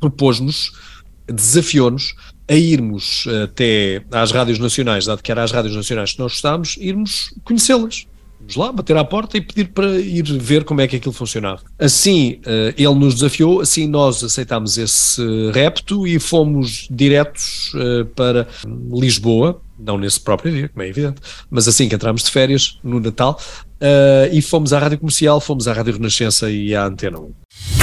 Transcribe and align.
propôs-nos, 0.00 0.72
desafiou-nos 1.28 2.14
a 2.48 2.54
irmos 2.54 3.24
até 3.44 4.02
às 4.10 4.32
rádios 4.32 4.58
nacionais, 4.58 5.06
dado 5.06 5.22
que 5.22 5.30
era 5.30 5.44
às 5.44 5.52
rádios 5.52 5.76
nacionais 5.76 6.12
que 6.12 6.18
nós 6.18 6.32
estávamos, 6.32 6.76
irmos 6.80 7.32
conhecê-las. 7.44 8.06
Vamos 8.40 8.56
lá, 8.56 8.72
bater 8.72 8.96
à 8.96 9.04
porta 9.04 9.36
e 9.36 9.40
pedir 9.40 9.68
para 9.68 9.98
ir 10.00 10.24
ver 10.38 10.64
como 10.64 10.80
é 10.80 10.88
que 10.88 10.96
aquilo 10.96 11.12
funcionava. 11.12 11.60
Assim, 11.78 12.40
uh, 12.46 12.74
ele 12.76 12.94
nos 12.94 13.14
desafiou, 13.14 13.60
assim 13.60 13.86
nós 13.86 14.24
aceitámos 14.24 14.78
esse 14.78 15.22
repto 15.52 16.06
e 16.06 16.18
fomos 16.18 16.88
diretos 16.90 17.72
uh, 17.74 18.06
para 18.06 18.48
Lisboa, 18.90 19.60
não 19.78 19.98
nesse 19.98 20.18
próprio 20.18 20.52
dia, 20.52 20.68
como 20.68 20.82
é 20.82 20.88
evidente, 20.88 21.20
mas 21.50 21.68
assim 21.68 21.88
que 21.88 21.94
entramos 21.94 22.24
de 22.24 22.30
férias, 22.30 22.78
no 22.82 22.98
Natal, 22.98 23.38
e 24.30 24.42
fomos 24.42 24.74
à 24.74 24.78
Rádio 24.78 24.98
Comercial, 24.98 25.40
fomos 25.40 25.66
à 25.66 25.72
Rádio 25.72 25.94
Renascença 25.94 26.50
e 26.50 26.74
à 26.74 26.84
Antena 26.84 27.18
1. 27.18 27.79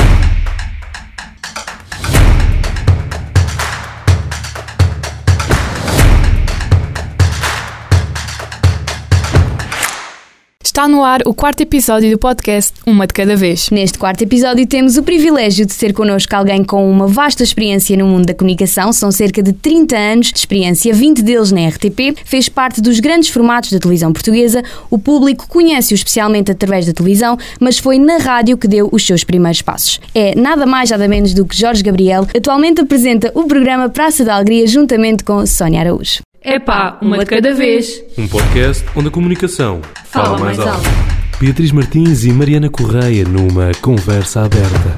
Está 10.77 10.87
no 10.87 11.03
ar 11.03 11.21
o 11.25 11.33
quarto 11.33 11.61
episódio 11.61 12.11
do 12.11 12.19
podcast 12.19 12.71
Uma 12.85 13.07
de 13.07 13.13
Cada 13.15 13.35
Vez. 13.35 13.67
Neste 13.71 13.97
quarto 13.97 14.21
episódio 14.21 14.63
temos 14.67 14.95
o 14.95 15.01
privilégio 15.01 15.65
de 15.65 15.73
ter 15.73 15.91
connosco 15.91 16.35
alguém 16.35 16.63
com 16.63 16.87
uma 16.87 17.07
vasta 17.07 17.41
experiência 17.41 17.97
no 17.97 18.05
mundo 18.05 18.27
da 18.27 18.35
comunicação. 18.35 18.93
São 18.93 19.11
cerca 19.11 19.41
de 19.41 19.53
30 19.53 19.97
anos 19.97 20.27
de 20.31 20.37
experiência, 20.37 20.93
20 20.93 21.23
deles 21.23 21.51
na 21.51 21.67
RTP. 21.67 22.15
Fez 22.23 22.47
parte 22.47 22.79
dos 22.79 22.99
grandes 22.99 23.29
formatos 23.29 23.71
da 23.71 23.79
televisão 23.79 24.13
portuguesa. 24.13 24.61
O 24.87 24.99
público 24.99 25.47
conhece-o 25.47 25.95
especialmente 25.95 26.51
através 26.51 26.85
da 26.85 26.93
televisão, 26.93 27.39
mas 27.59 27.79
foi 27.79 27.97
na 27.97 28.17
rádio 28.17 28.55
que 28.55 28.67
deu 28.67 28.87
os 28.91 29.03
seus 29.03 29.23
primeiros 29.23 29.63
passos. 29.63 29.99
É 30.13 30.35
nada 30.35 30.67
mais, 30.67 30.91
nada 30.91 31.07
menos 31.07 31.33
do 31.33 31.43
que 31.43 31.57
Jorge 31.57 31.81
Gabriel. 31.81 32.27
Atualmente 32.37 32.81
apresenta 32.81 33.31
o 33.33 33.45
programa 33.45 33.89
Praça 33.89 34.23
da 34.23 34.35
Alegria 34.35 34.67
juntamente 34.67 35.23
com 35.23 35.43
Sónia 35.43 35.79
Araújo. 35.79 36.26
É 36.49 36.59
pá, 36.59 36.97
uma 37.01 37.17
de 37.17 37.25
cada 37.25 37.53
vez. 37.53 38.01
Um 38.17 38.25
podcast 38.25 38.85
onde 38.95 39.09
a 39.09 39.11
comunicação 39.11 39.81
fala, 40.05 40.37
mais, 40.37 40.57
alto. 40.57 40.87
Beatriz 41.41 41.73
Martins 41.73 42.23
e 42.23 42.31
Mariana 42.31 42.69
Correia 42.69 43.25
numa 43.25 43.73
conversa 43.81 44.45
aberta. 44.45 44.97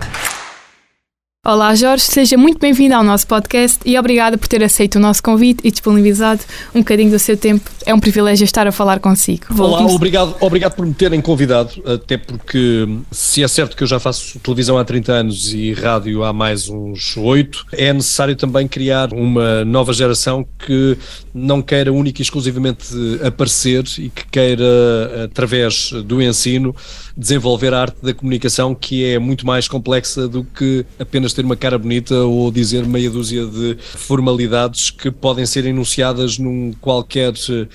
Olá 1.45 1.73
Jorge, 1.73 2.03
seja 2.03 2.35
muito 2.37 2.59
bem-vindo 2.59 2.93
ao 2.93 3.01
nosso 3.01 3.25
podcast 3.25 3.79
e 3.85 3.97
obrigada 3.97 4.37
por 4.37 4.45
ter 4.45 4.61
aceito 4.61 4.95
o 4.95 4.99
nosso 4.99 5.23
convite 5.23 5.65
e 5.65 5.71
disponibilizado 5.71 6.41
um 6.75 6.79
bocadinho 6.79 7.09
do 7.09 7.17
seu 7.17 7.37
tempo. 7.37 7.71
É 7.85 7.93
um 7.93 7.99
privilégio 7.99 8.43
estar 8.43 8.67
a 8.67 8.73
falar 8.73 8.99
consigo. 8.99 9.45
Olá, 9.57 9.85
obrigado, 9.85 10.35
obrigado 10.41 10.75
por 10.75 10.85
me 10.85 10.93
terem 10.93 11.21
convidado, 11.21 11.81
até 11.85 12.17
porque 12.17 12.85
se 13.09 13.41
é 13.41 13.47
certo 13.47 13.77
que 13.77 13.83
eu 13.83 13.87
já 13.87 14.01
faço 14.01 14.37
televisão 14.39 14.77
há 14.77 14.83
30 14.83 15.13
anos 15.13 15.53
e 15.53 15.71
rádio 15.71 16.25
há 16.25 16.33
mais 16.33 16.67
uns 16.67 17.15
8, 17.15 17.67
é 17.71 17.93
necessário 17.93 18.35
também 18.35 18.67
criar 18.67 19.13
uma 19.13 19.63
nova 19.63 19.93
geração 19.93 20.45
que 20.67 20.97
não 21.33 21.61
queira 21.61 21.93
única 21.93 22.21
e 22.21 22.23
exclusivamente 22.23 22.85
aparecer 23.25 23.85
e 23.97 24.09
que 24.09 24.27
queira, 24.29 25.23
através 25.23 25.93
do 26.03 26.21
ensino, 26.21 26.75
desenvolver 27.19 27.73
a 27.73 27.81
arte 27.81 27.97
da 28.01 28.13
comunicação 28.13 28.73
que 28.73 29.03
é 29.03 29.19
muito 29.19 29.45
mais 29.45 29.67
complexa 29.67 30.25
do 30.25 30.45
que 30.45 30.85
apenas 30.97 31.33
ter 31.33 31.43
uma 31.43 31.55
cara 31.55 31.77
bonita 31.77 32.15
ou 32.15 32.49
dizer 32.49 32.85
meia 32.87 33.09
dúzia 33.09 33.45
de 33.45 33.77
formalidades 33.79 34.89
que 34.89 35.11
podem 35.11 35.45
ser 35.45 35.65
enunciadas 35.65 36.37
num 36.37 36.71
qualquer 36.79 37.33
eh, 37.33 37.67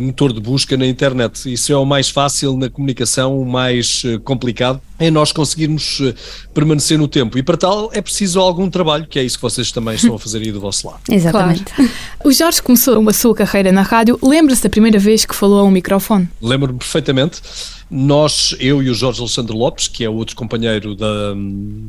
motor 0.00 0.32
de 0.32 0.40
busca 0.40 0.76
na 0.76 0.86
internet. 0.86 1.52
Isso 1.52 1.72
é 1.72 1.76
o 1.76 1.84
mais 1.84 2.10
fácil 2.10 2.56
na 2.56 2.68
comunicação, 2.68 3.40
o 3.40 3.44
mais 3.44 4.02
eh, 4.04 4.18
complicado 4.18 4.80
é 4.98 5.10
nós 5.10 5.30
conseguirmos 5.30 6.00
eh, 6.00 6.14
permanecer 6.54 6.98
no 6.98 7.06
tempo. 7.06 7.38
E 7.38 7.42
para 7.42 7.56
tal 7.56 7.90
é 7.92 8.00
preciso 8.00 8.40
algum 8.40 8.68
trabalho, 8.68 9.06
que 9.06 9.18
é 9.18 9.24
isso 9.24 9.36
que 9.36 9.42
vocês 9.42 9.70
também 9.70 9.94
estão 9.94 10.14
a 10.14 10.18
fazer 10.18 10.38
aí 10.38 10.50
do 10.50 10.60
vosso 10.60 10.86
lado. 10.86 11.00
Exatamente. 11.10 11.64
Claro. 11.64 11.90
O 12.24 12.32
Jorge 12.32 12.60
começou 12.60 13.08
a 13.08 13.12
sua 13.12 13.36
carreira 13.36 13.70
na 13.70 13.82
rádio. 13.82 14.18
Lembra-se 14.20 14.60
da 14.60 14.68
primeira 14.68 14.98
vez 14.98 15.24
que 15.24 15.32
falou 15.32 15.60
a 15.60 15.62
um 15.62 15.70
microfone? 15.70 16.28
Lembro-me 16.42 16.76
perfeitamente. 16.76 17.40
Nós, 17.88 18.56
eu 18.58 18.82
e 18.82 18.90
o 18.90 18.94
Jorge 18.94 19.20
Alexandre 19.20 19.56
Lopes, 19.56 19.86
que 19.86 20.02
é 20.04 20.10
outro 20.10 20.34
companheiro 20.34 20.96
da, 20.96 21.34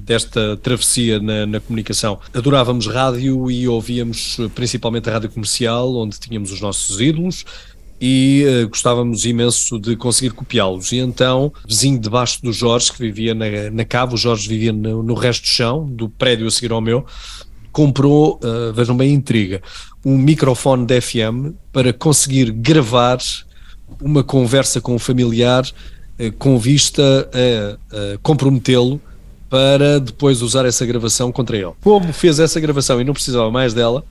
desta 0.06 0.56
travessia 0.58 1.20
na, 1.20 1.48
na, 1.48 1.60
comunicação, 1.60 2.20
adorávamos 2.36 2.86
rádio 2.86 3.50
e 3.50 3.68
ouvíamos 3.68 4.38
principalmente 4.54 5.10
a 5.10 5.14
rádio 5.14 5.32
comercial, 5.32 5.96
onde 5.96 6.20
tínhamos 6.20 6.52
os 6.52 6.62
nossos 6.62 7.02
ídolos 7.02 7.44
e 8.00 8.46
uh, 8.46 8.70
gostávamos 8.70 9.26
imenso 9.26 9.80
de 9.80 9.96
conseguir 9.96 10.32
copiá-los. 10.32 10.92
E 10.92 10.98
então, 10.98 11.52
vizinho 11.68 12.00
debaixo 12.00 12.42
do 12.42 12.54
Jorge, 12.54 12.92
que 12.92 13.00
vivia 13.00 13.34
na, 13.34 13.46
na 13.72 13.86
cave, 13.86 14.14
o 14.14 14.18
Jorge 14.18 14.48
vivia 14.48 14.72
no, 14.72 15.02
no 15.02 15.14
resto 15.14 15.44
do 15.44 15.48
chão, 15.48 15.86
do 15.86 16.08
prédio 16.08 16.48
a 16.48 16.52
seguir 16.52 16.72
ao 16.72 16.82
meu, 16.82 17.06
comprou, 17.72 18.40
uh, 18.44 18.74
vejam 18.74 18.96
bem 18.96 19.12
a 19.12 19.14
intriga, 19.14 19.62
um 20.06 20.18
microfone 20.18 20.86
de 20.86 21.02
FM 21.02 21.54
para 21.72 21.92
conseguir 21.92 22.52
gravar 22.52 23.18
uma 24.02 24.24
conversa 24.24 24.80
com 24.80 24.96
um 24.96 25.00
familiar 25.00 25.64
uh, 25.64 26.32
com 26.38 26.58
vista 26.58 27.30
a, 27.34 28.14
a 28.14 28.18
comprometê-lo 28.20 29.02
para 29.50 30.00
depois 30.00 30.42
usar 30.42 30.66
essa 30.66 30.86
gravação 30.86 31.32
contra 31.32 31.58
ele. 31.58 31.72
Como 31.82 32.12
fez 32.12 32.40
essa 32.40 32.60
gravação 32.60 33.00
e 33.00 33.04
não 33.04 33.14
precisava 33.14 33.50
mais 33.50 33.74
dela, 33.74 34.04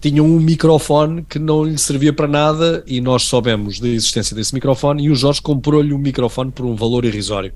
tinham 0.00 0.26
um 0.26 0.38
microfone 0.38 1.24
que 1.28 1.38
não 1.38 1.64
lhe 1.64 1.78
servia 1.78 2.12
para 2.12 2.28
nada 2.28 2.84
e 2.86 3.00
nós 3.00 3.24
soubemos 3.24 3.80
da 3.80 3.88
existência 3.88 4.34
desse 4.34 4.54
microfone 4.54 5.04
e 5.04 5.10
o 5.10 5.14
Jorge 5.14 5.40
comprou-lhe 5.40 5.92
um 5.92 5.98
microfone 5.98 6.50
por 6.50 6.66
um 6.66 6.74
valor 6.74 7.04
irrisório. 7.04 7.52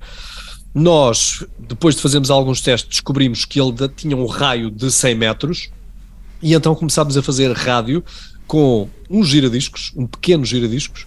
Nós, 0.74 1.44
depois 1.58 1.94
de 1.94 2.02
fazermos 2.02 2.30
alguns 2.30 2.60
testes, 2.60 2.88
descobrimos 2.88 3.44
que 3.44 3.60
ele 3.60 3.72
tinha 3.94 4.16
um 4.16 4.26
raio 4.26 4.70
de 4.70 4.90
100 4.90 5.14
metros 5.14 5.70
e 6.42 6.54
então 6.54 6.74
começámos 6.74 7.16
a 7.16 7.22
fazer 7.22 7.52
rádio 7.52 8.02
com 8.46 8.88
um 9.08 9.22
giradiscos, 9.22 9.92
um 9.94 10.06
pequeno 10.06 10.44
giradiscos, 10.44 11.06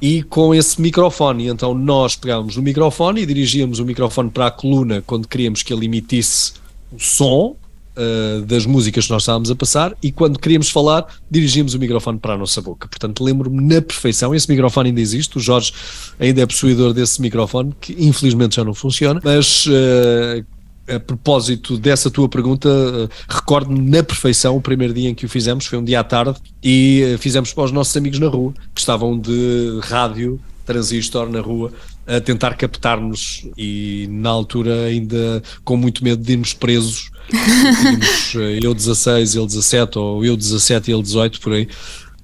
e 0.00 0.22
com 0.22 0.54
esse 0.54 0.80
microfone. 0.80 1.48
Então 1.48 1.74
nós 1.74 2.16
pegávamos 2.16 2.56
o 2.56 2.62
microfone 2.62 3.22
e 3.22 3.26
dirigíamos 3.26 3.78
o 3.78 3.84
microfone 3.84 4.30
para 4.30 4.46
a 4.46 4.50
coluna 4.50 5.02
quando 5.06 5.28
queríamos 5.28 5.62
que 5.62 5.72
ele 5.72 5.86
emitisse 5.86 6.54
o 6.92 6.98
som 6.98 7.56
uh, 7.96 8.42
das 8.42 8.66
músicas 8.66 9.06
que 9.06 9.12
nós 9.12 9.22
estávamos 9.22 9.50
a 9.50 9.56
passar 9.56 9.94
e 10.02 10.12
quando 10.12 10.38
queríamos 10.38 10.68
falar, 10.68 11.06
dirigíamos 11.30 11.74
o 11.74 11.78
microfone 11.78 12.18
para 12.18 12.34
a 12.34 12.38
nossa 12.38 12.60
boca. 12.60 12.88
Portanto, 12.88 13.22
lembro-me 13.22 13.62
na 13.62 13.80
perfeição, 13.80 14.34
esse 14.34 14.48
microfone 14.50 14.90
ainda 14.90 15.00
existe, 15.00 15.36
o 15.38 15.40
Jorge 15.40 15.72
ainda 16.18 16.42
é 16.42 16.46
possuidor 16.46 16.92
desse 16.92 17.20
microfone, 17.20 17.74
que 17.80 17.94
infelizmente 17.98 18.56
já 18.56 18.64
não 18.64 18.74
funciona, 18.74 19.20
mas 19.24 19.66
uh, 19.66 20.44
a 20.86 21.00
propósito 21.00 21.78
dessa 21.78 22.10
tua 22.10 22.28
pergunta, 22.28 22.68
uh, 22.68 23.08
recordo-me 23.28 23.80
na 23.80 24.02
perfeição 24.02 24.56
o 24.56 24.60
primeiro 24.60 24.92
dia 24.92 25.08
em 25.08 25.14
que 25.14 25.26
o 25.26 25.28
fizemos, 25.28 25.66
foi 25.66 25.78
um 25.78 25.84
dia 25.84 26.00
à 26.00 26.04
tarde, 26.04 26.38
e 26.62 27.16
fizemos 27.18 27.52
para 27.52 27.64
os 27.64 27.72
nossos 27.72 27.96
amigos 27.96 28.18
na 28.18 28.28
rua, 28.28 28.52
que 28.74 28.80
estavam 28.80 29.18
de 29.18 29.80
rádio, 29.82 30.40
transistor 30.64 31.28
na 31.28 31.40
rua, 31.40 31.72
a 32.06 32.20
tentar 32.20 32.54
captar-nos 32.54 33.46
e 33.56 34.06
na 34.10 34.30
altura 34.30 34.84
ainda 34.84 35.42
com 35.64 35.76
muito 35.76 36.04
medo 36.04 36.22
de 36.22 36.32
irmos 36.32 36.52
presos 36.52 37.10
tínhamos 37.30 38.34
eh, 38.36 38.58
eu 38.62 38.74
16, 38.74 39.36
ele 39.36 39.46
17 39.46 39.98
ou 39.98 40.24
eu 40.24 40.36
17 40.36 40.90
e 40.90 40.94
ele 40.94 41.02
18 41.02 41.40
por 41.40 41.52
aí 41.52 41.68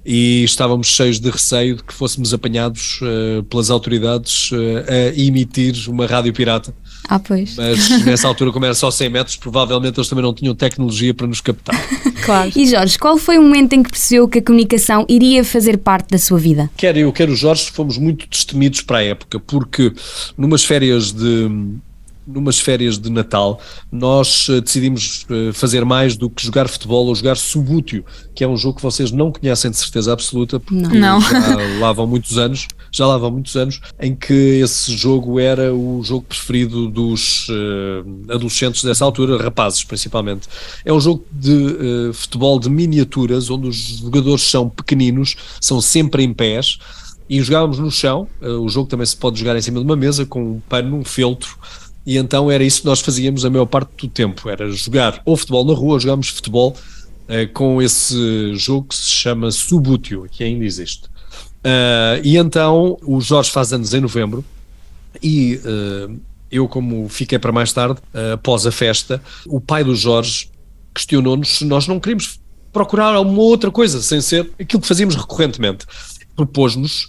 e 0.05 0.45
estávamos 0.45 0.89
cheios 0.89 1.21
de 1.21 1.31
receio 1.31 1.77
de 1.77 1.85
que 1.85 1.93
fôssemos 1.93 2.33
apanhados 2.33 3.01
uh, 3.03 3.43
pelas 3.45 3.71
autoridades 3.71 4.51
uh, 4.51 4.57
a 4.89 5.19
emitir 5.19 5.89
uma 5.89 6.07
rádio 6.07 6.33
pirata. 6.33 6.75
Ah, 7.11 7.19
pois. 7.19 7.57
Mas 7.57 8.05
nessa 8.05 8.29
altura, 8.29 8.53
como 8.53 8.65
era 8.65 8.73
só 8.73 8.89
100 8.89 9.09
metros, 9.11 9.35
provavelmente 9.37 9.99
eles 9.99 10.09
também 10.09 10.23
não 10.23 10.33
tinham 10.33 10.55
tecnologia 10.55 11.13
para 11.13 11.27
nos 11.27 11.41
captar. 11.41 11.75
claro. 12.25 12.53
E 12.55 12.69
Jorge, 12.69 12.97
qual 12.97 13.19
foi 13.19 13.37
o 13.37 13.43
momento 13.43 13.73
em 13.73 13.83
que 13.83 13.91
percebeu 13.91 14.29
que 14.29 14.39
a 14.39 14.43
comunicação 14.43 15.05
iria 15.09 15.43
fazer 15.43 15.79
parte 15.79 16.11
da 16.11 16.19
sua 16.19 16.39
vida? 16.39 16.71
Quer 16.77 16.97
eu, 16.97 17.13
quer 17.13 17.29
o 17.29 17.35
Jorge, 17.35 17.69
fomos 17.73 17.99
muito 17.99 18.29
destemidos 18.29 18.83
para 18.83 18.99
a 18.99 19.03
época, 19.03 19.41
porque 19.41 19.93
numas 20.39 20.65
férias 20.65 21.11
de 21.11 21.51
numas 22.33 22.61
férias 22.61 22.99
de 22.99 23.11
Natal, 23.11 23.61
nós 23.91 24.49
uh, 24.49 24.61
decidimos 24.61 25.27
uh, 25.29 25.53
fazer 25.53 25.85
mais 25.85 26.17
do 26.17 26.31
que 26.31 26.45
jogar 26.45 26.69
futebol 26.69 27.07
ou 27.07 27.15
jogar 27.15 27.37
Subútil, 27.37 28.05
que 28.35 28.45
é 28.45 28.49
um 28.49 28.57
jogo 28.57 28.77
que 28.77 28.83
vocês 28.83 29.11
não 29.11 29.33
conhecem 29.33 29.71
de 29.71 29.77
certeza 29.77 30.13
absoluta, 30.13 30.61
porque 30.61 30.99
não. 30.99 31.21
já 31.21 31.57
lá 31.81 31.93
vão 31.93 32.07
muitos 32.07 32.39
anos, 32.39 32.69
já 32.93 33.07
lá 33.07 33.19
vão 33.19 33.31
muitos 33.31 33.57
anos, 33.57 33.81
em 34.01 34.15
que 34.15 34.61
esse 34.63 34.97
jogo 34.97 35.39
era 35.39 35.75
o 35.75 36.03
jogo 36.03 36.25
preferido 36.29 36.89
dos 36.89 37.49
uh, 37.49 38.33
adolescentes 38.33 38.85
dessa 38.85 39.05
altura, 39.05 39.43
rapazes 39.43 39.85
principalmente. 39.85 40.49
É 40.85 40.93
um 40.93 41.01
jogo 41.01 41.25
de 41.33 42.11
futebol 42.13 42.59
de 42.59 42.71
miniaturas, 42.71 43.51
onde 43.51 43.69
os 43.69 43.77
jogadores 43.77 44.43
são 44.43 44.69
pequeninos, 44.69 45.37
são 45.61 45.81
sempre 45.81 46.23
em 46.23 46.33
pés, 46.33 46.79
e 47.29 47.41
jogávamos 47.41 47.79
no 47.79 47.91
chão. 47.91 48.27
o 48.41 48.69
jogo 48.69 48.89
também 48.89 49.07
se 49.07 49.17
pode 49.17 49.39
jogar 49.39 49.57
em 49.57 49.63
cima 49.63 49.79
de 49.79 49.85
uma 49.85 49.95
mesa 49.95 50.27
com 50.27 50.55
um 50.55 50.61
pano, 50.69 50.97
um 50.97 51.05
feltro 51.05 51.57
e 52.05 52.17
então 52.17 52.51
era 52.51 52.65
isso 52.65 52.81
que 52.81 52.87
nós 52.87 53.01
fazíamos 53.01 53.45
a 53.45 53.51
maior 53.51 53.67
parte 53.67 53.91
do 53.99 54.09
tempo, 54.09 54.49
era 54.49 54.71
jogar 54.71 55.21
ou 55.25 55.37
futebol 55.37 55.65
na 55.65 55.75
rua, 55.75 55.95
ou 55.95 56.01
jogámos 56.01 56.29
futebol 56.29 56.77
uh, 57.29 57.53
com 57.53 57.81
esse 57.83 58.55
jogo 58.57 58.89
que 58.89 58.97
se 58.97 59.11
chama 59.11 59.51
Subútil, 59.51 60.27
que 60.31 60.43
ainda 60.43 60.65
existe. 60.65 61.05
Uh, 61.65 62.21
e 62.25 62.37
então 62.37 62.97
o 63.03 63.21
Jorge 63.21 63.51
faz 63.51 63.73
anos 63.73 63.93
em 63.93 64.01
novembro 64.01 64.45
e 65.23 65.61
uh, 65.65 66.19
eu 66.51 66.67
como 66.67 67.09
fiquei 67.09 67.39
para 67.39 67.53
mais 67.53 67.73
tarde, 67.73 68.01
após 68.35 68.67
a 68.67 68.73
festa, 68.73 69.23
o 69.47 69.61
pai 69.61 69.85
do 69.85 69.95
Jorge 69.95 70.51
questionou-nos 70.93 71.59
se 71.59 71.65
nós 71.65 71.87
não 71.87 72.01
queríamos 72.01 72.41
procurar 72.73 73.15
alguma 73.15 73.43
outra 73.43 73.71
coisa 73.71 74.03
sem 74.03 74.21
ser 74.21 74.51
aquilo 74.59 74.83
que 74.83 74.89
fazíamos 74.89 75.15
recorrentemente. 75.15 75.87
Propôs-nos, 76.35 77.09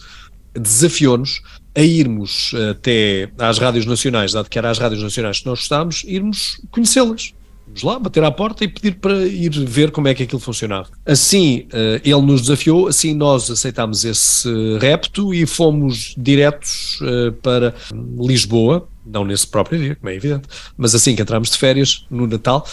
desafiou-nos 0.54 1.42
a 1.76 1.82
irmos 1.82 2.54
até 2.70 3.30
às 3.38 3.58
rádios 3.58 3.86
nacionais, 3.86 4.34
dado 4.34 4.50
que 4.50 4.58
era 4.58 4.70
às 4.70 4.78
rádios 4.78 5.02
nacionais 5.02 5.40
que 5.40 5.46
nós 5.46 5.60
gostávamos, 5.60 6.04
irmos 6.06 6.62
conhecê-las. 6.72 7.34
Vamos 7.72 7.84
lá, 7.84 8.00
bater 8.00 8.22
à 8.24 8.32
porta 8.32 8.66
e 8.66 8.68
pedir 8.68 8.96
para 8.96 9.26
ir 9.26 9.50
ver 9.66 9.92
como 9.92 10.08
é 10.10 10.14
que 10.14 10.24
aquilo 10.24 10.42
funcionava. 10.42 10.90
Assim, 11.06 11.68
uh, 11.72 12.02
ele 12.04 12.22
nos 12.22 12.42
desafiou, 12.42 12.88
assim 12.88 13.14
nós 13.14 13.50
aceitámos 13.50 14.04
esse 14.04 14.50
repto 14.80 15.34
e 15.34 15.46
fomos 15.46 16.14
diretos 16.18 17.00
uh, 17.00 17.32
para 17.42 17.74
Lisboa, 18.18 18.90
não 19.06 19.24
nesse 19.24 19.48
próprio 19.48 19.80
dia, 19.80 19.96
como 19.96 20.10
é 20.10 20.16
evidente, 20.16 20.50
mas 20.76 20.94
assim 20.94 21.16
que 21.16 21.22
entramos 21.22 21.50
de 21.50 21.58
férias, 21.58 22.06
no 22.10 22.28
Natal, 22.28 22.68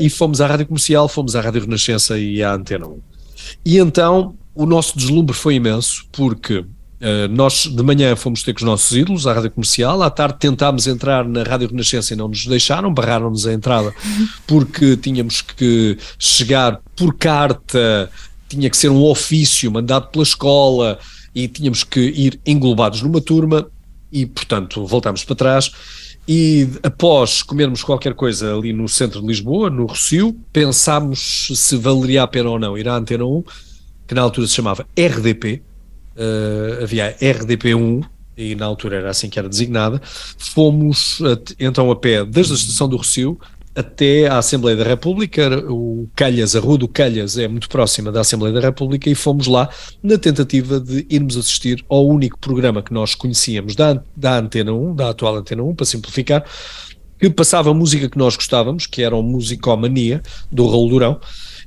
e 0.00 0.08
fomos 0.08 0.40
à 0.40 0.46
Rádio 0.46 0.66
Comercial, 0.66 1.08
fomos 1.08 1.34
à 1.34 1.40
Rádio 1.40 1.62
Renascença 1.62 2.18
e 2.18 2.42
à 2.42 2.54
Antena 2.54 2.86
1. 2.86 3.00
E 3.66 3.78
então 3.78 4.34
o 4.54 4.64
nosso 4.64 4.96
deslumbre 4.96 5.34
foi 5.34 5.56
imenso, 5.56 6.06
porque 6.12 6.64
Uh, 7.02 7.26
nós 7.28 7.66
de 7.66 7.82
manhã 7.82 8.14
fomos 8.14 8.44
ter 8.44 8.52
com 8.52 8.58
os 8.58 8.64
nossos 8.64 8.96
ídolos 8.96 9.26
à 9.26 9.32
rádio 9.32 9.50
comercial, 9.50 10.00
à 10.02 10.08
tarde 10.08 10.36
tentámos 10.38 10.86
entrar 10.86 11.26
na 11.26 11.42
Rádio 11.42 11.68
Renascença 11.68 12.14
e 12.14 12.16
não 12.16 12.28
nos 12.28 12.46
deixaram, 12.46 12.94
barraram-nos 12.94 13.44
a 13.44 13.52
entrada 13.52 13.92
porque 14.46 14.96
tínhamos 14.96 15.40
que 15.40 15.98
chegar 16.16 16.80
por 16.94 17.12
carta, 17.16 18.08
tinha 18.48 18.70
que 18.70 18.76
ser 18.76 18.88
um 18.88 19.02
ofício 19.02 19.68
mandado 19.72 20.12
pela 20.12 20.22
escola 20.22 20.96
e 21.34 21.48
tínhamos 21.48 21.82
que 21.82 21.98
ir 22.00 22.38
englobados 22.46 23.02
numa 23.02 23.20
turma 23.20 23.66
e, 24.12 24.24
portanto, 24.24 24.86
voltámos 24.86 25.24
para 25.24 25.34
trás. 25.34 25.72
E 26.28 26.68
após 26.84 27.42
comermos 27.42 27.82
qualquer 27.82 28.14
coisa 28.14 28.54
ali 28.54 28.72
no 28.72 28.88
centro 28.88 29.20
de 29.20 29.26
Lisboa, 29.26 29.68
no 29.68 29.86
Rocio, 29.86 30.36
pensámos 30.52 31.48
se 31.52 31.76
valeria 31.76 32.22
a 32.22 32.28
pena 32.28 32.50
ou 32.50 32.60
não 32.60 32.78
ir 32.78 32.88
à 32.88 32.94
Antena 32.94 33.24
1, 33.24 33.42
que 34.06 34.14
na 34.14 34.22
altura 34.22 34.46
se 34.46 34.54
chamava 34.54 34.86
RDP, 34.96 35.62
uh, 36.16 36.82
havia 36.82 37.16
RDP1, 37.18 38.04
e 38.36 38.54
na 38.54 38.66
altura 38.66 38.96
era 38.96 39.10
assim 39.10 39.28
que 39.28 39.38
era 39.38 39.48
designada, 39.48 40.00
fomos 40.38 41.20
então 41.60 41.90
a 41.90 41.96
pé 41.96 42.24
desde 42.24 42.52
a 42.52 42.56
estação 42.56 42.88
do 42.88 42.96
Rocio 42.96 43.38
até 43.74 44.26
à 44.26 44.38
Assembleia 44.38 44.76
da 44.76 44.84
República, 44.84 45.48
o 45.70 46.06
Calhas, 46.14 46.54
a 46.54 46.60
Rua 46.60 46.78
do 46.78 46.88
Calhas 46.88 47.38
é 47.38 47.48
muito 47.48 47.68
próxima 47.68 48.12
da 48.12 48.20
Assembleia 48.20 48.54
da 48.54 48.60
República 48.60 49.08
e 49.08 49.14
fomos 49.14 49.46
lá 49.46 49.68
na 50.02 50.18
tentativa 50.18 50.78
de 50.78 51.06
irmos 51.08 51.36
assistir 51.36 51.82
ao 51.88 52.06
único 52.06 52.38
programa 52.38 52.82
que 52.82 52.92
nós 52.92 53.14
conhecíamos 53.14 53.74
da, 53.74 54.02
da 54.14 54.38
Antena 54.38 54.72
1, 54.72 54.94
da 54.94 55.08
atual 55.10 55.36
Antena 55.36 55.62
1, 55.62 55.74
para 55.74 55.86
simplificar, 55.86 56.44
que 57.18 57.30
passava 57.30 57.72
música 57.72 58.10
que 58.10 58.18
nós 58.18 58.36
gostávamos, 58.36 58.86
que 58.86 59.02
era 59.02 59.16
o 59.16 59.22
Musicomania, 59.22 60.22
do 60.50 60.68
Raul 60.68 60.90
Durão, 60.90 61.20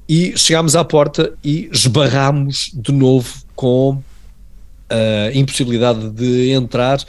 e 0.08 0.38
chegámos 0.38 0.76
à 0.76 0.84
porta 0.84 1.34
e 1.44 1.68
esbarrámos 1.72 2.72
de 2.74 2.92
novo 2.92 3.34
com 3.56 4.00
a 4.90 5.36
impossibilidade 5.36 6.10
de 6.10 6.52
entrar 6.52 7.00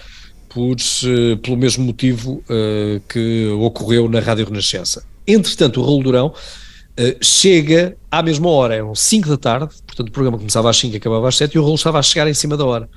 por, 0.56 0.74
uh, 0.74 1.36
pelo 1.42 1.56
mesmo 1.56 1.84
motivo 1.84 2.42
uh, 2.48 3.00
que 3.08 3.46
ocorreu 3.60 4.08
na 4.08 4.20
Rádio 4.20 4.46
Renascença. 4.46 5.04
Entretanto, 5.26 5.80
o 5.80 5.84
Raul 5.84 6.02
Durão 6.02 6.28
uh, 6.28 7.24
chega 7.24 7.94
à 8.10 8.22
mesma 8.22 8.48
hora, 8.48 8.74
eram 8.74 8.94
5 8.94 9.28
da 9.28 9.36
tarde, 9.36 9.74
portanto 9.86 10.08
o 10.08 10.12
programa 10.12 10.38
começava 10.38 10.70
às 10.70 10.76
5 10.78 10.94
e 10.94 10.96
acabava 10.96 11.28
às 11.28 11.36
7 11.36 11.52
e 11.52 11.58
o 11.58 11.62
Raul 11.62 11.74
estava 11.74 11.98
a 11.98 12.02
chegar 12.02 12.26
em 12.26 12.32
cima 12.32 12.56
da 12.56 12.64
hora. 12.64 12.88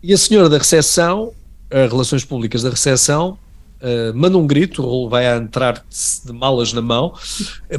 E 0.00 0.12
a 0.12 0.16
senhora 0.16 0.48
da 0.48 0.58
recepção, 0.58 1.32
as 1.68 1.90
relações 1.90 2.24
públicas 2.24 2.62
da 2.62 2.70
recepção, 2.70 3.36
Uh, 3.82 4.16
manda 4.16 4.38
um 4.38 4.46
grito, 4.46 4.80
o 4.80 4.86
Raul 4.86 5.08
vai 5.08 5.26
a 5.26 5.36
entrar 5.36 5.84
de 6.24 6.32
malas 6.32 6.72
na 6.72 6.80
mão, 6.80 7.14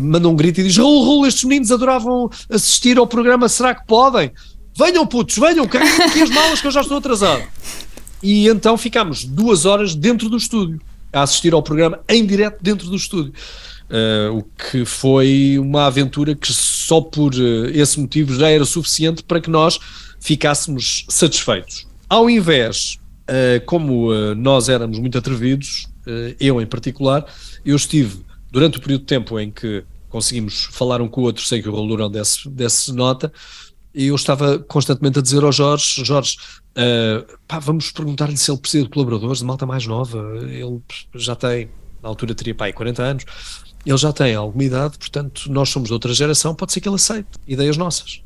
manda 0.02 0.28
um 0.28 0.36
grito 0.36 0.60
e 0.60 0.64
diz: 0.66 0.76
Raul, 0.76 1.02
Raul, 1.02 1.26
estes 1.26 1.46
meninos 1.46 1.72
adoravam 1.72 2.30
assistir 2.50 2.98
ao 2.98 3.08
programa, 3.08 3.48
será 3.48 3.74
que 3.74 3.88
podem? 3.88 4.30
Venham 4.76 5.06
putos, 5.06 5.38
venham, 5.38 5.68
carreguem 5.68 6.06
aqui 6.06 6.22
as 6.22 6.30
malas 6.30 6.60
que 6.60 6.68
eu 6.68 6.72
já 6.72 6.82
estou 6.82 6.98
atrasado. 6.98 7.44
E 8.22 8.48
então 8.48 8.78
ficámos 8.78 9.24
duas 9.24 9.66
horas 9.66 9.94
dentro 9.94 10.30
do 10.30 10.38
estúdio, 10.38 10.82
a 11.12 11.22
assistir 11.22 11.54
ao 11.54 11.62
programa 11.62 12.00
em 12.10 12.26
direto 12.26 12.58
dentro 12.62 12.90
do 12.90 12.96
estúdio. 12.96 13.34
Uh, 13.84 14.38
o 14.38 14.44
que 14.44 14.86
foi 14.86 15.58
uma 15.60 15.86
aventura 15.86 16.34
que 16.34 16.52
só 16.52 17.02
por 17.02 17.34
uh, 17.36 17.66
esse 17.68 18.00
motivo 18.00 18.34
já 18.34 18.50
era 18.50 18.66
suficiente 18.66 19.22
para 19.22 19.42
que 19.42 19.50
nós 19.50 19.80
ficássemos 20.20 21.06
satisfeitos. 21.10 21.86
Ao 22.10 22.30
invés, 22.30 22.98
uh, 23.30 23.64
como 23.66 24.12
nós 24.36 24.70
éramos 24.70 24.98
muito 24.98 25.18
atrevidos, 25.18 25.88
eu 26.40 26.62
em 26.62 26.66
particular, 26.66 27.26
eu 27.66 27.76
estive 27.76 28.26
durante 28.52 28.78
o 28.78 28.82
período 28.82 29.02
de 29.02 29.08
tempo 29.08 29.40
em 29.40 29.52
que 29.52 29.84
conseguimos 30.10 30.68
falar 30.72 31.02
um 31.02 31.08
com 31.08 31.22
o 31.22 31.24
outro 31.24 31.44
sem 31.44 31.62
que 31.62 31.68
o 31.68 31.74
Raul 31.74 32.10
desse, 32.10 32.48
desse 32.50 32.94
nota, 32.94 33.32
e 33.94 34.08
eu 34.08 34.16
estava 34.16 34.60
constantemente 34.60 35.20
a 35.20 35.22
dizer 35.22 35.44
ao 35.44 35.52
Jorge, 35.52 36.04
Jorge, 36.04 36.38
uh, 36.78 37.38
pá, 37.48 37.60
vamos 37.60 37.92
perguntar-lhe 37.92 38.38
se 38.38 38.50
ele 38.50 38.60
precisa 38.60 38.84
de 38.84 38.90
colaboradores, 38.90 39.40
de 39.40 39.46
malta 39.46 39.66
mais 39.66 39.86
nova, 39.86 40.20
ele 40.50 40.82
já 41.16 41.36
tem, 41.36 41.70
na 42.02 42.10
altura 42.10 42.34
teria 42.34 42.56
pá, 42.56 42.72
40 42.72 43.04
anos, 43.04 43.26
ele 43.86 43.98
já 43.98 44.12
tem 44.12 44.34
alguma 44.34 44.64
idade, 44.64 44.98
portanto 44.98 45.52
nós 45.52 45.70
somos 45.70 45.88
de 45.88 45.94
outra 45.94 46.14
geração, 46.14 46.56
pode 46.56 46.72
ser 46.74 46.82
que 46.82 46.88
ele 46.88 46.96
aceite 46.96 47.30
ideias 47.48 47.78
nossas. 47.78 48.22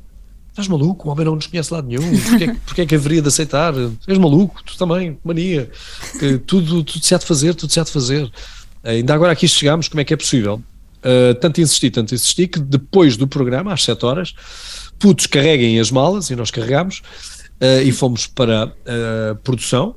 Estás 0.50 0.68
maluco? 0.68 1.08
O 1.08 1.12
homem 1.12 1.24
não 1.24 1.36
nos 1.36 1.46
conhece 1.46 1.72
lado 1.72 1.88
nenhum. 1.88 2.02
Porquê, 2.19 2.56
porquê 2.66 2.81
é 2.81 2.86
que 2.88 2.96
haveria 2.96 3.22
de 3.22 3.28
aceitar? 3.28 3.75
És 4.08 4.18
maluco? 4.18 4.64
Tu 4.64 4.75
também, 4.75 5.16
mania. 5.24 5.69
Tudo, 6.48 6.84
tudo 6.84 7.06
se 7.06 7.14
há 7.14 7.19
de 7.19 7.28
fazer, 7.28 7.54
tudo 7.54 7.72
se 7.72 7.80
há 7.80 7.84
de 7.84 7.92
fazer. 7.92 8.31
Ainda 8.84 9.14
agora 9.14 9.34
aqui 9.34 9.48
chegamos, 9.48 9.88
como 9.88 10.02
é 10.02 10.04
que 10.04 10.16
é 10.16 10.18
possível? 10.18 10.60
Uh, 11.07 11.33
tanto 11.36 11.62
insisti, 11.62 11.89
tanto 11.89 12.13
insisti, 12.13 12.48
que 12.48 12.59
depois 12.59 13.15
do 13.15 13.27
programa, 13.27 13.74
às 13.74 13.83
7 13.83 14.06
horas, 14.06 14.33
putos 15.00 15.25
carreguem 15.25 15.80
as 15.80 15.89
malas, 15.89 16.30
e 16.30 16.36
nós 16.36 16.51
carregámos, 16.51 17.01
uh, 17.62 17.81
e 17.81 17.92
fomos 17.94 18.27
para 18.27 18.74
a 19.31 19.36
produção, 19.36 19.95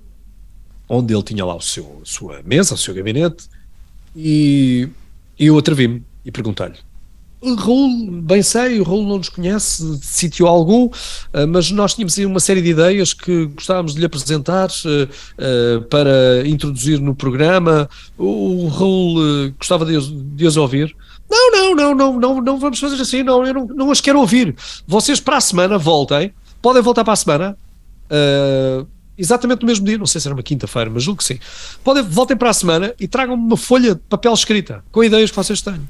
onde 0.88 1.12
ele 1.12 1.22
tinha 1.24 1.44
lá 1.44 1.56
o 1.56 1.60
seu, 1.60 2.00
a 2.02 2.06
sua 2.06 2.42
mesa, 2.44 2.74
o 2.74 2.78
seu 2.78 2.94
gabinete, 2.94 3.48
e, 4.14 4.88
e 5.38 5.46
eu 5.46 5.58
atrevi-me 5.58 6.04
e 6.24 6.30
perguntei-lhe, 6.30 6.76
Raul, 7.42 8.10
bem 8.22 8.42
sei, 8.42 8.80
o 8.80 8.82
Raul 8.82 9.06
não 9.06 9.16
nos 9.16 9.30
conhece 9.30 9.82
de 9.96 10.04
sítio 10.04 10.46
algum, 10.46 10.90
eh, 11.32 11.46
mas 11.46 11.70
nós 11.70 11.94
tínhamos 11.94 12.16
uma 12.18 12.40
série 12.40 12.60
de 12.60 12.68
ideias 12.68 13.14
que 13.14 13.46
gostávamos 13.46 13.94
de 13.94 14.00
lhe 14.00 14.06
apresentar 14.06 14.68
uh, 14.68 15.82
para 15.88 16.46
introduzir 16.46 17.00
no 17.00 17.14
programa. 17.14 17.88
O 18.18 18.68
Raul 18.68 19.52
gostava 19.58 19.86
de, 19.86 20.46
as 20.46 20.56
ouvir. 20.56 20.94
Não, 21.30 21.50
não, 21.50 21.74
não, 21.74 21.94
não, 21.94 22.20
não, 22.20 22.40
não 22.42 22.58
vamos 22.58 22.78
fazer 22.78 23.00
assim, 23.00 23.22
não, 23.22 23.46
eu 23.46 23.54
não, 23.54 23.66
não 23.66 23.90
as 23.90 24.00
quero 24.00 24.20
ouvir. 24.20 24.54
Vocês 24.86 25.18
para 25.18 25.38
a 25.38 25.40
semana 25.40 25.78
voltem, 25.78 26.34
podem 26.60 26.82
voltar 26.82 27.04
para 27.04 27.14
a 27.14 27.16
semana, 27.16 27.56
exatamente 29.16 29.62
no 29.62 29.66
mesmo 29.66 29.86
dia, 29.86 29.96
não 29.96 30.06
sei 30.06 30.20
se 30.20 30.28
era 30.28 30.34
uma 30.34 30.42
quinta-feira, 30.42 30.90
mas 30.90 31.02
julgo 31.02 31.18
que 31.18 31.24
sim. 31.24 31.38
Podem, 31.84 32.02
voltem 32.02 32.36
para 32.36 32.50
a 32.50 32.54
semana 32.54 32.94
e 32.98 33.06
tragam 33.06 33.34
uma 33.34 33.56
folha 33.56 33.94
de 33.94 34.00
papel 34.08 34.34
escrita 34.34 34.84
com 34.90 35.04
ideias 35.04 35.30
que 35.30 35.36
vocês 35.36 35.62
têm. 35.62 35.80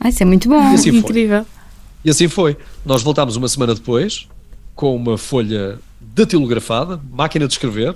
Ah, 0.00 0.08
isso 0.08 0.22
é 0.22 0.26
muito 0.26 0.48
bom. 0.48 0.72
E 0.72 0.74
assim 0.74 0.90
Incrível. 0.90 1.44
Foi. 1.44 1.60
E 2.02 2.10
assim 2.10 2.26
foi. 2.26 2.56
Nós 2.84 3.02
voltámos 3.02 3.36
uma 3.36 3.46
semana 3.46 3.74
depois 3.74 4.26
com 4.74 4.96
uma 4.96 5.18
folha 5.18 5.78
datilografada, 6.00 6.98
máquina 7.10 7.46
de 7.46 7.52
escrever, 7.52 7.94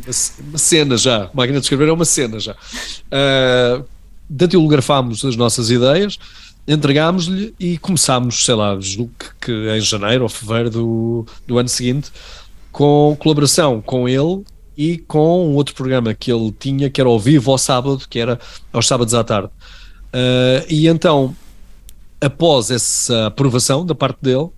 uma 0.48 0.58
cena 0.58 0.96
já, 0.98 1.30
máquina 1.32 1.58
de 1.58 1.64
escrever 1.64 1.88
é 1.88 1.92
uma 1.92 2.04
cena 2.04 2.38
já. 2.38 2.52
Uh, 2.52 3.84
datilografámos 4.28 5.24
as 5.24 5.34
nossas 5.34 5.70
ideias, 5.70 6.18
entregámos-lhe 6.68 7.54
e 7.58 7.78
começámos, 7.78 8.44
sei 8.44 8.54
lá, 8.54 8.78
julgo 8.78 9.12
que, 9.18 9.46
que 9.46 9.76
em 9.76 9.80
janeiro 9.80 10.24
ou 10.24 10.28
fevereiro 10.28 10.70
do, 10.70 11.26
do 11.46 11.58
ano 11.58 11.68
seguinte, 11.68 12.10
com 12.70 13.16
colaboração 13.18 13.80
com 13.80 14.06
ele 14.06 14.44
e 14.76 14.98
com 14.98 15.48
um 15.48 15.54
outro 15.54 15.74
programa 15.74 16.12
que 16.12 16.30
ele 16.30 16.52
tinha, 16.58 16.90
que 16.90 17.00
era 17.00 17.08
ao 17.08 17.18
vivo 17.18 17.50
ao 17.50 17.56
sábado, 17.56 18.02
que 18.10 18.18
era 18.18 18.38
aos 18.72 18.86
sábados 18.86 19.14
à 19.14 19.24
tarde. 19.24 19.48
Uh, 20.08 20.66
e 20.68 20.86
então, 20.86 21.34
após 22.20 22.70
essa 22.70 23.26
aprovação 23.26 23.84
da 23.84 23.94
parte 23.94 24.18
dele, 24.22 24.48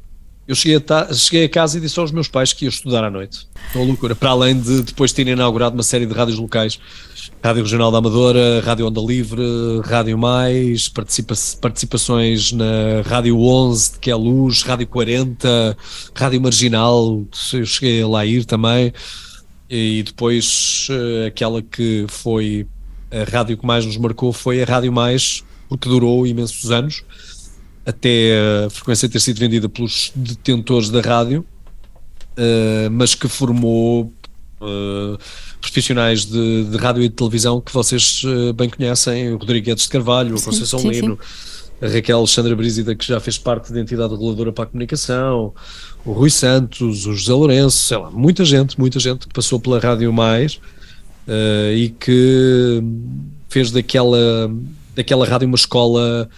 eu 0.46 0.54
cheguei 0.54 0.82
a, 0.88 1.14
cheguei 1.14 1.44
a 1.44 1.48
casa 1.48 1.76
e 1.76 1.80
disse 1.80 2.00
aos 2.00 2.10
meus 2.10 2.26
pais 2.26 2.52
que 2.52 2.64
ia 2.64 2.68
estudar 2.70 3.04
à 3.04 3.10
noite. 3.10 3.46
Uma 3.74 3.84
loucura. 3.84 4.14
Para 4.16 4.30
além 4.30 4.58
de 4.58 4.82
depois 4.82 5.12
terem 5.12 5.34
inaugurado 5.34 5.74
uma 5.74 5.82
série 5.82 6.06
de 6.06 6.14
rádios 6.14 6.38
locais 6.38 6.80
Rádio 7.42 7.62
Regional 7.62 7.92
da 7.92 7.98
Amadora, 7.98 8.60
Rádio 8.64 8.86
Onda 8.86 9.00
Livre, 9.00 9.42
Rádio 9.84 10.18
Mais, 10.18 10.88
participa 10.88 11.34
participações 11.60 12.50
na 12.50 13.02
Rádio 13.06 13.38
11, 13.38 13.98
que 14.00 14.10
é 14.10 14.14
Luz, 14.14 14.62
Rádio 14.62 14.88
40, 14.88 15.76
Rádio 16.14 16.40
Marginal, 16.40 17.24
eu 17.52 17.64
cheguei 17.64 18.02
a 18.02 18.08
lá 18.08 18.26
ir 18.26 18.44
também, 18.44 18.92
e 19.70 20.02
depois 20.02 20.88
eh, 20.90 21.26
aquela 21.26 21.62
que 21.62 22.06
foi 22.08 22.66
a 23.10 23.30
rádio 23.30 23.56
que 23.56 23.64
mais 23.64 23.86
nos 23.86 23.96
marcou 23.96 24.32
foi 24.32 24.60
a 24.60 24.64
Rádio 24.64 24.92
Mais, 24.92 25.44
porque 25.68 25.88
durou 25.88 26.26
imensos 26.26 26.72
anos, 26.72 27.04
até 27.88 28.38
a 28.66 28.70
frequência 28.70 29.08
ter 29.08 29.18
sido 29.18 29.38
vendida 29.38 29.66
pelos 29.66 30.12
detentores 30.14 30.90
da 30.90 31.00
rádio, 31.00 31.42
uh, 32.36 32.90
mas 32.90 33.14
que 33.14 33.26
formou 33.26 34.12
uh, 34.60 35.18
profissionais 35.58 36.26
de, 36.26 36.64
de, 36.64 36.76
rádio 36.76 37.02
e 37.02 37.08
de 37.08 37.14
televisão 37.14 37.62
que 37.62 37.72
vocês 37.72 38.22
uh, 38.24 38.52
bem 38.52 38.68
conhecem, 38.68 39.32
o 39.32 39.38
Rodrigo 39.38 39.64
Guedes 39.64 39.84
de 39.84 39.88
Carvalho, 39.88 40.36
sim, 40.36 40.42
a 40.42 40.46
Conceição 40.46 40.78
sim, 40.80 40.90
Lino, 40.90 41.18
sim. 41.22 41.86
a 41.86 41.88
Raquel 41.88 42.18
Alexandra 42.18 42.54
Brízida, 42.54 42.94
que 42.94 43.06
já 43.06 43.18
fez 43.20 43.38
parte 43.38 43.72
da 43.72 43.80
entidade 43.80 44.12
reguladora 44.12 44.52
para 44.52 44.64
a 44.64 44.66
comunicação, 44.66 45.54
o 46.04 46.12
Rui 46.12 46.28
Santos, 46.28 47.06
o 47.06 47.14
José 47.14 47.32
Lourenço, 47.32 47.78
sei 47.78 47.96
lá, 47.96 48.10
muita 48.10 48.44
gente, 48.44 48.78
muita 48.78 49.00
gente 49.00 49.26
que 49.26 49.32
passou 49.32 49.58
pela 49.58 49.78
Rádio 49.78 50.12
Mais 50.12 50.60
e 51.74 51.90
que 52.00 52.82
fez 53.48 53.70
daquela, 53.70 54.50
daquela 54.94 55.26
rádio 55.26 55.46
uma 55.46 55.56
escola 55.56 56.28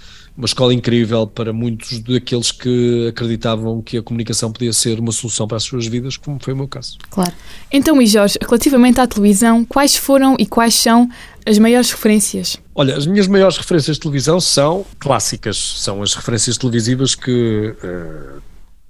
uma 0.41 0.47
escola 0.47 0.73
incrível 0.73 1.27
para 1.27 1.53
muitos 1.53 2.01
daqueles 2.01 2.51
que 2.51 3.09
acreditavam 3.09 3.83
que 3.83 3.99
a 3.99 4.03
comunicação 4.03 4.51
podia 4.51 4.73
ser 4.73 4.99
uma 4.99 5.13
solução 5.13 5.47
para 5.47 5.59
as 5.59 5.65
suas 5.65 5.87
vidas, 5.87 6.17
como 6.17 6.39
foi 6.41 6.55
o 6.55 6.57
meu 6.57 6.67
caso. 6.67 6.97
Claro. 7.11 7.33
Então, 7.71 8.01
e 8.01 8.07
Jorge, 8.07 8.39
relativamente 8.41 8.99
à 8.99 9.07
televisão, 9.07 9.67
quais 9.67 9.97
foram 9.97 10.37
e 10.39 10.47
quais 10.47 10.75
são 10.75 11.09
as 11.45 11.59
maiores 11.59 11.91
referências? 11.91 12.57
Olha, 12.75 12.97
as 12.97 13.07
minhas 13.07 13.27
maiores 13.27 13.59
referências 13.59 13.99
de 13.99 14.01
televisão 14.01 14.41
são 14.41 14.87
clássicas, 14.99 15.59
são 15.59 16.03
as 16.03 16.15
referências 16.15 16.57
televisivas 16.57 17.15
que 17.15 17.75
uh, 17.85 18.43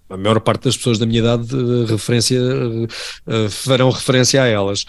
a 0.09 0.17
maior 0.17 0.39
parte 0.39 0.65
das 0.65 0.77
pessoas 0.77 0.99
da 0.99 1.07
minha 1.07 1.19
idade 1.19 1.53
uh, 1.53 1.85
referência, 1.87 2.41
uh, 2.41 3.51
farão 3.51 3.91
referência 3.91 4.41
a 4.41 4.47
elas. 4.47 4.85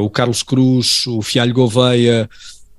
o 0.00 0.10
Carlos 0.10 0.42
Cruz, 0.42 1.06
o 1.06 1.22
Fialho 1.22 1.54
Gouveia, 1.54 2.28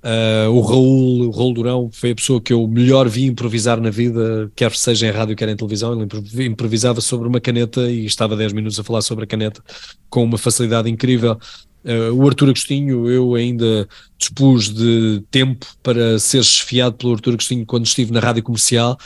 Uh, 0.03 0.49
o 0.51 0.59
Raul, 0.59 1.27
o 1.27 1.31
Raul 1.31 1.53
Durão 1.53 1.89
foi 1.93 2.11
a 2.11 2.15
pessoa 2.15 2.41
que 2.41 2.51
eu 2.51 2.67
melhor 2.67 3.07
vi 3.07 3.23
improvisar 3.23 3.79
na 3.79 3.89
vida, 3.89 4.51
quer 4.53 4.69
seja 4.73 5.07
em 5.07 5.11
rádio, 5.11 5.33
quer 5.33 5.47
em 5.47 5.55
televisão. 5.55 5.93
Ele 5.93 6.45
improvisava 6.45 6.99
sobre 6.99 7.25
uma 7.25 7.39
caneta 7.39 7.89
e 7.89 8.05
estava 8.05 8.35
10 8.35 8.51
minutos 8.51 8.77
a 8.77 8.83
falar 8.83 9.01
sobre 9.01 9.23
a 9.23 9.27
caneta 9.27 9.63
com 10.09 10.21
uma 10.23 10.37
facilidade 10.37 10.89
incrível. 10.89 11.39
Uh, 11.85 12.13
o 12.13 12.27
Artur 12.27 12.49
Agostinho, 12.49 13.09
eu 13.09 13.33
ainda 13.33 13.87
dispus 14.17 14.73
de 14.73 15.23
tempo 15.31 15.65
para 15.81 16.19
ser 16.19 16.43
chefiado 16.43 16.97
pelo 16.97 17.13
Artur 17.13 17.33
Agostinho 17.33 17.65
quando 17.65 17.85
estive 17.85 18.11
na 18.11 18.19
rádio 18.19 18.43
comercial 18.43 18.97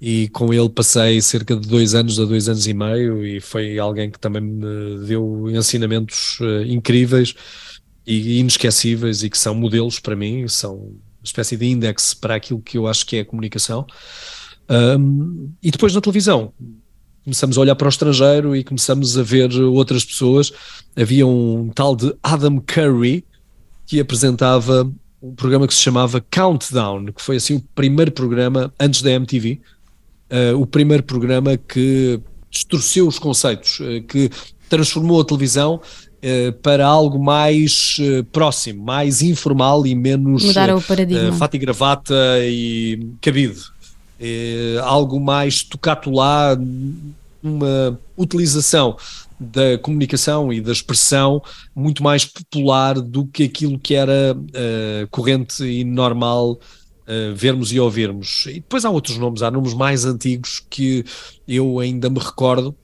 e 0.00 0.28
com 0.28 0.54
ele 0.54 0.68
passei 0.68 1.20
cerca 1.20 1.56
de 1.56 1.66
dois 1.66 1.94
anos 1.94 2.20
a 2.20 2.24
dois 2.24 2.48
anos 2.48 2.66
e 2.68 2.74
meio 2.74 3.26
e 3.26 3.40
foi 3.40 3.76
alguém 3.78 4.08
que 4.08 4.18
também 4.18 4.42
me 4.42 5.04
deu 5.04 5.50
ensinamentos 5.50 6.38
uh, 6.40 6.62
incríveis 6.62 7.34
e 8.08 8.38
inesquecíveis 8.38 9.22
e 9.22 9.28
que 9.28 9.36
são 9.36 9.54
modelos 9.54 10.00
para 10.00 10.16
mim, 10.16 10.48
são 10.48 10.76
uma 10.76 10.98
espécie 11.22 11.58
de 11.58 11.66
índice 11.66 12.16
para 12.16 12.36
aquilo 12.36 12.58
que 12.60 12.78
eu 12.78 12.86
acho 12.86 13.04
que 13.04 13.16
é 13.16 13.20
a 13.20 13.24
comunicação. 13.24 13.86
Um, 14.70 15.52
e 15.62 15.70
depois 15.70 15.94
na 15.94 16.00
televisão, 16.00 16.54
começamos 17.22 17.58
a 17.58 17.60
olhar 17.60 17.74
para 17.76 17.84
o 17.84 17.88
estrangeiro 17.90 18.56
e 18.56 18.64
começamos 18.64 19.18
a 19.18 19.22
ver 19.22 19.52
outras 19.60 20.06
pessoas. 20.06 20.50
Havia 20.96 21.26
um 21.26 21.68
tal 21.74 21.94
de 21.94 22.14
Adam 22.22 22.58
Curry 22.60 23.26
que 23.86 24.00
apresentava 24.00 24.90
um 25.20 25.34
programa 25.34 25.66
que 25.66 25.74
se 25.74 25.82
chamava 25.82 26.24
Countdown, 26.30 27.12
que 27.12 27.20
foi 27.20 27.36
assim 27.36 27.56
o 27.56 27.60
primeiro 27.74 28.10
programa 28.10 28.72
antes 28.80 29.02
da 29.02 29.10
MTV, 29.10 29.60
uh, 30.30 30.58
o 30.58 30.66
primeiro 30.66 31.02
programa 31.02 31.58
que 31.58 32.20
distorceu 32.50 33.06
os 33.06 33.18
conceitos, 33.18 33.80
uh, 33.80 34.02
que 34.08 34.30
transformou 34.68 35.20
a 35.20 35.24
televisão 35.24 35.80
para 36.62 36.86
algo 36.86 37.22
mais 37.22 37.96
uh, 38.00 38.24
próximo, 38.24 38.84
mais 38.84 39.22
informal 39.22 39.86
e 39.86 39.94
menos 39.94 40.44
Mudar 40.44 40.74
o 40.74 40.82
paradigma. 40.82 41.32
fato 41.32 41.54
e 41.54 41.58
gravata 41.58 42.14
e 42.42 43.06
cabido. 43.20 43.60
algo 44.84 45.20
mais 45.20 45.62
tocado 45.62 46.10
lá, 46.10 46.56
uma 47.42 47.98
utilização 48.16 48.96
da 49.38 49.78
comunicação 49.78 50.52
e 50.52 50.60
da 50.60 50.72
expressão 50.72 51.40
muito 51.74 52.02
mais 52.02 52.24
popular 52.24 53.00
do 53.00 53.24
que 53.26 53.44
aquilo 53.44 53.78
que 53.78 53.94
era 53.94 54.36
corrente 55.10 55.64
e 55.64 55.84
normal 55.84 56.58
Uh, 57.08 57.34
vermos 57.34 57.72
e 57.72 57.80
ouvirmos. 57.80 58.44
E 58.48 58.54
depois 58.56 58.84
há 58.84 58.90
outros 58.90 59.16
nomes, 59.16 59.40
há 59.40 59.50
nomes 59.50 59.72
mais 59.72 60.04
antigos 60.04 60.62
que 60.68 61.02
eu 61.48 61.80
ainda 61.80 62.10
me 62.10 62.18
recordo, 62.18 62.76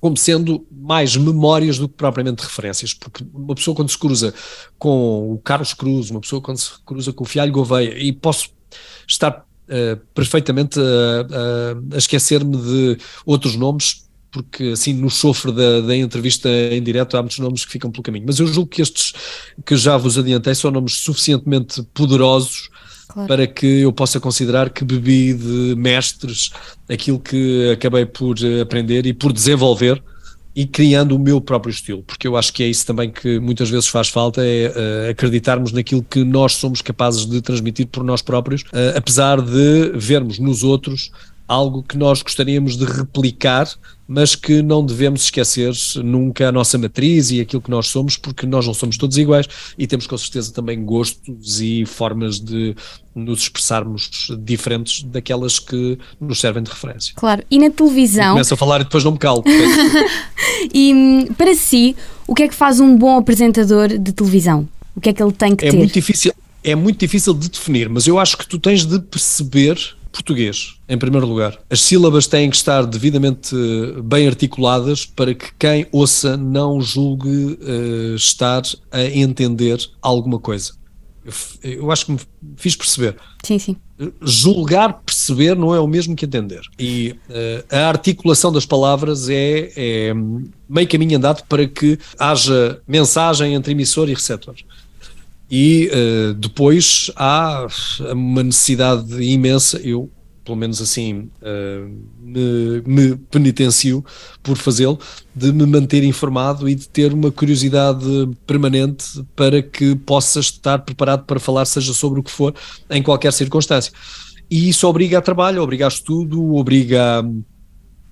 como 0.00 0.16
sendo 0.16 0.66
mais 0.70 1.14
memórias 1.16 1.78
do 1.78 1.88
que 1.88 1.94
propriamente 1.94 2.42
referências, 2.42 2.94
porque 2.94 3.24
uma 3.34 3.54
pessoa 3.54 3.74
quando 3.74 3.90
se 3.90 3.98
cruza 3.98 4.32
com 4.78 5.34
o 5.34 5.38
Carlos 5.38 5.74
Cruz, 5.74 6.10
uma 6.10 6.20
pessoa 6.20 6.40
quando 6.40 6.56
se 6.56 6.70
cruza 6.84 7.12
com 7.12 7.22
o 7.22 7.26
Fialho 7.26 7.52
Gouveia, 7.52 7.98
e 7.98 8.10
posso 8.12 8.48
estar 9.06 9.44
uh, 9.68 9.96
perfeitamente 10.14 10.80
a, 10.80 11.92
a, 11.92 11.96
a 11.96 11.98
esquecer-me 11.98 12.56
de 12.56 12.98
outros 13.26 13.56
nomes, 13.56 14.08
porque 14.32 14.68
assim 14.68 14.94
no 14.94 15.10
sofre 15.10 15.52
da, 15.52 15.80
da, 15.82 15.96
entrevista 15.96 16.48
em 16.48 16.82
direto 16.82 17.16
há 17.16 17.20
muitos 17.20 17.38
nomes 17.38 17.64
que 17.64 17.72
ficam 17.72 17.90
pelo 17.90 18.02
caminho, 18.02 18.24
mas 18.26 18.38
eu 18.38 18.46
julgo 18.46 18.70
que 18.70 18.80
estes 18.80 19.12
que 19.66 19.76
já 19.76 19.96
vos 19.96 20.16
adiantei 20.16 20.54
são 20.54 20.70
nomes 20.70 20.94
suficientemente 20.94 21.82
poderosos 21.92 22.70
claro. 23.12 23.28
para 23.28 23.46
que 23.46 23.80
eu 23.80 23.92
possa 23.92 24.18
considerar 24.18 24.70
que 24.70 24.84
bebi 24.84 25.34
de 25.34 25.74
mestres 25.76 26.50
aquilo 26.88 27.18
que 27.18 27.70
acabei 27.72 28.06
por 28.06 28.36
aprender 28.62 29.06
e 29.06 29.12
por 29.12 29.32
desenvolver 29.32 30.02
e 30.54 30.66
criando 30.66 31.14
o 31.14 31.18
meu 31.18 31.40
próprio 31.40 31.70
estilo, 31.70 32.02
porque 32.02 32.26
eu 32.26 32.36
acho 32.36 32.52
que 32.52 32.62
é 32.62 32.66
isso 32.66 32.84
também 32.84 33.10
que 33.10 33.38
muitas 33.38 33.70
vezes 33.70 33.86
faz 33.86 34.08
falta, 34.08 34.42
é 34.44 34.68
uh, 34.68 35.10
acreditarmos 35.10 35.72
naquilo 35.72 36.02
que 36.02 36.24
nós 36.24 36.54
somos 36.54 36.82
capazes 36.82 37.24
de 37.24 37.40
transmitir 37.40 37.86
por 37.86 38.02
nós 38.02 38.20
próprios, 38.20 38.62
uh, 38.62 38.96
apesar 38.96 39.40
de 39.40 39.92
vermos 39.94 40.38
nos 40.38 40.64
outros 40.64 41.12
algo 41.46 41.82
que 41.82 41.96
nós 41.96 42.22
gostaríamos 42.22 42.76
de 42.76 42.84
replicar, 42.84 43.68
mas 44.10 44.34
que 44.34 44.60
não 44.60 44.84
devemos 44.84 45.22
esquecer 45.22 45.72
nunca 46.02 46.48
a 46.48 46.52
nossa 46.52 46.76
matriz 46.76 47.30
e 47.30 47.40
aquilo 47.40 47.62
que 47.62 47.70
nós 47.70 47.86
somos, 47.86 48.16
porque 48.16 48.44
nós 48.44 48.66
não 48.66 48.74
somos 48.74 48.96
todos 48.96 49.16
iguais 49.16 49.46
e 49.78 49.86
temos 49.86 50.04
com 50.08 50.18
certeza 50.18 50.52
também 50.52 50.84
gostos 50.84 51.60
e 51.60 51.86
formas 51.86 52.40
de 52.40 52.74
nos 53.14 53.42
expressarmos 53.42 54.10
diferentes 54.40 55.04
daquelas 55.04 55.60
que 55.60 55.96
nos 56.20 56.40
servem 56.40 56.60
de 56.60 56.70
referência. 56.72 57.12
Claro, 57.14 57.44
e 57.48 57.56
na 57.60 57.70
televisão. 57.70 58.32
Começo 58.32 58.52
a 58.52 58.56
falar 58.56 58.80
e 58.80 58.84
depois 58.84 59.04
não 59.04 59.12
me 59.12 59.18
calo. 59.18 59.44
e 60.74 60.92
hum, 60.92 61.26
para 61.34 61.54
si, 61.54 61.94
o 62.26 62.34
que 62.34 62.42
é 62.42 62.48
que 62.48 62.54
faz 62.54 62.80
um 62.80 62.96
bom 62.96 63.16
apresentador 63.16 63.96
de 63.96 64.12
televisão? 64.12 64.68
O 64.96 65.00
que 65.00 65.10
é 65.10 65.12
que 65.12 65.22
ele 65.22 65.32
tem 65.32 65.54
que 65.54 65.66
é 65.66 65.70
ter? 65.70 65.76
Muito 65.76 65.94
difícil, 65.94 66.32
é 66.64 66.74
muito 66.74 66.98
difícil 66.98 67.32
de 67.32 67.48
definir, 67.48 67.88
mas 67.88 68.08
eu 68.08 68.18
acho 68.18 68.36
que 68.36 68.48
tu 68.48 68.58
tens 68.58 68.84
de 68.84 68.98
perceber 68.98 69.78
português, 70.12 70.74
em 70.88 70.98
primeiro 70.98 71.26
lugar. 71.26 71.58
As 71.70 71.80
sílabas 71.80 72.26
têm 72.26 72.50
que 72.50 72.56
estar 72.56 72.84
devidamente 72.84 73.54
eh, 73.54 74.00
bem 74.02 74.26
articuladas 74.26 75.06
para 75.06 75.34
que 75.34 75.52
quem 75.58 75.86
ouça 75.92 76.36
não 76.36 76.80
julgue 76.80 77.58
uh, 77.60 78.14
estar 78.14 78.62
a 78.90 79.04
entender 79.04 79.78
alguma 80.02 80.38
coisa. 80.38 80.72
Eu, 81.24 81.70
eu, 81.70 81.90
acho 81.90 82.06
que 82.06 82.12
me 82.12 82.18
fiz 82.56 82.74
perceber. 82.74 83.16
Sim, 83.44 83.58
sim. 83.58 83.76
Julgar, 84.22 85.02
perceber 85.04 85.54
não 85.54 85.74
é 85.74 85.78
o 85.78 85.86
mesmo 85.86 86.16
que 86.16 86.24
entender. 86.24 86.62
E 86.78 87.14
uh, 87.28 87.74
a 87.74 87.88
articulação 87.88 88.50
das 88.50 88.64
palavras 88.64 89.28
é, 89.28 89.70
é 89.76 90.14
meio 90.68 90.88
caminho 90.88 91.18
andado 91.18 91.44
para 91.46 91.66
que 91.66 91.98
haja 92.18 92.80
mensagem 92.88 93.54
entre 93.54 93.72
emissor 93.72 94.08
e 94.08 94.14
receptor 94.14 94.56
e 95.50 95.90
uh, 95.92 96.34
depois 96.34 97.10
há 97.16 97.66
uma 98.12 98.42
necessidade 98.42 99.20
imensa, 99.22 99.78
eu 99.78 100.10
pelo 100.44 100.56
menos 100.56 100.80
assim 100.80 101.30
uh, 101.42 101.98
me, 102.20 102.82
me 102.86 103.16
penitencio 103.16 104.04
por 104.42 104.56
fazê-lo, 104.56 104.98
de 105.34 105.52
me 105.52 105.66
manter 105.66 106.02
informado 106.02 106.68
e 106.68 106.74
de 106.74 106.88
ter 106.88 107.12
uma 107.12 107.30
curiosidade 107.30 108.04
permanente 108.46 109.04
para 109.36 109.62
que 109.62 109.94
possa 109.94 110.40
estar 110.40 110.78
preparado 110.78 111.24
para 111.24 111.38
falar, 111.38 111.64
seja 111.66 111.92
sobre 111.92 112.20
o 112.20 112.22
que 112.22 112.30
for, 112.30 112.54
em 112.88 113.02
qualquer 113.02 113.32
circunstância. 113.32 113.92
E 114.50 114.68
isso 114.68 114.88
obriga 114.88 115.18
a 115.18 115.22
trabalho, 115.22 115.62
obriga 115.62 115.84
a 115.84 115.88
estudo, 115.88 116.54
obriga 116.56 117.22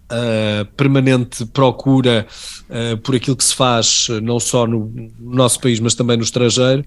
a, 0.08 0.64
permanente 0.76 1.44
procura 1.46 2.26
uh, 2.70 2.96
por 2.98 3.16
aquilo 3.16 3.36
que 3.36 3.44
se 3.44 3.54
faz, 3.54 4.08
não 4.22 4.38
só 4.38 4.66
no 4.66 4.92
nosso 5.18 5.60
país, 5.60 5.80
mas 5.80 5.94
também 5.94 6.16
no 6.16 6.22
estrangeiro, 6.22 6.84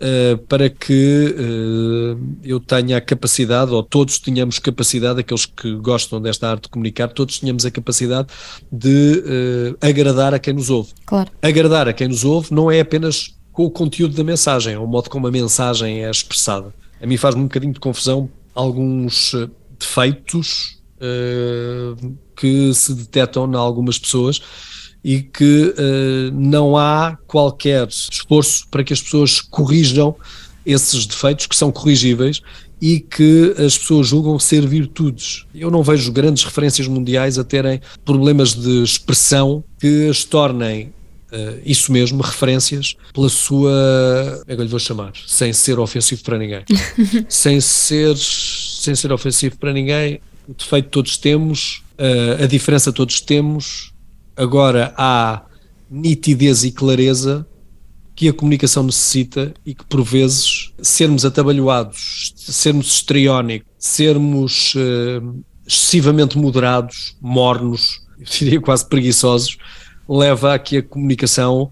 uh, 0.00 0.38
para 0.46 0.68
que 0.68 1.34
uh, 1.38 2.38
eu 2.42 2.58
tenha 2.58 2.96
a 2.96 3.00
capacidade, 3.00 3.70
ou 3.72 3.82
todos 3.82 4.18
tenhamos 4.18 4.58
capacidade, 4.58 5.20
aqueles 5.20 5.46
que 5.46 5.74
gostam 5.76 6.20
desta 6.20 6.50
arte 6.50 6.64
de 6.64 6.68
comunicar, 6.70 7.08
todos 7.08 7.38
tenhamos 7.38 7.64
a 7.66 7.70
capacidade 7.70 8.28
de 8.72 9.22
uh, 9.24 9.76
agradar 9.80 10.34
a 10.34 10.38
quem 10.38 10.54
nos 10.54 10.70
ouve. 10.70 10.90
Claro. 11.04 11.30
Agradar 11.42 11.88
a 11.88 11.92
quem 11.92 12.08
nos 12.08 12.24
ouve 12.24 12.52
não 12.52 12.70
é 12.70 12.80
apenas 12.80 13.34
com 13.52 13.64
o 13.64 13.70
conteúdo 13.70 14.14
da 14.14 14.24
mensagem, 14.24 14.74
é 14.74 14.78
o 14.78 14.86
modo 14.86 15.10
como 15.10 15.26
a 15.26 15.30
mensagem 15.30 16.04
é 16.04 16.10
expressada. 16.10 16.72
A 17.00 17.06
mim 17.06 17.16
faz-me 17.16 17.40
um 17.40 17.44
bocadinho 17.44 17.72
de 17.72 17.80
confusão 17.80 18.30
alguns 18.54 19.34
defeitos 19.78 20.78
que 22.36 22.74
se 22.74 22.94
detectam 22.94 23.50
em 23.50 23.56
algumas 23.56 23.98
pessoas 23.98 24.42
e 25.02 25.22
que 25.22 25.74
uh, 25.76 26.32
não 26.32 26.76
há 26.76 27.16
qualquer 27.26 27.88
esforço 27.88 28.66
para 28.70 28.84
que 28.84 28.92
as 28.92 29.00
pessoas 29.00 29.40
corrijam 29.40 30.14
esses 30.64 31.06
defeitos 31.06 31.46
que 31.46 31.56
são 31.56 31.72
corrigíveis 31.72 32.42
e 32.80 33.00
que 33.00 33.54
as 33.58 33.76
pessoas 33.76 34.08
julgam 34.08 34.38
ser 34.38 34.66
virtudes. 34.66 35.44
Eu 35.54 35.70
não 35.70 35.82
vejo 35.82 36.10
grandes 36.12 36.44
referências 36.44 36.86
mundiais 36.86 37.38
a 37.38 37.44
terem 37.44 37.80
problemas 38.04 38.54
de 38.54 38.82
expressão 38.82 39.62
que 39.78 40.08
as 40.08 40.24
tornem 40.24 40.92
Uh, 41.32 41.62
isso 41.64 41.92
mesmo, 41.92 42.20
referências 42.20 42.96
pela 43.14 43.28
sua. 43.28 43.70
Como 44.40 44.52
é 44.52 44.54
que 44.56 44.60
eu 44.60 44.64
lhe 44.64 44.68
vou 44.68 44.80
chamar? 44.80 45.12
Sem 45.28 45.52
ser 45.52 45.78
ofensivo 45.78 46.24
para 46.24 46.36
ninguém. 46.36 46.64
sem 47.30 47.60
ser 47.60 48.16
sem 48.16 48.96
ser 48.96 49.12
ofensivo 49.12 49.56
para 49.56 49.72
ninguém, 49.72 50.20
o 50.48 50.54
defeito 50.54 50.88
todos 50.88 51.16
temos, 51.16 51.84
uh, 51.98 52.42
a 52.42 52.46
diferença 52.46 52.92
todos 52.92 53.20
temos, 53.20 53.89
agora 54.40 54.94
há 54.96 55.42
nitidez 55.90 56.64
e 56.64 56.72
clareza 56.72 57.46
que 58.14 58.28
a 58.28 58.32
comunicação 58.32 58.82
necessita 58.82 59.52
e 59.64 59.74
que 59.74 59.84
por 59.84 60.02
vezes 60.02 60.72
sermos 60.82 61.24
atabalhoados, 61.24 62.32
sermos 62.36 62.94
estriónicos, 62.94 63.68
sermos 63.78 64.74
uh, 64.74 65.44
excessivamente 65.66 66.38
moderados, 66.38 67.16
mornos, 67.20 68.00
eu 68.18 68.26
diria 68.26 68.60
quase 68.62 68.88
preguiçosos, 68.88 69.58
leva 70.08 70.54
a 70.54 70.58
que 70.58 70.78
a 70.78 70.82
comunicação 70.82 71.70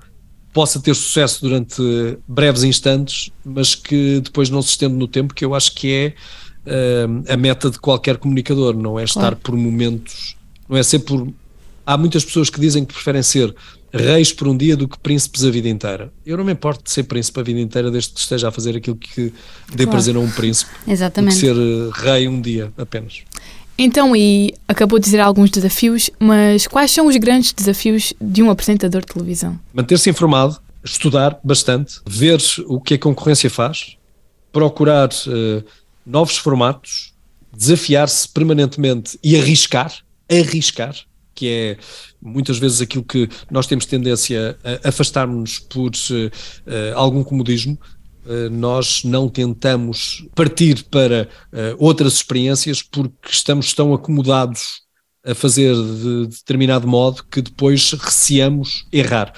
possa 0.52 0.80
ter 0.80 0.94
sucesso 0.94 1.40
durante 1.42 2.18
breves 2.26 2.64
instantes, 2.64 3.30
mas 3.44 3.75
que 3.75 4.20
depois 4.20 4.50
não 4.50 4.60
se 4.60 4.70
estende 4.70 4.94
no 4.94 5.08
tempo, 5.08 5.34
que 5.34 5.44
eu 5.44 5.54
acho 5.54 5.75
que 5.75 5.92
é 5.92 6.14
uh, 6.66 7.32
a 7.32 7.37
meta 7.37 7.70
de 7.70 7.78
qualquer 7.78 8.16
comunicador, 8.16 8.76
não 8.76 8.98
é 8.98 9.04
estar 9.04 9.20
claro. 9.20 9.37
por 9.37 9.56
momentos, 9.56 10.37
não 10.68 10.76
é 10.76 10.82
ser 10.82 11.00
por. 11.00 11.28
Há 11.88 11.97
muitas 11.97 12.23
pessoas 12.23 12.50
que 12.50 12.61
dizem 12.61 12.85
que 12.85 12.92
preferem 12.92 13.23
ser 13.23 13.54
reis 13.90 14.30
por 14.30 14.47
um 14.47 14.54
dia 14.54 14.76
do 14.76 14.87
que 14.87 14.99
príncipes 14.99 15.42
a 15.42 15.50
vida 15.50 15.71
inteira. 15.71 16.12
Eu 16.26 16.37
não 16.37 16.45
me 16.45 16.52
importo 16.52 16.85
de 16.85 16.90
ser 16.90 17.04
príncipe 17.04 17.40
a 17.40 17.42
vida 17.42 17.59
inteira 17.61 17.90
desde 17.90 18.12
que 18.12 18.21
esteja 18.21 18.49
a 18.49 18.50
fazer 18.52 18.76
aquilo 18.76 18.97
que 18.97 19.33
dê 19.71 19.85
claro. 19.85 19.92
prazer 19.92 20.14
a 20.14 20.18
um 20.18 20.30
príncipe. 20.30 20.71
Exatamente. 20.87 21.37
Ser 21.37 21.57
eh, 21.57 21.90
rei 21.95 22.28
um 22.28 22.42
dia 22.42 22.71
apenas. 22.76 23.23
Então, 23.78 24.14
e 24.14 24.52
acabou 24.68 24.99
de 24.99 25.07
dizer 25.07 25.18
alguns 25.18 25.49
desafios, 25.49 26.11
mas 26.21 26.66
quais 26.66 26.90
são 26.90 27.07
os 27.07 27.16
grandes 27.16 27.54
desafios 27.54 28.12
de 28.21 28.42
um 28.42 28.50
apresentador 28.50 29.00
de 29.00 29.07
televisão? 29.07 29.59
Manter-se 29.73 30.11
informado, 30.11 30.59
estudar 30.85 31.40
bastante, 31.42 32.02
ver 32.07 32.38
o 32.66 32.83
que 32.83 32.92
a 32.92 32.99
concorrência 32.99 33.49
faz, 33.49 33.97
procurar 34.52 35.09
uh, 35.09 35.64
novos 36.04 36.37
formatos, 36.37 37.14
desafiar-se 37.57 38.28
permanentemente 38.28 39.18
e 39.25 39.35
arriscar, 39.40 39.90
arriscar, 40.30 40.95
que 41.38 41.49
é 41.49 41.78
muitas 42.21 42.59
vezes 42.59 42.80
aquilo 42.80 43.04
que 43.04 43.28
nós 43.49 43.68
temos 43.68 43.87
tendência 43.87 44.59
a 44.83 44.88
afastar-nos 44.88 45.61
por 45.61 45.90
uh, 45.90 46.95
algum 46.97 47.23
comodismo, 47.23 47.78
eh, 48.26 48.49
nós 48.50 49.04
não 49.04 49.26
tentamos 49.26 50.26
partir 50.35 50.85
para 50.90 51.28
uh, 51.50 51.76
outras 51.78 52.14
experiências 52.14 52.83
porque 52.83 53.30
estamos 53.30 53.73
tão 53.73 53.95
acomodados 53.95 54.83
a 55.25 55.35
fazer 55.35 55.75
de 55.75 56.26
determinado 56.26 56.87
modo 56.87 57.25
que 57.25 57.40
depois 57.40 57.92
receamos 57.92 58.87
errar. 58.92 59.33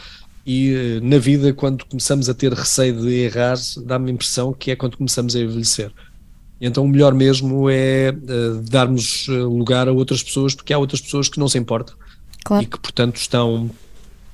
E 0.44 0.72
uh, 0.72 1.06
na 1.06 1.18
vida, 1.18 1.52
quando 1.52 1.84
começamos 1.84 2.28
a 2.28 2.34
ter 2.34 2.52
receio 2.52 3.00
de 3.00 3.10
errar, 3.10 3.58
dá-me 3.84 4.10
a 4.10 4.14
impressão 4.14 4.52
que 4.52 4.70
é 4.70 4.76
quando 4.76 4.96
começamos 4.96 5.36
a 5.36 5.40
envelhecer. 5.40 5.92
Então, 6.60 6.84
o 6.84 6.88
melhor 6.88 7.14
mesmo 7.14 7.70
é 7.70 8.10
uh, 8.10 8.60
darmos 8.68 9.26
lugar 9.28 9.88
a 9.88 9.92
outras 9.92 10.22
pessoas, 10.22 10.54
porque 10.54 10.72
há 10.72 10.78
outras 10.78 11.00
pessoas 11.00 11.28
que 11.28 11.38
não 11.38 11.48
se 11.48 11.58
importam 11.58 11.94
claro. 12.44 12.62
e 12.62 12.66
que, 12.66 12.78
portanto, 12.78 13.16
estão 13.16 13.70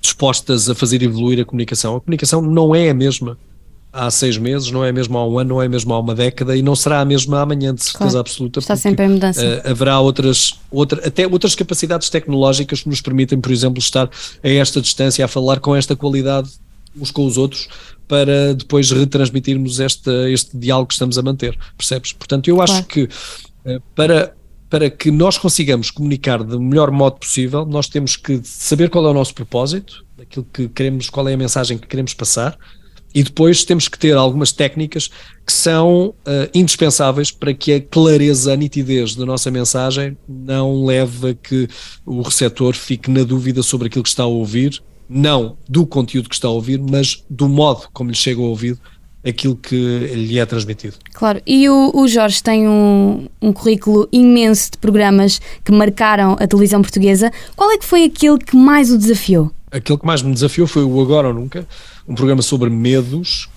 dispostas 0.00 0.68
a 0.68 0.74
fazer 0.74 1.02
evoluir 1.02 1.40
a 1.40 1.44
comunicação. 1.44 1.96
A 1.96 2.00
comunicação 2.00 2.42
não 2.42 2.74
é 2.74 2.90
a 2.90 2.94
mesma 2.94 3.38
há 3.96 4.10
seis 4.10 4.36
meses, 4.36 4.70
não 4.70 4.84
é 4.84 4.92
mesmo 4.92 5.16
há 5.16 5.26
um 5.26 5.38
ano, 5.38 5.54
não 5.54 5.62
é 5.62 5.68
mesmo 5.68 5.92
há 5.94 5.98
uma 5.98 6.14
década 6.14 6.54
e 6.54 6.60
não 6.60 6.76
será 6.76 7.00
a 7.00 7.04
mesma 7.04 7.40
amanhã, 7.40 7.74
de 7.74 7.82
certeza 7.82 8.10
claro. 8.10 8.18
absoluta. 8.18 8.58
Está 8.58 8.76
sempre 8.76 9.06
em 9.06 9.08
mudança. 9.08 9.42
Uh, 9.42 9.70
haverá 9.70 9.98
outras, 10.00 10.60
outra, 10.70 11.06
até 11.06 11.26
outras 11.26 11.54
capacidades 11.54 12.10
tecnológicas 12.10 12.82
que 12.82 12.88
nos 12.88 13.00
permitem, 13.00 13.40
por 13.40 13.50
exemplo, 13.50 13.78
estar 13.78 14.10
a 14.42 14.48
esta 14.48 14.80
distância, 14.80 15.24
a 15.24 15.28
falar 15.28 15.60
com 15.60 15.74
esta 15.74 15.96
qualidade 15.96 16.50
uns 17.00 17.10
com 17.10 17.26
os 17.26 17.36
outros, 17.36 17.68
para 18.08 18.54
depois 18.54 18.90
retransmitirmos 18.90 19.80
este, 19.80 20.10
este 20.32 20.56
diálogo 20.56 20.88
que 20.88 20.94
estamos 20.94 21.18
a 21.18 21.22
manter, 21.22 21.58
percebes? 21.76 22.12
Portanto, 22.12 22.48
eu 22.48 22.62
acho 22.62 22.72
claro. 22.72 22.86
que 22.86 23.02
uh, 23.02 23.82
para, 23.94 24.34
para 24.70 24.90
que 24.90 25.10
nós 25.10 25.38
consigamos 25.38 25.90
comunicar 25.90 26.42
do 26.42 26.60
melhor 26.60 26.90
modo 26.90 27.16
possível, 27.16 27.66
nós 27.66 27.88
temos 27.88 28.16
que 28.16 28.40
saber 28.44 28.90
qual 28.90 29.06
é 29.06 29.10
o 29.10 29.14
nosso 29.14 29.34
propósito, 29.34 30.04
aquilo 30.20 30.46
que 30.52 30.68
queremos, 30.68 31.10
qual 31.10 31.28
é 31.28 31.34
a 31.34 31.36
mensagem 31.36 31.78
que 31.78 31.86
queremos 31.86 32.14
passar, 32.14 32.56
e 33.14 33.22
depois 33.22 33.64
temos 33.64 33.88
que 33.88 33.98
ter 33.98 34.14
algumas 34.14 34.52
técnicas 34.52 35.08
que 35.46 35.52
são 35.52 36.08
uh, 36.08 36.14
indispensáveis 36.52 37.30
para 37.30 37.54
que 37.54 37.72
a 37.72 37.80
clareza, 37.80 38.52
a 38.52 38.56
nitidez 38.56 39.14
da 39.14 39.24
nossa 39.24 39.50
mensagem 39.50 40.18
não 40.28 40.84
leve 40.84 41.30
a 41.30 41.34
que 41.34 41.66
o 42.04 42.20
receptor 42.20 42.74
fique 42.74 43.10
na 43.10 43.22
dúvida 43.22 43.62
sobre 43.62 43.86
aquilo 43.86 44.02
que 44.02 44.10
está 44.10 44.24
a 44.24 44.26
ouvir, 44.26 44.82
não 45.08 45.56
do 45.68 45.86
conteúdo 45.86 46.28
que 46.28 46.34
está 46.34 46.48
a 46.48 46.50
ouvir, 46.50 46.80
mas 46.80 47.24
do 47.28 47.48
modo 47.48 47.88
como 47.92 48.10
lhe 48.10 48.16
chega 48.16 48.40
ao 48.40 48.48
ouvido 48.48 48.78
aquilo 49.26 49.56
que 49.56 49.76
lhe 50.14 50.38
é 50.38 50.46
transmitido. 50.46 50.96
Claro, 51.12 51.42
e 51.44 51.68
o, 51.68 51.90
o 51.94 52.06
Jorge 52.06 52.42
tem 52.42 52.68
um, 52.68 53.26
um, 53.42 53.52
currículo 53.52 54.08
imenso 54.12 54.70
de 54.70 54.78
programas 54.78 55.40
que 55.64 55.72
marcaram 55.72 56.36
a 56.38 56.46
televisão 56.46 56.80
portuguesa. 56.80 57.32
Qual 57.56 57.70
é 57.72 57.78
que 57.78 57.84
foi 57.84 58.04
aquele 58.04 58.38
que 58.38 58.56
mais 58.56 58.90
o 58.92 58.96
desafiou? 58.96 59.50
Aquele 59.70 59.98
que 59.98 60.06
mais 60.06 60.22
me 60.22 60.32
desafiou 60.32 60.68
foi 60.68 60.84
o 60.84 61.00
Agora 61.00 61.28
ou 61.28 61.34
Nunca, 61.34 61.66
um 62.06 62.14
programa 62.14 62.40
sobre 62.40 62.70
medos. 62.70 63.48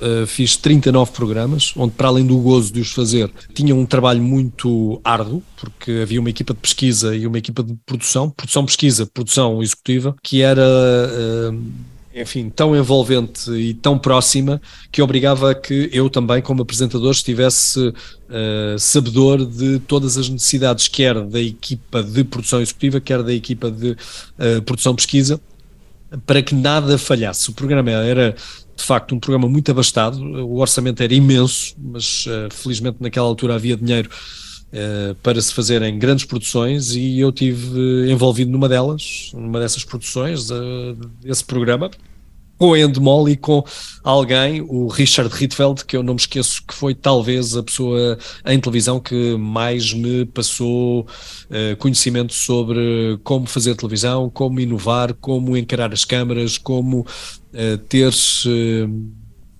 Uh, 0.00 0.26
fiz 0.26 0.56
39 0.56 1.12
programas, 1.12 1.74
onde 1.76 1.92
para 1.92 2.08
além 2.08 2.24
do 2.24 2.38
gozo 2.38 2.72
de 2.72 2.80
os 2.80 2.90
fazer, 2.90 3.30
tinha 3.52 3.74
um 3.74 3.84
trabalho 3.84 4.22
muito 4.22 4.98
árduo, 5.04 5.42
porque 5.58 6.00
havia 6.02 6.18
uma 6.18 6.30
equipa 6.30 6.54
de 6.54 6.60
pesquisa 6.60 7.14
e 7.14 7.26
uma 7.26 7.36
equipa 7.36 7.62
de 7.62 7.74
produção, 7.84 8.30
produção-pesquisa, 8.30 9.04
produção 9.04 9.62
executiva, 9.62 10.16
que 10.22 10.40
era, 10.40 10.62
uh, 10.62 11.62
enfim, 12.14 12.48
tão 12.48 12.74
envolvente 12.74 13.50
e 13.50 13.74
tão 13.74 13.98
próxima 13.98 14.58
que 14.90 15.02
obrigava 15.02 15.50
a 15.50 15.54
que 15.54 15.90
eu 15.92 16.08
também, 16.08 16.40
como 16.40 16.62
apresentador, 16.62 17.10
estivesse 17.10 17.88
uh, 17.88 18.78
sabedor 18.78 19.44
de 19.44 19.80
todas 19.80 20.16
as 20.16 20.30
necessidades, 20.30 20.88
quer 20.88 21.20
da 21.26 21.40
equipa 21.40 22.02
de 22.02 22.24
produção 22.24 22.62
executiva, 22.62 23.00
quer 23.00 23.22
da 23.22 23.34
equipa 23.34 23.70
de 23.70 23.94
produção-pesquisa, 24.64 25.38
para 26.26 26.42
que 26.42 26.54
nada 26.54 26.98
falhasse. 26.98 27.50
O 27.50 27.52
programa 27.52 27.90
era 27.90 28.34
de 28.80 28.86
facto 28.86 29.14
um 29.14 29.20
programa 29.20 29.48
muito 29.48 29.70
abastado, 29.70 30.20
o 30.20 30.58
orçamento 30.58 31.02
era 31.02 31.14
imenso, 31.14 31.74
mas 31.78 32.26
uh, 32.26 32.52
felizmente 32.52 32.96
naquela 33.00 33.26
altura 33.26 33.54
havia 33.54 33.76
dinheiro 33.76 34.10
uh, 34.72 35.14
para 35.16 35.40
se 35.40 35.52
fazerem 35.52 35.98
grandes 35.98 36.24
produções 36.24 36.94
e 36.94 37.20
eu 37.20 37.30
tive 37.30 38.10
envolvido 38.10 38.50
numa 38.50 38.68
delas, 38.68 39.30
numa 39.34 39.60
dessas 39.60 39.84
produções, 39.84 40.50
uh, 40.50 40.94
desse 41.20 41.44
programa, 41.44 41.90
com 42.60 42.74
a 42.74 42.78
Endemol 42.78 43.26
e 43.26 43.38
com 43.38 43.64
alguém, 44.04 44.60
o 44.60 44.86
Richard 44.86 45.34
Ritfeld, 45.34 45.82
que 45.86 45.96
eu 45.96 46.02
não 46.02 46.12
me 46.12 46.20
esqueço 46.20 46.62
que 46.66 46.74
foi 46.74 46.94
talvez 46.94 47.56
a 47.56 47.62
pessoa 47.62 48.18
em 48.44 48.60
televisão 48.60 49.00
que 49.00 49.34
mais 49.38 49.94
me 49.94 50.26
passou 50.26 51.00
uh, 51.00 51.76
conhecimento 51.78 52.34
sobre 52.34 53.18
como 53.24 53.46
fazer 53.46 53.74
televisão, 53.76 54.28
como 54.28 54.60
inovar, 54.60 55.14
como 55.14 55.56
encarar 55.56 55.90
as 55.90 56.04
câmaras, 56.04 56.58
como 56.58 57.06
uh, 57.52 57.78
ter 57.88 58.08
uh, 58.08 59.10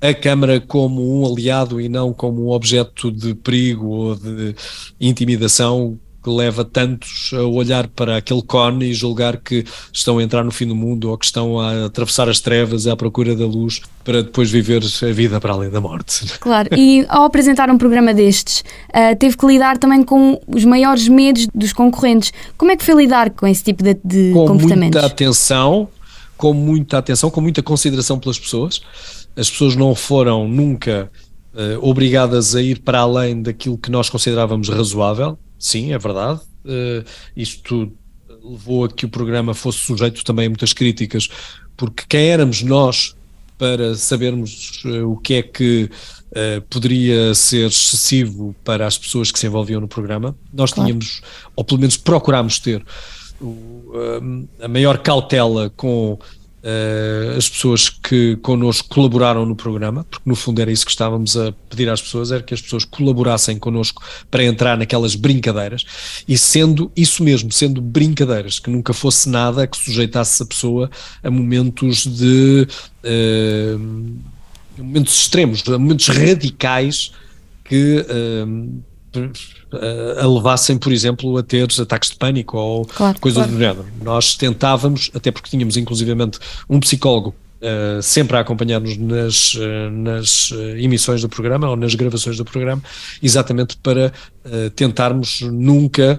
a 0.00 0.14
câmara 0.14 0.60
como 0.60 1.20
um 1.20 1.26
aliado 1.30 1.80
e 1.80 1.88
não 1.88 2.12
como 2.12 2.46
um 2.46 2.50
objeto 2.50 3.10
de 3.10 3.34
perigo 3.34 3.86
ou 3.86 4.16
de 4.16 4.54
intimidação 5.00 5.98
que 6.22 6.30
leva 6.30 6.64
tantos 6.64 7.30
a 7.32 7.42
olhar 7.44 7.88
para 7.88 8.18
aquele 8.18 8.42
cone 8.42 8.90
e 8.90 8.94
julgar 8.94 9.38
que 9.38 9.64
estão 9.92 10.18
a 10.18 10.22
entrar 10.22 10.44
no 10.44 10.50
fim 10.50 10.66
do 10.66 10.74
mundo 10.74 11.10
ou 11.10 11.16
que 11.16 11.24
estão 11.24 11.58
a 11.58 11.86
atravessar 11.86 12.28
as 12.28 12.40
trevas 12.40 12.86
à 12.86 12.94
procura 12.94 13.34
da 13.34 13.46
luz 13.46 13.80
para 14.04 14.22
depois 14.22 14.50
viver 14.50 14.82
a 14.82 15.12
vida 15.12 15.40
para 15.40 15.52
além 15.52 15.70
da 15.70 15.80
morte. 15.80 16.26
Claro, 16.38 16.68
e 16.76 17.06
ao 17.08 17.24
apresentar 17.24 17.70
um 17.70 17.78
programa 17.78 18.12
destes, 18.12 18.62
uh, 18.90 19.16
teve 19.18 19.36
que 19.36 19.46
lidar 19.46 19.78
também 19.78 20.02
com 20.02 20.38
os 20.46 20.64
maiores 20.64 21.08
medos 21.08 21.48
dos 21.54 21.72
concorrentes. 21.72 22.32
Como 22.56 22.70
é 22.70 22.76
que 22.76 22.84
foi 22.84 22.94
lidar 22.94 23.30
com 23.30 23.46
esse 23.46 23.64
tipo 23.64 23.82
de, 23.82 23.94
de 24.04 24.32
com 24.32 24.46
comportamentos? 24.46 25.00
Com 25.00 25.00
muita 25.00 25.06
atenção, 25.06 25.88
com 26.40 26.54
muita 26.54 26.98
atenção, 26.98 27.30
com 27.30 27.40
muita 27.40 27.62
consideração 27.62 28.18
pelas 28.18 28.38
pessoas. 28.38 28.80
As 29.36 29.50
pessoas 29.50 29.76
não 29.76 29.94
foram 29.94 30.48
nunca 30.48 31.10
uh, 31.52 31.86
obrigadas 31.88 32.56
a 32.56 32.62
ir 32.62 32.80
para 32.80 33.00
além 33.00 33.42
daquilo 33.42 33.76
que 33.76 33.90
nós 33.90 34.08
considerávamos 34.08 34.68
razoável 34.68 35.38
sim, 35.60 35.92
é 35.92 35.98
verdade. 35.98 36.40
Uh, 36.64 37.04
isto 37.36 37.92
levou 38.42 38.86
a 38.86 38.88
que 38.88 39.04
o 39.04 39.08
programa 39.08 39.52
fosse 39.52 39.78
sujeito 39.78 40.24
também 40.24 40.46
a 40.46 40.48
muitas 40.48 40.72
críticas, 40.72 41.28
porque 41.76 42.04
quem 42.08 42.28
éramos 42.30 42.62
nós 42.62 43.14
para 43.58 43.94
sabermos 43.94 44.82
uh, 44.86 45.06
o 45.06 45.18
que 45.18 45.34
é 45.34 45.42
que 45.42 45.90
uh, 46.30 46.62
poderia 46.70 47.34
ser 47.34 47.68
excessivo 47.68 48.56
para 48.64 48.86
as 48.86 48.96
pessoas 48.96 49.30
que 49.30 49.38
se 49.38 49.46
envolviam 49.46 49.80
no 49.80 49.86
programa. 49.86 50.34
Nós 50.52 50.72
claro. 50.72 50.86
tínhamos, 50.86 51.20
ou 51.54 51.62
pelo 51.62 51.80
menos 51.80 51.98
procurámos 51.98 52.58
ter, 52.58 52.82
a 54.60 54.68
maior 54.68 54.98
cautela 54.98 55.70
com 55.76 56.18
uh, 56.62 57.36
as 57.36 57.48
pessoas 57.48 57.88
que 57.88 58.36
connosco 58.36 58.88
colaboraram 58.88 59.46
no 59.46 59.56
programa, 59.56 60.04
porque 60.04 60.28
no 60.28 60.36
fundo 60.36 60.60
era 60.60 60.70
isso 60.70 60.84
que 60.84 60.90
estávamos 60.90 61.36
a 61.36 61.52
pedir 61.68 61.88
às 61.88 62.00
pessoas, 62.00 62.30
era 62.30 62.42
que 62.42 62.54
as 62.54 62.60
pessoas 62.60 62.84
colaborassem 62.84 63.58
connosco 63.58 64.02
para 64.30 64.44
entrar 64.44 64.76
naquelas 64.76 65.14
brincadeiras, 65.14 65.84
e 66.26 66.36
sendo 66.36 66.90
isso 66.96 67.22
mesmo, 67.22 67.50
sendo 67.52 67.80
brincadeiras, 67.80 68.58
que 68.58 68.70
nunca 68.70 68.92
fosse 68.92 69.28
nada 69.28 69.66
que 69.66 69.76
sujeitasse 69.76 70.42
a 70.42 70.46
pessoa 70.46 70.90
a 71.22 71.30
momentos 71.30 72.06
de 72.06 72.66
uh, 73.04 74.18
momentos 74.78 75.14
extremos, 75.16 75.62
momentos 75.64 76.08
radicais 76.08 77.12
que 77.64 78.04
uh, 78.08 78.82
a 80.22 80.26
levassem, 80.26 80.76
por 80.78 80.92
exemplo, 80.92 81.38
a 81.38 81.42
ter 81.42 81.66
ataques 81.80 82.10
de 82.10 82.16
pânico 82.16 82.56
ou 82.56 82.84
claro, 82.86 83.20
coisas 83.20 83.42
claro. 83.42 83.52
do 83.52 83.58
género. 83.58 83.86
Nós 84.02 84.36
tentávamos, 84.36 85.10
até 85.14 85.30
porque 85.30 85.50
tínhamos 85.50 85.76
inclusivamente 85.76 86.38
um 86.68 86.80
psicólogo 86.80 87.34
Uh, 87.60 88.02
sempre 88.02 88.38
a 88.38 88.40
acompanhar-nos 88.40 88.96
nas, 88.96 89.52
uh, 89.52 89.90
nas 89.92 90.50
uh, 90.50 90.78
emissões 90.78 91.20
do 91.20 91.28
programa 91.28 91.68
ou 91.68 91.76
nas 91.76 91.94
gravações 91.94 92.38
do 92.38 92.42
programa, 92.42 92.82
exatamente 93.22 93.76
para 93.76 94.14
tentarmos 94.74 95.42
nunca 95.42 96.18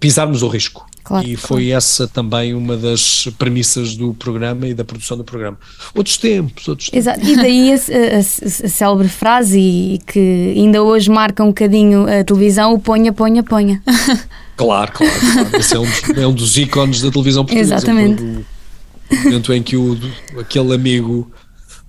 pisarmos 0.00 0.42
o 0.42 0.48
risco. 0.48 0.88
Claro, 1.08 1.26
e 1.26 1.36
foi 1.36 1.62
claro. 1.62 1.78
essa 1.78 2.06
também 2.06 2.52
uma 2.52 2.76
das 2.76 3.26
premissas 3.38 3.96
do 3.96 4.12
programa 4.12 4.66
e 4.66 4.74
da 4.74 4.84
produção 4.84 5.16
do 5.16 5.24
programa. 5.24 5.58
Outros 5.94 6.18
tempos, 6.18 6.68
outros 6.68 6.90
tempos. 6.90 6.98
Exato, 6.98 7.26
e 7.26 7.34
daí 7.34 7.72
a, 7.72 7.76
a, 7.76 8.18
a, 8.18 8.68
célebre 8.68 9.08
frase 9.08 10.02
que 10.06 10.52
ainda 10.54 10.82
hoje 10.82 11.08
marca 11.10 11.42
um 11.42 11.46
bocadinho 11.46 12.06
a 12.06 12.22
televisão, 12.22 12.74
o 12.74 12.78
ponha, 12.78 13.10
ponha, 13.10 13.42
ponha. 13.42 13.82
Claro, 14.58 14.90
claro, 14.90 15.12
claro. 15.20 15.56
Esse 15.56 15.76
é 15.76 15.78
um, 15.78 15.84
dos, 15.84 16.18
é 16.18 16.26
um 16.26 16.32
dos 16.34 16.58
ícones 16.58 17.00
da 17.00 17.12
televisão 17.12 17.44
portuguesa. 17.44 17.76
Exatamente. 17.76 18.20
O 18.20 19.16
momento 19.22 19.52
em 19.52 19.62
que 19.62 19.76
o, 19.76 19.96
aquele 20.36 20.74
amigo 20.74 21.30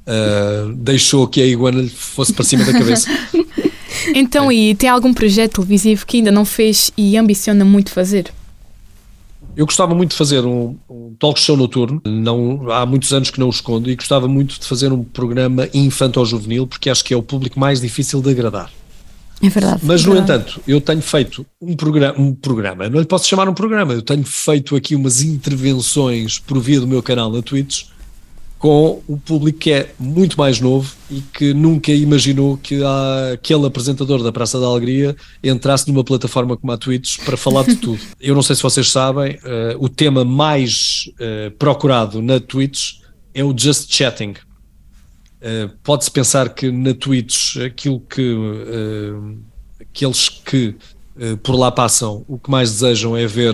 uh, 0.06 0.72
deixou 0.74 1.28
que 1.28 1.42
a 1.42 1.48
iguana 1.48 1.82
lhe 1.82 1.90
fosse 1.90 2.32
para 2.32 2.46
cima 2.46 2.64
da 2.64 2.72
cabeça. 2.72 3.10
Então, 4.14 4.52
é. 4.52 4.54
e 4.54 4.76
tem 4.76 4.88
algum 4.88 5.14
projeto 5.14 5.56
televisivo 5.56 6.06
que 6.06 6.18
ainda 6.18 6.32
não 6.32 6.46
fez 6.46 6.92
e 6.96 7.18
ambiciona 7.18 7.66
muito 7.66 7.92
fazer? 7.92 8.32
Eu 9.60 9.66
gostava 9.66 9.94
muito 9.94 10.12
de 10.12 10.16
fazer 10.16 10.46
um, 10.46 10.78
um 10.90 11.14
talk 11.20 11.38
show 11.38 11.58
noturno, 11.58 12.02
não, 12.06 12.72
há 12.72 12.86
muitos 12.86 13.12
anos 13.12 13.30
que 13.30 13.42
não 13.42 13.48
o 13.48 13.50
escondo, 13.50 13.92
e 13.92 13.96
gostava 13.98 14.26
muito 14.26 14.58
de 14.58 14.66
fazer 14.66 14.90
um 14.94 15.04
programa 15.04 15.68
infanto-juvenil, 15.74 16.66
porque 16.66 16.90
acho 16.90 17.04
que 17.04 17.14
é 17.14 17.18
o 17.18 17.22
público 17.22 17.60
mais 17.60 17.82
difícil 17.82 18.22
de 18.22 18.30
agradar. 18.30 18.72
É 19.44 19.50
verdade. 19.50 19.82
Mas, 19.84 20.06
é 20.06 20.08
no 20.08 20.14
verdade. 20.14 20.44
entanto, 20.44 20.62
eu 20.66 20.80
tenho 20.80 21.02
feito 21.02 21.46
um 21.62 21.76
programa, 21.76 22.18
um 22.18 22.34
programa, 22.34 22.88
não 22.88 23.02
lhe 23.02 23.06
posso 23.06 23.28
chamar 23.28 23.50
um 23.50 23.54
programa, 23.54 23.92
eu 23.92 24.02
tenho 24.02 24.24
feito 24.24 24.78
aqui 24.78 24.96
umas 24.96 25.22
intervenções 25.22 26.40
por 26.40 26.58
via 26.62 26.80
do 26.80 26.88
meu 26.88 27.04
canal 27.04 27.30
na 27.30 27.42
Twitch 27.42 27.84
com 28.60 29.02
o 29.08 29.18
público 29.18 29.58
que 29.58 29.72
é 29.72 29.90
muito 29.98 30.38
mais 30.38 30.60
novo 30.60 30.94
e 31.10 31.22
que 31.22 31.54
nunca 31.54 31.94
imaginou 31.94 32.58
que 32.58 32.82
aquele 33.34 33.66
apresentador 33.66 34.22
da 34.22 34.34
Praça 34.34 34.60
da 34.60 34.68
Alegria 34.68 35.16
entrasse 35.42 35.88
numa 35.88 36.04
plataforma 36.04 36.58
como 36.58 36.74
a 36.74 36.78
Twitch 36.78 37.20
para 37.24 37.38
falar 37.38 37.64
de 37.64 37.78
tudo. 37.80 38.02
Eu 38.20 38.36
não 38.36 38.44
sei 38.44 38.58
se 38.58 38.62
vocês 38.62 38.92
sabem, 38.92 39.36
uh, 39.36 39.78
o 39.80 39.88
tema 39.88 40.26
mais 40.26 41.10
uh, 41.14 41.52
procurado 41.52 42.22
na 42.22 42.38
Twitch 42.42 42.96
é 43.34 43.42
o 43.46 43.58
Just 43.58 43.94
Chatting. 43.94 44.34
Uh, 45.42 45.74
Pode-se 45.82 46.12
pensar 46.12 46.50
que 46.50 46.70
na 46.70 46.94
Twitch 46.94 47.56
aquilo 47.66 48.02
que 48.02 48.36
aqueles 49.80 50.28
que 50.28 50.76
por 51.44 51.56
lá 51.56 51.70
passam, 51.70 52.24
o 52.30 52.40
que 52.40 52.50
mais 52.50 52.72
desejam 52.72 53.16
é 53.16 53.28
ver 53.28 53.54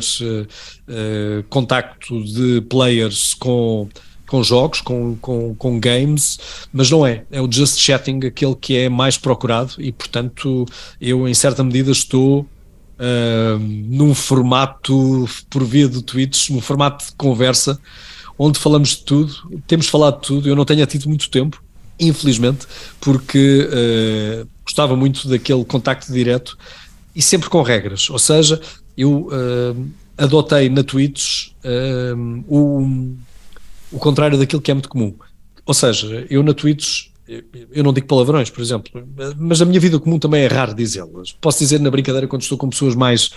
contacto 1.49 2.23
de 2.23 2.61
players 2.61 3.33
com 3.33 3.89
com 4.35 4.43
jogos, 4.43 4.81
com, 4.81 5.15
com, 5.21 5.55
com 5.55 5.79
games, 5.79 6.37
mas 6.73 6.91
não 6.91 7.07
é. 7.07 7.23
É 7.31 7.39
o 7.39 7.49
just 7.49 7.79
chatting 7.79 8.19
aquele 8.25 8.53
que 8.53 8.75
é 8.75 8.89
mais 8.89 9.17
procurado 9.17 9.75
e, 9.77 9.93
portanto, 9.93 10.65
eu 10.99 11.25
em 11.25 11.33
certa 11.33 11.63
medida 11.63 11.89
estou 11.89 12.41
uh, 12.41 13.59
num 13.59 14.13
formato 14.13 15.25
por 15.49 15.63
via 15.63 15.87
do 15.87 16.01
Twitch, 16.01 16.49
num 16.49 16.59
formato 16.59 17.05
de 17.05 17.11
conversa 17.13 17.79
onde 18.37 18.59
falamos 18.59 18.89
de 18.89 19.03
tudo, 19.03 19.33
temos 19.65 19.87
falado 19.87 20.19
de 20.19 20.27
tudo. 20.27 20.49
Eu 20.49 20.55
não 20.55 20.65
tenho 20.65 20.85
tido 20.85 21.07
muito 21.07 21.29
tempo, 21.29 21.63
infelizmente, 21.97 22.67
porque 22.99 23.69
uh, 23.69 24.45
gostava 24.65 24.97
muito 24.97 25.29
daquele 25.29 25.63
contacto 25.63 26.11
direto 26.11 26.57
e 27.15 27.21
sempre 27.21 27.49
com 27.49 27.61
regras. 27.61 28.09
Ou 28.09 28.19
seja, 28.19 28.59
eu 28.97 29.29
uh, 29.29 29.87
adotei 30.17 30.67
na 30.67 30.81
uh, 30.81 32.43
o 32.49 33.15
o 33.91 33.99
contrário 33.99 34.37
daquilo 34.37 34.61
que 34.61 34.71
é 34.71 34.73
muito 34.73 34.89
comum. 34.89 35.13
Ou 35.65 35.73
seja, 35.73 36.25
eu 36.29 36.43
na 36.43 36.53
Twitch, 36.53 37.07
eu 37.71 37.83
não 37.83 37.91
digo 37.91 38.07
palavrões, 38.07 38.49
por 38.49 38.61
exemplo, 38.61 39.03
mas 39.37 39.61
a 39.61 39.65
minha 39.65 39.79
vida 39.79 39.99
comum 39.99 40.19
também 40.19 40.43
é 40.43 40.47
raro 40.47 40.75
dizê-las. 40.75 41.31
Posso 41.31 41.59
dizer 41.59 41.79
na 41.79 41.89
brincadeira 41.89 42.27
quando 42.27 42.43
estou 42.43 42.57
com 42.57 42.69
pessoas 42.69 42.95
mais 42.95 43.31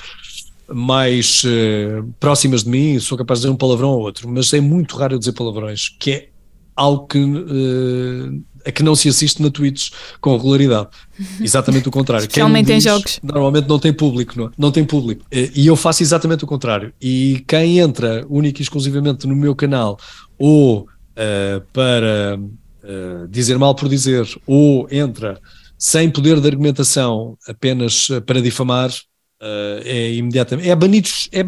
mais 0.71 1.43
uh, 1.45 2.07
próximas 2.21 2.65
de 2.65 2.69
mim, 2.69 2.99
sou 2.99 3.17
capaz 3.17 3.41
de 3.41 3.45
dizer 3.45 3.55
um 3.55 3.57
palavrão 3.57 3.89
ou 3.89 4.01
outro, 4.01 4.29
mas 4.29 4.53
é 4.53 4.61
muito 4.61 4.97
raro 4.97 5.15
eu 5.15 5.19
dizer 5.19 5.33
palavrões, 5.33 5.89
que 5.99 6.11
é 6.11 6.29
algo 6.77 7.07
que, 7.07 7.19
uh, 7.19 8.43
a 8.67 8.71
que 8.71 8.83
não 8.83 8.95
se 8.95 9.09
assiste 9.09 9.43
na 9.43 9.51
Twitch 9.51 9.91
com 10.21 10.37
regularidade. 10.37 10.89
Exatamente 11.41 11.89
o 11.89 11.91
contrário. 11.91 12.23
Especialmente 12.23 12.71
em 12.71 12.81
jogos. 12.81 13.19
Normalmente 13.23 13.67
não 13.67 13.79
tem 13.79 13.93
público, 13.95 14.39
não, 14.39 14.47
é? 14.47 14.51
não 14.59 14.71
tem 14.71 14.85
público. 14.85 15.25
Eh, 15.31 15.51
e 15.55 15.67
eu 15.67 15.75
faço 15.75 16.03
exatamente 16.03 16.45
o 16.45 16.47
contrário. 16.47 16.93
E 17.01 17.43
quem 17.49 17.79
entra 17.79 18.25
única 18.29 18.61
e 18.61 18.63
exclusivamente 18.63 19.27
no 19.27 19.35
meu 19.35 19.57
canal 19.57 19.99
ou 20.39 20.81
uh, 20.83 21.61
para 21.73 22.39
uh, 22.39 23.29
dizer 23.29 23.59
mal 23.59 23.75
por 23.75 23.89
dizer, 23.89 24.27
ou 24.47 24.89
entra 24.91 25.41
sem 25.77 26.11
poder 26.11 26.41
de 26.41 26.49
argumentação 26.49 27.37
apenas 27.47 28.09
para 28.27 28.43
difamar, 28.43 28.91
uh, 28.91 29.81
é 29.85 30.13
imediatamente. 30.13 30.69
É 30.69 30.75
banido, 30.75 31.09
é, 31.33 31.47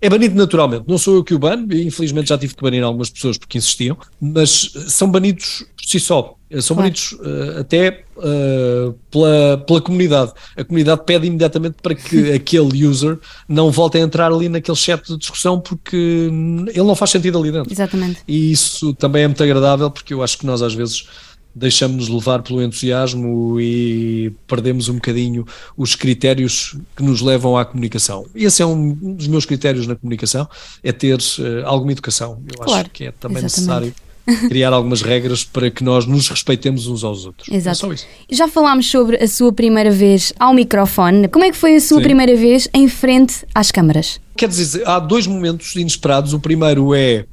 é 0.00 0.10
banido 0.10 0.34
naturalmente. 0.34 0.84
Não 0.86 0.98
sou 0.98 1.16
eu 1.16 1.24
que 1.24 1.34
o 1.34 1.38
bano, 1.38 1.66
infelizmente 1.74 2.28
já 2.28 2.38
tive 2.38 2.54
que 2.54 2.62
banir 2.62 2.82
algumas 2.82 3.10
pessoas 3.10 3.38
porque 3.38 3.58
insistiam, 3.58 3.96
mas 4.20 4.72
são 4.88 5.10
banidos 5.10 5.64
por 5.76 5.84
si 5.86 6.00
só. 6.00 6.36
São 6.60 6.76
claro. 6.76 6.90
banidos 6.90 7.12
uh, 7.12 7.60
até 7.60 8.04
uh, 8.16 8.92
pela, 9.10 9.58
pela 9.66 9.80
comunidade. 9.80 10.32
A 10.56 10.64
comunidade 10.64 11.02
pede 11.04 11.26
imediatamente 11.26 11.76
para 11.82 11.94
que 11.94 12.32
aquele 12.34 12.86
user 12.86 13.18
não 13.48 13.70
volte 13.70 13.98
a 13.98 14.00
entrar 14.00 14.30
ali 14.30 14.48
naquele 14.48 14.76
chat 14.76 15.06
de 15.06 15.16
discussão 15.16 15.60
porque 15.60 15.96
ele 15.96 16.82
não 16.82 16.94
faz 16.94 17.10
sentido 17.10 17.38
ali 17.38 17.50
dentro. 17.50 17.72
Exatamente. 17.72 18.20
E 18.26 18.52
isso 18.52 18.92
também 18.94 19.24
é 19.24 19.26
muito 19.26 19.42
agradável 19.42 19.90
porque 19.90 20.12
eu 20.12 20.22
acho 20.22 20.38
que 20.38 20.46
nós 20.46 20.62
às 20.62 20.74
vezes 20.74 21.06
deixamos-nos 21.54 22.08
levar 22.08 22.42
pelo 22.42 22.62
entusiasmo 22.62 23.60
e 23.60 24.32
perdemos 24.46 24.88
um 24.88 24.94
bocadinho 24.94 25.46
os 25.76 25.94
critérios 25.94 26.76
que 26.96 27.02
nos 27.02 27.20
levam 27.20 27.56
à 27.56 27.64
comunicação. 27.64 28.26
Esse 28.34 28.62
é 28.62 28.66
um 28.66 28.92
dos 29.14 29.26
meus 29.26 29.44
critérios 29.44 29.86
na 29.86 29.94
comunicação, 29.94 30.48
é 30.82 30.92
ter 30.92 31.18
uh, 31.18 31.66
alguma 31.66 31.92
educação. 31.92 32.42
Eu 32.48 32.58
claro, 32.58 32.80
acho 32.80 32.90
que 32.90 33.04
é 33.04 33.12
também 33.12 33.44
exatamente. 33.44 33.90
necessário 33.90 34.11
criar 34.48 34.72
algumas 34.72 35.02
regras 35.02 35.44
para 35.44 35.70
que 35.70 35.82
nós 35.82 36.06
nos 36.06 36.28
respeitemos 36.28 36.86
uns 36.86 37.02
aos 37.04 37.26
outros. 37.26 37.48
É 37.48 37.56
Exato. 37.56 37.92
É 37.92 37.96
Já 38.30 38.48
falámos 38.48 38.90
sobre 38.90 39.16
a 39.16 39.28
sua 39.28 39.52
primeira 39.52 39.90
vez 39.90 40.32
ao 40.38 40.54
microfone. 40.54 41.28
Como 41.28 41.44
é 41.44 41.50
que 41.50 41.56
foi 41.56 41.76
a 41.76 41.80
sua 41.80 41.98
Sim. 41.98 42.04
primeira 42.04 42.36
vez 42.36 42.68
em 42.72 42.88
frente 42.88 43.44
às 43.54 43.70
câmaras? 43.70 44.20
Quer 44.36 44.48
dizer, 44.48 44.86
há 44.86 44.98
dois 44.98 45.26
momentos 45.26 45.74
inesperados. 45.76 46.32
O 46.32 46.40
primeiro 46.40 46.94
é 46.94 47.26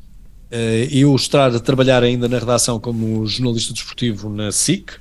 uh, 0.51 0.55
eu 0.91 1.15
estar 1.15 1.55
a 1.55 1.59
trabalhar 1.59 2.03
ainda 2.03 2.27
na 2.27 2.39
redação 2.39 2.79
como 2.79 3.25
jornalista 3.25 3.73
desportivo 3.73 4.29
na 4.29 4.51
SIC 4.51 4.91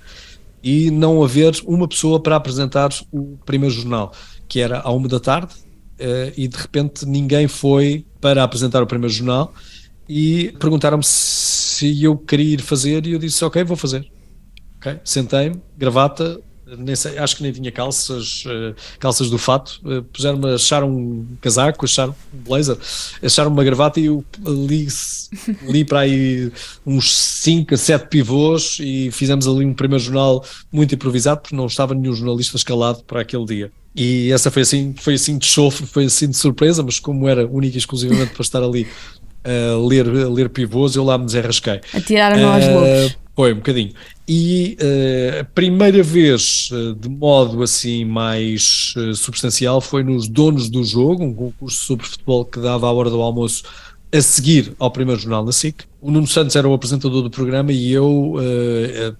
e 0.62 0.90
não 0.90 1.22
haver 1.22 1.54
uma 1.64 1.86
pessoa 1.88 2.20
para 2.20 2.36
apresentar 2.36 2.90
o 3.12 3.38
primeiro 3.46 3.74
jornal, 3.74 4.12
que 4.48 4.60
era 4.60 4.80
à 4.80 4.90
uma 4.90 5.08
da 5.08 5.20
tarde, 5.20 5.54
uh, 6.00 6.32
e 6.36 6.48
de 6.48 6.56
repente 6.56 7.06
ninguém 7.06 7.48
foi 7.48 8.04
para 8.20 8.42
apresentar 8.42 8.82
o 8.82 8.86
primeiro 8.86 9.14
jornal 9.14 9.54
e 10.08 10.54
perguntaram-me 10.58 11.04
se 11.04 11.67
eu 11.82 12.16
queria 12.16 12.54
ir 12.54 12.62
fazer 12.62 13.06
e 13.06 13.12
eu 13.12 13.18
disse 13.18 13.44
ok, 13.44 13.62
vou 13.64 13.76
fazer. 13.76 14.10
Okay? 14.78 14.98
Sentei-me, 15.04 15.60
gravata, 15.76 16.40
sei, 16.96 17.18
acho 17.18 17.36
que 17.36 17.42
nem 17.42 17.52
tinha 17.52 17.72
calças, 17.72 18.44
uh, 18.46 18.74
calças 18.98 19.30
do 19.30 19.38
fato, 19.38 19.80
uh, 19.84 20.02
puseram-me, 20.04 20.54
acharam 20.54 20.90
um 20.90 21.26
casaco, 21.40 21.84
acharam 21.84 22.14
um 22.32 22.38
blazer, 22.38 22.76
acharam 23.22 23.50
uma 23.50 23.64
gravata 23.64 23.98
e 23.98 24.06
eu 24.06 24.24
li, 24.46 24.86
li 25.62 25.84
para 25.84 26.00
aí 26.00 26.52
uns 26.84 27.16
5 27.16 27.74
a 27.74 27.76
7 27.76 28.08
pivôs 28.08 28.78
e 28.80 29.10
fizemos 29.10 29.46
ali 29.46 29.64
um 29.64 29.74
primeiro 29.74 30.02
jornal 30.02 30.44
muito 30.70 30.94
improvisado 30.94 31.40
porque 31.40 31.56
não 31.56 31.66
estava 31.66 31.94
nenhum 31.94 32.14
jornalista 32.14 32.56
escalado 32.56 33.02
para 33.04 33.22
aquele 33.22 33.44
dia. 33.44 33.72
E 33.94 34.30
essa 34.30 34.50
foi 34.50 34.62
assim, 34.62 34.94
foi 34.96 35.14
assim 35.14 35.38
de 35.38 35.46
chofre, 35.46 35.86
foi 35.86 36.04
assim 36.04 36.28
de 36.28 36.36
surpresa, 36.36 36.82
mas 36.82 37.00
como 37.00 37.26
era 37.26 37.46
única 37.46 37.76
e 37.76 37.78
exclusivamente 37.78 38.32
para 38.32 38.42
estar 38.42 38.62
ali 38.62 38.86
a 39.44 39.86
ler, 39.86 40.08
a 40.08 40.28
ler 40.28 40.48
pivôs, 40.48 40.96
eu 40.96 41.04
lá 41.04 41.16
me 41.18 41.26
desarrasquei. 41.26 41.80
Atiraram-me 41.94 42.44
uh, 42.44 42.48
aos 42.48 42.68
lobos. 42.68 43.18
Foi, 43.38 43.52
um 43.52 43.56
bocadinho. 43.58 43.92
E 44.28 44.76
uh, 44.82 45.40
a 45.42 45.44
primeira 45.44 46.02
vez, 46.02 46.68
uh, 46.72 46.92
de 46.92 47.08
modo 47.08 47.62
assim 47.62 48.04
mais 48.04 48.92
uh, 48.96 49.14
substancial, 49.14 49.80
foi 49.80 50.02
nos 50.02 50.26
Donos 50.26 50.68
do 50.68 50.82
Jogo, 50.82 51.22
um 51.22 51.32
concurso 51.32 51.84
sobre 51.84 52.04
futebol 52.04 52.44
que 52.44 52.58
dava 52.58 52.88
à 52.88 52.92
hora 52.92 53.08
do 53.08 53.22
almoço 53.22 53.62
a 54.12 54.20
seguir 54.20 54.74
ao 54.76 54.90
primeiro 54.90 55.20
jornal 55.20 55.44
na 55.44 55.52
SIC. 55.52 55.84
O 56.00 56.10
Nuno 56.10 56.26
Santos 56.26 56.56
era 56.56 56.68
o 56.68 56.74
apresentador 56.74 57.22
do 57.22 57.30
programa 57.30 57.70
e 57.70 57.92
eu 57.92 58.34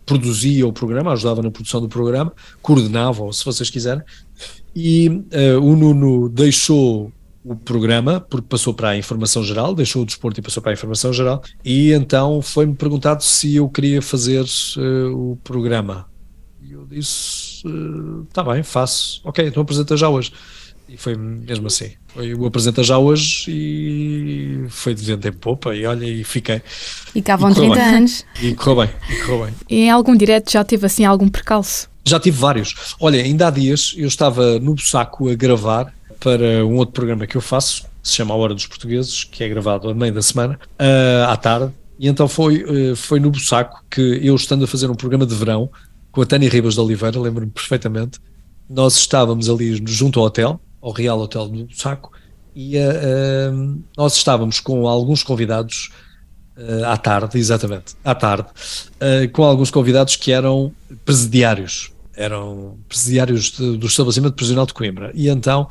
produzia 0.04 0.66
o 0.66 0.72
programa, 0.72 1.12
ajudava 1.12 1.40
na 1.40 1.50
produção 1.50 1.80
do 1.80 1.88
programa, 1.88 2.32
coordenava, 2.60 3.30
se 3.32 3.44
vocês 3.44 3.68
quiserem. 3.68 4.02
E 4.74 5.08
o 5.60 5.76
Nuno 5.76 6.30
deixou 6.30 7.12
o 7.48 7.56
programa, 7.56 8.20
porque 8.20 8.46
passou 8.48 8.74
para 8.74 8.90
a 8.90 8.96
informação 8.96 9.42
geral, 9.42 9.74
deixou 9.74 10.02
o 10.02 10.06
desporto 10.06 10.40
e 10.40 10.42
passou 10.42 10.62
para 10.62 10.72
a 10.72 10.74
informação 10.74 11.12
geral, 11.12 11.42
e 11.64 11.92
então 11.92 12.42
foi-me 12.42 12.74
perguntado 12.74 13.22
se 13.24 13.56
eu 13.56 13.68
queria 13.68 14.02
fazer 14.02 14.44
uh, 14.76 15.32
o 15.32 15.36
programa. 15.42 16.06
E 16.62 16.72
eu 16.72 16.84
disse: 16.84 17.62
Está 18.28 18.42
bem, 18.42 18.62
faço. 18.62 19.20
Ok, 19.24 19.46
então 19.46 19.62
apresenta 19.62 19.96
já 19.96 20.08
hoje. 20.08 20.32
E 20.88 20.96
foi 20.96 21.14
mesmo 21.16 21.66
assim. 21.66 21.92
Foi 22.08 22.34
o 22.34 22.46
apresenta 22.46 22.82
já 22.82 22.96
hoje 22.96 23.50
e 23.50 24.66
foi 24.70 24.94
de 24.94 25.04
vento 25.04 25.28
em 25.28 25.32
popa. 25.32 25.74
E 25.76 25.84
olha, 25.84 26.04
e 26.04 26.24
fiquei. 26.24 26.62
E 27.14 27.20
cá 27.20 27.36
vão 27.36 27.52
30 27.52 27.74
bem. 27.74 27.84
anos. 27.84 28.24
E 28.40 28.54
correu 28.54 28.86
bem, 28.86 28.90
e 29.10 29.16
correu 29.20 29.44
bem. 29.44 29.54
E 29.68 29.76
em 29.80 29.90
algum 29.90 30.16
direto 30.16 30.50
já 30.50 30.64
teve 30.64 30.86
assim 30.86 31.04
algum 31.04 31.28
percalço? 31.28 31.88
Já 32.06 32.18
tive 32.18 32.38
vários. 32.38 32.74
Olha, 32.98 33.22
ainda 33.22 33.48
há 33.48 33.50
dias 33.50 33.94
eu 33.98 34.08
estava 34.08 34.58
no 34.58 34.74
Bussaco 34.74 35.28
a 35.28 35.34
gravar 35.34 35.92
para 36.20 36.64
um 36.66 36.76
outro 36.76 36.92
programa 36.92 37.26
que 37.26 37.36
eu 37.36 37.40
faço, 37.40 37.82
que 38.02 38.08
se 38.08 38.14
chama 38.14 38.34
A 38.34 38.36
Hora 38.36 38.54
dos 38.54 38.66
Portugueses, 38.66 39.24
que 39.24 39.44
é 39.44 39.48
gravado 39.48 39.88
a 39.88 39.94
meio 39.94 40.12
da 40.12 40.22
semana, 40.22 40.58
uh, 40.78 41.30
à 41.30 41.36
tarde. 41.36 41.72
E 41.98 42.08
então 42.08 42.28
foi, 42.28 42.64
uh, 42.64 42.96
foi 42.96 43.20
no 43.20 43.30
Bussaco 43.30 43.84
que 43.90 44.20
eu, 44.22 44.34
estando 44.34 44.64
a 44.64 44.66
fazer 44.66 44.90
um 44.90 44.94
programa 44.94 45.26
de 45.26 45.34
verão 45.34 45.70
com 46.12 46.22
a 46.22 46.26
Tânia 46.26 46.48
Ribas 46.48 46.74
de 46.74 46.80
Oliveira, 46.80 47.18
lembro-me 47.20 47.50
perfeitamente, 47.50 48.18
nós 48.68 48.96
estávamos 48.96 49.48
ali 49.48 49.80
junto 49.86 50.20
ao 50.20 50.26
hotel, 50.26 50.60
ao 50.80 50.92
Real 50.92 51.18
Hotel 51.18 51.48
do 51.48 51.64
Bussaco, 51.64 52.12
e 52.54 52.76
uh, 52.76 53.82
nós 53.96 54.16
estávamos 54.16 54.60
com 54.60 54.86
alguns 54.86 55.22
convidados 55.22 55.90
Uh, 56.60 56.84
à 56.86 56.96
tarde, 56.96 57.38
exatamente, 57.38 57.94
à 58.02 58.16
tarde, 58.16 58.48
uh, 58.48 59.30
com 59.30 59.44
alguns 59.44 59.70
convidados 59.70 60.16
que 60.16 60.32
eram 60.32 60.72
presidiários, 61.04 61.92
eram 62.16 62.76
presidiários 62.88 63.52
de, 63.52 63.76
do 63.76 63.86
estabelecimento 63.86 64.34
prisional 64.34 64.66
de 64.66 64.74
Coimbra. 64.74 65.12
E 65.14 65.28
então 65.28 65.68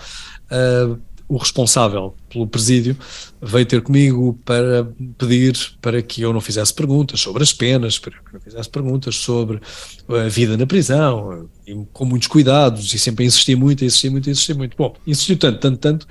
uh, 0.51 0.99
o 1.29 1.37
responsável 1.37 2.15
pelo 2.29 2.47
presídio 2.47 2.95
veio 3.41 3.65
ter 3.65 3.81
comigo 3.81 4.39
para 4.45 4.87
pedir 5.17 5.57
para 5.81 6.01
que 6.01 6.21
eu 6.21 6.31
não 6.31 6.39
fizesse 6.39 6.73
perguntas 6.73 7.19
sobre 7.19 7.43
as 7.43 7.51
penas, 7.51 7.99
para 7.99 8.11
que 8.11 8.17
eu 8.17 8.33
não 8.33 8.39
fizesse 8.39 8.69
perguntas 8.69 9.15
sobre 9.15 9.59
a 10.07 10.29
vida 10.29 10.55
na 10.55 10.65
prisão, 10.65 11.49
com 11.91 12.05
muitos 12.05 12.29
cuidados, 12.29 12.93
e 12.93 12.99
sempre 12.99 13.25
insistia 13.25 13.57
muito, 13.57 13.83
insistia 13.83 14.09
muito, 14.09 14.29
insistia 14.29 14.55
muito. 14.55 14.77
Bom, 14.77 14.95
insistiu 15.05 15.37
tanto, 15.37 15.59
tanto, 15.59 15.77
tanto, 15.77 16.07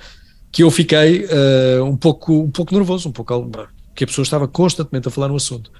que 0.51 0.61
eu 0.61 0.69
fiquei 0.69 1.25
uh, 1.25 1.83
um, 1.83 1.97
pouco, 1.97 2.33
um 2.33 2.51
pouco 2.51 2.75
nervoso, 2.75 3.09
um 3.09 3.11
pouco 3.11 3.49
que 3.95 4.03
a 4.03 4.07
pessoa 4.07 4.23
estava 4.23 4.47
constantemente 4.47 5.07
a 5.07 5.11
falar 5.11 5.29
no 5.29 5.35
assunto. 5.35 5.71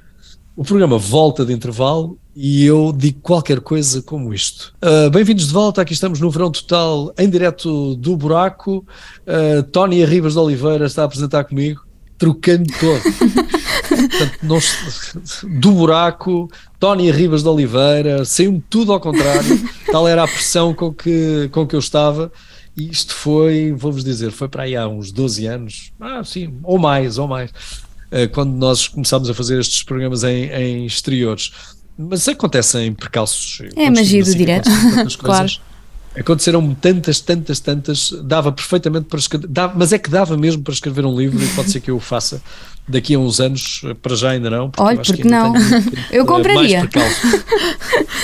O 0.58 0.64
programa 0.64 0.98
volta 0.98 1.46
de 1.46 1.54
intervalo 1.54 2.18
e 2.36 2.66
eu 2.66 2.92
digo 2.92 3.20
qualquer 3.22 3.60
coisa 3.60 4.02
como 4.02 4.34
isto. 4.34 4.74
Uh, 4.84 5.08
Bem-vindos 5.12 5.46
de 5.46 5.54
volta, 5.54 5.84
aqui 5.84 5.94
estamos 5.94 6.20
no 6.20 6.32
Verão 6.32 6.50
Total, 6.50 7.14
em 7.16 7.30
direto 7.30 7.94
do 7.94 8.18
Buraco. 8.18 8.84
Uh, 9.22 9.62
Tony 9.72 10.02
Arribas 10.02 10.34
de 10.34 10.40
Oliveira 10.40 10.88
está 10.88 11.04
a 11.04 11.06
apresentar 11.06 11.44
comigo, 11.44 11.86
trocando 12.18 12.66
todo. 12.80 13.04
Portanto, 13.88 14.40
não, 14.42 14.58
do 15.60 15.72
buraco, 15.74 16.50
Tony 16.80 17.12
Arribas 17.12 17.44
de 17.44 17.50
Oliveira, 17.50 18.26
saiu-me 18.26 18.64
tudo 18.68 18.92
ao 18.92 19.00
contrário, 19.00 19.62
tal 19.92 20.08
era 20.08 20.24
a 20.24 20.28
pressão 20.28 20.74
com 20.74 20.92
que, 20.92 21.50
com 21.52 21.68
que 21.68 21.76
eu 21.76 21.80
estava. 21.80 22.32
E 22.76 22.90
isto 22.90 23.14
foi, 23.14 23.74
vou-vos 23.74 24.04
dizer, 24.04 24.32
foi 24.32 24.48
para 24.48 24.64
aí 24.64 24.76
há 24.76 24.88
uns 24.88 25.12
12 25.12 25.46
anos, 25.46 25.92
ah, 26.00 26.24
sim, 26.24 26.56
ou 26.64 26.80
mais, 26.80 27.20
ou 27.20 27.28
mais. 27.28 27.52
Eh, 28.12 28.28
quando 28.28 28.54
nós 28.54 28.88
começámos 28.88 29.30
a 29.30 29.34
fazer 29.34 29.60
estes 29.60 29.84
programas 29.84 30.24
em, 30.24 30.50
em 30.50 30.86
exteriores. 30.86 31.52
Mas 31.98 32.28
acontecem 32.28 32.94
percalços. 32.94 33.62
É 33.76 33.88
a 33.88 33.92
magia 33.92 34.24
do 34.24 34.30
assim, 34.30 34.38
direto. 34.38 34.70
claro. 35.20 35.52
Aconteceram 36.16 36.74
tantas, 36.74 37.20
tantas, 37.20 37.60
tantas, 37.60 38.12
dava 38.24 38.52
perfeitamente 38.52 39.06
para 39.06 39.20
escrever, 39.20 39.48
dava, 39.48 39.74
mas 39.78 39.94
é 39.94 40.00
que 40.00 40.10
dava 40.10 40.36
mesmo 40.36 40.64
para 40.64 40.74
escrever 40.74 41.06
um 41.06 41.16
livro 41.16 41.44
e 41.44 41.48
pode 41.50 41.70
ser 41.70 41.80
que 41.80 41.92
eu 41.92 41.98
o 41.98 42.00
faça 42.00 42.42
daqui 42.88 43.14
a 43.14 43.20
uns 43.20 43.40
anos, 43.40 43.84
para 44.02 44.16
já 44.16 44.32
ainda 44.32 44.50
não. 44.50 44.72
Porque 44.72 44.82
Olha, 44.82 44.98
porque 45.00 45.24
não? 45.24 45.54
eu 46.10 46.26
compraria. 46.26 46.80
Mais 46.80 46.90
percalços, 46.90 47.46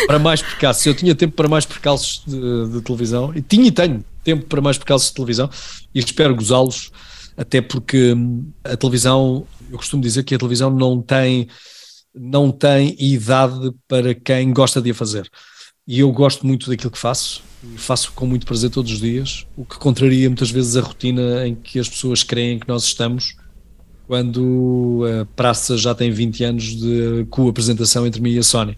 para 0.07 0.19
mais 0.19 0.41
percalços. 0.41 0.85
Eu 0.87 0.95
tinha 0.95 1.13
tempo 1.13 1.35
para 1.35 1.47
mais 1.47 1.65
percalços 1.65 2.23
de, 2.25 2.73
de 2.73 2.81
televisão 2.81 3.31
e 3.35 3.43
tinha 3.43 3.67
e 3.67 3.71
tenho 3.71 4.03
tempo 4.23 4.45
para 4.45 4.61
mais 4.61 4.77
percalços 4.77 5.09
de 5.09 5.13
televisão 5.13 5.47
e 5.93 5.99
espero 5.99 6.35
gozá-los, 6.35 6.91
até 7.37 7.61
porque 7.61 8.13
hum, 8.13 8.45
a 8.63 8.75
televisão 8.75 9.45
eu 9.71 9.77
costumo 9.77 10.01
dizer 10.01 10.23
que 10.23 10.35
a 10.35 10.37
televisão 10.37 10.69
não 10.69 11.01
tem, 11.01 11.47
não 12.13 12.51
tem 12.51 12.95
idade 12.99 13.71
para 13.87 14.13
quem 14.13 14.53
gosta 14.53 14.81
de 14.81 14.91
a 14.91 14.95
fazer. 14.95 15.29
E 15.85 15.99
eu 15.99 16.11
gosto 16.11 16.45
muito 16.45 16.69
daquilo 16.69 16.91
que 16.91 16.97
faço, 16.97 17.43
e 17.63 17.77
faço 17.77 18.13
com 18.13 18.25
muito 18.25 18.45
prazer 18.45 18.69
todos 18.69 18.91
os 18.91 18.99
dias, 18.99 19.45
o 19.57 19.65
que 19.65 19.77
contraria 19.77 20.29
muitas 20.29 20.49
vezes 20.49 20.77
a 20.77 20.81
rotina 20.81 21.47
em 21.47 21.55
que 21.55 21.77
as 21.77 21.89
pessoas 21.89 22.23
creem 22.23 22.59
que 22.59 22.67
nós 22.67 22.83
estamos 22.83 23.35
quando 24.07 25.03
a 25.21 25.25
praça 25.25 25.77
já 25.77 25.95
tem 25.95 26.11
20 26.11 26.43
anos 26.43 26.63
de 26.75 27.25
co-apresentação 27.29 28.05
entre 28.05 28.21
mim 28.21 28.31
e 28.31 28.39
a 28.39 28.43
Sony. 28.43 28.77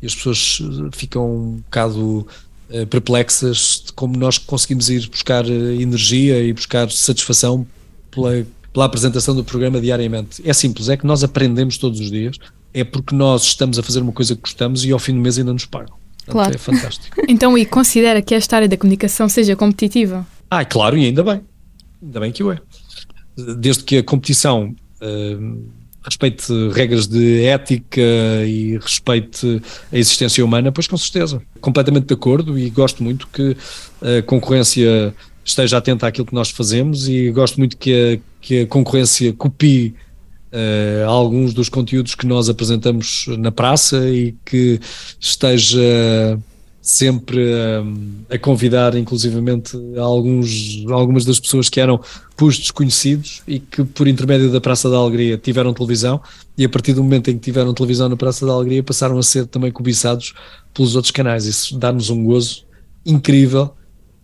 E 0.00 0.06
as 0.06 0.14
pessoas 0.14 0.58
ficam 0.92 1.30
um 1.30 1.56
bocado 1.56 2.26
uh, 2.70 2.86
perplexas 2.88 3.84
de 3.86 3.92
como 3.92 4.16
nós 4.16 4.38
conseguimos 4.38 4.88
ir 4.90 5.08
buscar 5.08 5.44
eh, 5.48 5.76
energia 5.80 6.42
e 6.42 6.52
buscar 6.52 6.90
satisfação 6.90 7.66
pela 8.10 8.44
pela 8.72 8.86
apresentação 8.86 9.34
do 9.34 9.44
programa 9.44 9.80
diariamente. 9.80 10.42
É 10.44 10.52
simples, 10.52 10.88
é 10.88 10.96
que 10.96 11.06
nós 11.06 11.22
aprendemos 11.22 11.76
todos 11.76 12.00
os 12.00 12.10
dias, 12.10 12.36
é 12.72 12.82
porque 12.82 13.14
nós 13.14 13.42
estamos 13.42 13.78
a 13.78 13.82
fazer 13.82 14.00
uma 14.00 14.12
coisa 14.12 14.34
que 14.34 14.40
gostamos 14.40 14.84
e 14.84 14.92
ao 14.92 14.98
fim 14.98 15.14
do 15.14 15.20
mês 15.20 15.38
ainda 15.38 15.52
nos 15.52 15.66
pagam. 15.66 15.94
Portanto, 16.24 16.32
claro. 16.32 16.54
É 16.54 16.58
fantástico. 16.58 17.22
então, 17.28 17.58
e 17.58 17.66
considera 17.66 18.22
que 18.22 18.34
esta 18.34 18.56
área 18.56 18.68
da 18.68 18.76
comunicação 18.76 19.28
seja 19.28 19.54
competitiva? 19.56 20.26
Ah, 20.50 20.64
claro, 20.64 20.96
e 20.96 21.06
ainda 21.06 21.22
bem. 21.22 21.40
Ainda 22.02 22.20
bem 22.20 22.32
que 22.32 22.42
o 22.42 22.52
é. 22.52 22.58
Desde 23.58 23.82
que 23.84 23.98
a 23.98 24.02
competição 24.02 24.74
uh, 25.00 25.62
respeite 26.04 26.52
regras 26.72 27.06
de 27.06 27.44
ética 27.44 28.00
e 28.46 28.78
respeite 28.78 29.62
a 29.92 29.96
existência 29.96 30.44
humana, 30.44 30.70
pois 30.70 30.86
com 30.86 30.96
certeza. 30.96 31.42
Completamente 31.60 32.06
de 32.06 32.14
acordo 32.14 32.58
e 32.58 32.68
gosto 32.70 33.02
muito 33.02 33.26
que 33.28 33.56
a 34.00 34.22
concorrência 34.22 35.14
esteja 35.44 35.78
atenta 35.78 36.06
àquilo 36.06 36.26
que 36.26 36.34
nós 36.34 36.50
fazemos 36.50 37.08
e 37.08 37.30
gosto 37.30 37.58
muito 37.58 37.76
que 37.76 38.20
a, 38.20 38.31
que 38.42 38.60
a 38.60 38.66
concorrência 38.66 39.32
copie 39.32 39.94
uh, 40.52 41.08
alguns 41.08 41.54
dos 41.54 41.68
conteúdos 41.68 42.14
que 42.14 42.26
nós 42.26 42.48
apresentamos 42.48 43.26
na 43.38 43.52
praça 43.52 44.10
e 44.10 44.34
que 44.44 44.80
esteja 45.18 45.80
sempre 46.82 47.40
a 48.28 48.36
convidar 48.38 48.96
inclusivamente 48.96 49.78
alguns, 49.96 50.84
algumas 50.90 51.24
das 51.24 51.38
pessoas 51.38 51.68
que 51.68 51.78
eram 51.80 52.00
pus 52.36 52.58
desconhecidos 52.58 53.40
e 53.46 53.60
que 53.60 53.84
por 53.84 54.08
intermédio 54.08 54.50
da 54.50 54.60
Praça 54.60 54.90
da 54.90 54.96
Alegria 54.96 55.38
tiveram 55.38 55.72
televisão 55.72 56.20
e 56.58 56.64
a 56.64 56.68
partir 56.68 56.92
do 56.92 57.04
momento 57.04 57.30
em 57.30 57.34
que 57.34 57.44
tiveram 57.44 57.72
televisão 57.72 58.08
na 58.08 58.16
Praça 58.16 58.44
da 58.44 58.52
Alegria 58.52 58.82
passaram 58.82 59.16
a 59.16 59.22
ser 59.22 59.46
também 59.46 59.70
cobiçados 59.70 60.34
pelos 60.74 60.96
outros 60.96 61.12
canais. 61.12 61.46
Isso 61.46 61.78
dá-nos 61.78 62.10
um 62.10 62.24
gozo 62.24 62.64
incrível 63.06 63.72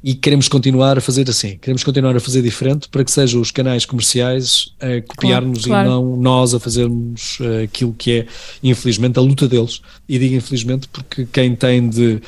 e 0.09 0.15
queremos 0.15 0.49
continuar 0.49 0.97
a 0.97 1.03
fazer 1.03 1.29
assim, 1.29 1.59
queremos 1.59 1.85
continuar 1.85 2.17
a 2.17 2.21
fazer 2.21 2.41
diferente 2.41 2.89
para 2.89 3.05
que 3.05 3.11
sejam 3.11 3.43
os 3.43 3.51
canais 3.51 3.85
comerciais 3.85 4.75
a 4.81 5.07
copiar-nos 5.07 5.67
claro, 5.67 5.87
claro. 5.87 6.03
e 6.03 6.11
não 6.11 6.17
nós 6.17 6.55
a 6.55 6.59
fazermos 6.59 7.39
uh, 7.41 7.65
aquilo 7.65 7.93
que 7.93 8.21
é, 8.21 8.27
infelizmente, 8.63 9.19
a 9.19 9.21
luta 9.21 9.47
deles. 9.47 9.83
E 10.09 10.19
digo 10.19 10.35
infelizmente 10.35 10.89
porque 10.89 11.29
quem 11.31 11.55
tem 11.55 11.91
de 11.91 12.23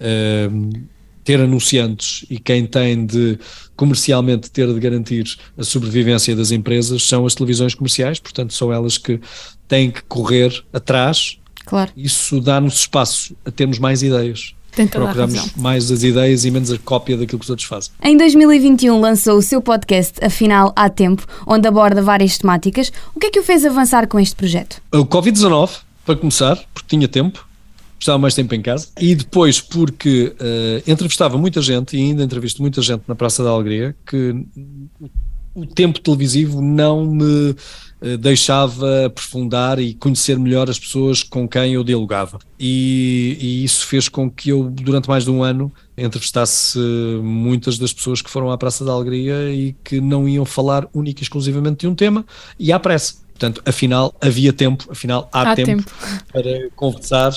uh, 0.00 0.80
ter 1.24 1.38
anunciantes 1.38 2.24
e 2.30 2.38
quem 2.38 2.64
tem 2.64 3.04
de 3.04 3.38
comercialmente 3.76 4.50
ter 4.50 4.72
de 4.72 4.80
garantir 4.80 5.36
a 5.58 5.62
sobrevivência 5.62 6.34
das 6.34 6.50
empresas 6.50 7.02
são 7.02 7.26
as 7.26 7.34
televisões 7.34 7.74
comerciais, 7.74 8.18
portanto, 8.18 8.54
são 8.54 8.72
elas 8.72 8.96
que 8.96 9.20
têm 9.68 9.90
que 9.90 10.02
correr 10.04 10.64
atrás. 10.72 11.36
Claro. 11.66 11.92
Isso 11.94 12.40
dá-nos 12.40 12.76
espaço 12.76 13.36
a 13.44 13.50
termos 13.50 13.78
mais 13.78 14.02
ideias. 14.02 14.55
Procuramos 14.84 15.52
mais 15.56 15.90
as 15.90 16.02
ideias 16.02 16.44
e 16.44 16.50
menos 16.50 16.70
a 16.70 16.78
cópia 16.78 17.16
daquilo 17.16 17.38
que 17.38 17.44
os 17.44 17.50
outros 17.50 17.66
fazem. 17.66 17.92
Em 18.02 18.16
2021 18.16 19.00
lançou 19.00 19.38
o 19.38 19.42
seu 19.42 19.62
podcast 19.62 20.22
Afinal 20.22 20.72
Há 20.76 20.90
Tempo, 20.90 21.26
onde 21.46 21.66
aborda 21.66 22.02
várias 22.02 22.36
temáticas. 22.36 22.92
O 23.14 23.20
que 23.20 23.26
é 23.26 23.30
que 23.30 23.40
o 23.40 23.42
fez 23.42 23.64
avançar 23.64 24.06
com 24.06 24.20
este 24.20 24.36
projeto? 24.36 24.82
O 24.92 25.06
Covid-19, 25.06 25.70
para 26.04 26.16
começar, 26.16 26.56
porque 26.74 26.88
tinha 26.88 27.08
tempo, 27.08 27.46
estava 27.98 28.18
mais 28.18 28.34
tempo 28.34 28.54
em 28.54 28.60
casa, 28.60 28.88
e 29.00 29.14
depois 29.14 29.60
porque 29.60 30.34
uh, 30.38 30.90
entrevistava 30.90 31.38
muita 31.38 31.62
gente, 31.62 31.96
e 31.96 32.00
ainda 32.00 32.22
entrevisto 32.22 32.60
muita 32.60 32.82
gente 32.82 33.02
na 33.08 33.14
Praça 33.14 33.42
da 33.42 33.50
Alegria, 33.50 33.96
que 34.06 34.34
o 35.56 35.64
tempo 35.64 35.98
televisivo 35.98 36.60
não 36.60 37.06
me 37.06 37.56
eh, 38.02 38.16
deixava 38.18 39.06
aprofundar 39.06 39.78
e 39.78 39.94
conhecer 39.94 40.38
melhor 40.38 40.68
as 40.68 40.78
pessoas 40.78 41.22
com 41.22 41.48
quem 41.48 41.72
eu 41.72 41.82
dialogava. 41.82 42.38
E, 42.60 43.38
e, 43.40 43.64
isso 43.64 43.86
fez 43.86 44.06
com 44.06 44.30
que 44.30 44.50
eu, 44.50 44.68
durante 44.70 45.08
mais 45.08 45.24
de 45.24 45.30
um 45.30 45.42
ano, 45.42 45.72
entrevistasse 45.96 46.78
muitas 47.22 47.78
das 47.78 47.94
pessoas 47.94 48.20
que 48.20 48.28
foram 48.28 48.50
à 48.50 48.58
Praça 48.58 48.84
da 48.84 48.92
Alegria 48.92 49.50
e 49.50 49.74
que 49.82 49.98
não 49.98 50.28
iam 50.28 50.44
falar 50.44 50.86
única 50.92 51.22
e 51.22 51.24
exclusivamente 51.24 51.80
de 51.80 51.88
um 51.88 51.94
tema 51.94 52.24
e 52.58 52.70
à 52.70 52.78
pressa. 52.78 53.14
Portanto, 53.30 53.62
afinal, 53.64 54.14
havia 54.20 54.52
tempo, 54.52 54.86
afinal, 54.90 55.28
há, 55.32 55.52
há 55.52 55.56
tempo, 55.56 55.82
tempo, 55.84 55.90
para 56.32 56.70
conversar 56.76 57.32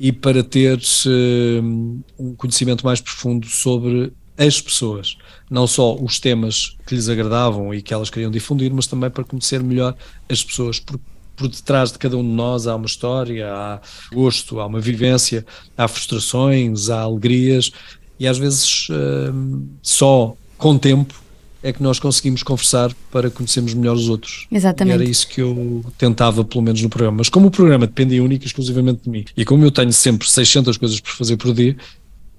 e 0.00 0.10
para 0.10 0.42
ter 0.42 0.78
uh, 0.78 2.02
um 2.18 2.34
conhecimento 2.36 2.84
mais 2.84 3.00
profundo 3.00 3.46
sobre 3.46 4.12
as 4.36 4.60
pessoas, 4.60 5.16
não 5.52 5.66
só 5.66 5.94
os 5.94 6.18
temas 6.18 6.78
que 6.86 6.94
lhes 6.94 7.10
agradavam 7.10 7.74
e 7.74 7.82
que 7.82 7.92
elas 7.92 8.08
queriam 8.08 8.30
difundir, 8.30 8.72
mas 8.72 8.86
também 8.86 9.10
para 9.10 9.22
conhecer 9.22 9.62
melhor 9.62 9.94
as 10.26 10.42
pessoas, 10.42 10.80
porque 10.80 11.04
por 11.36 11.46
detrás 11.46 11.92
de 11.92 11.98
cada 11.98 12.16
um 12.16 12.22
de 12.22 12.34
nós 12.34 12.66
há 12.66 12.74
uma 12.74 12.86
história, 12.86 13.52
há 13.52 13.80
gosto, 14.10 14.60
há 14.60 14.66
uma 14.66 14.80
vivência, 14.80 15.44
há 15.76 15.86
frustrações, 15.86 16.88
há 16.88 17.02
alegrias 17.02 17.70
e 18.18 18.26
às 18.26 18.38
vezes 18.38 18.88
uh, 18.88 19.68
só 19.82 20.34
com 20.56 20.78
tempo 20.78 21.22
é 21.62 21.70
que 21.70 21.82
nós 21.82 21.98
conseguimos 21.98 22.42
conversar 22.42 22.90
para 23.10 23.30
conhecermos 23.30 23.74
melhor 23.74 23.94
os 23.94 24.08
outros. 24.08 24.46
Exatamente. 24.50 24.94
E 24.94 25.02
era 25.02 25.04
isso 25.04 25.28
que 25.28 25.42
eu 25.42 25.84
tentava, 25.98 26.44
pelo 26.44 26.62
menos 26.62 26.80
no 26.82 26.88
programa. 26.88 27.18
Mas 27.18 27.28
como 27.28 27.48
o 27.48 27.50
programa 27.50 27.86
dependia 27.86 28.24
única 28.24 28.44
e 28.44 28.46
exclusivamente 28.46 29.02
de 29.04 29.10
mim, 29.10 29.24
e 29.36 29.44
como 29.44 29.64
eu 29.64 29.70
tenho 29.70 29.92
sempre 29.92 30.28
600 30.28 30.76
coisas 30.76 30.98
por 30.98 31.12
fazer 31.12 31.36
por 31.36 31.54
dia, 31.54 31.76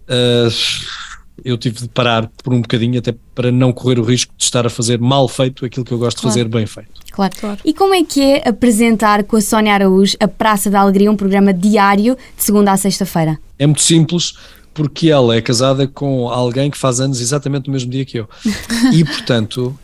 uh, 0.10 1.13
eu 1.44 1.58
tive 1.58 1.80
de 1.82 1.88
parar 1.88 2.30
por 2.44 2.54
um 2.54 2.62
bocadinho 2.62 3.00
até 3.00 3.14
para 3.34 3.52
não 3.52 3.72
correr 3.72 4.00
o 4.00 4.04
risco 4.04 4.34
de 4.38 4.44
estar 4.44 4.66
a 4.66 4.70
fazer 4.70 5.00
mal 5.00 5.28
feito 5.28 5.66
aquilo 5.66 5.86
que 5.86 5.92
eu 5.92 5.98
gosto 5.98 6.22
claro. 6.22 6.34
de 6.34 6.40
fazer 6.42 6.50
bem 6.50 6.66
feito. 6.66 6.90
Claro. 7.12 7.36
claro. 7.40 7.60
E 7.64 7.74
como 7.74 7.94
é 7.94 8.04
que 8.04 8.22
é 8.22 8.48
apresentar 8.48 9.24
com 9.24 9.38
a 9.38 9.42
Sónia 9.42 9.74
Araújo 9.74 10.16
a 10.20 10.28
Praça 10.28 10.70
da 10.70 10.80
Alegria, 10.80 11.12
um 11.12 11.16
programa 11.16 11.54
diário 11.54 12.18
de 12.38 12.44
segunda 12.44 12.72
a 12.72 12.78
sexta-feira? 12.78 13.40
É 13.58 13.66
muito 13.66 13.82
simples 13.82 14.34
porque 14.74 15.10
ela 15.10 15.36
é 15.36 15.42
casada 15.42 15.88
com 15.88 16.30
alguém 16.30 16.70
que 16.70 16.78
faz 16.78 17.00
anos 17.00 17.22
exatamente 17.22 17.68
no 17.68 17.74
mesmo 17.74 17.92
dia 17.92 18.06
que 18.06 18.20
eu. 18.20 18.28
e, 18.92 19.04
portanto, 19.04 19.78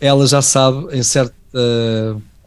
ela 0.00 0.26
já 0.26 0.42
sabe 0.42 0.94
em 0.96 1.02
certa 1.02 1.34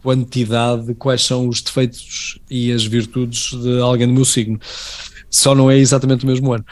quantidade 0.02 0.94
quais 0.94 1.22
são 1.22 1.48
os 1.48 1.60
defeitos 1.60 2.38
e 2.48 2.70
as 2.72 2.84
virtudes 2.84 3.50
de 3.50 3.80
alguém 3.80 4.06
do 4.06 4.12
meu 4.12 4.24
signo. 4.24 4.60
Só 5.28 5.54
não 5.54 5.70
é 5.70 5.76
exatamente 5.76 6.24
o 6.24 6.28
mesmo 6.28 6.52
ano. 6.52 6.64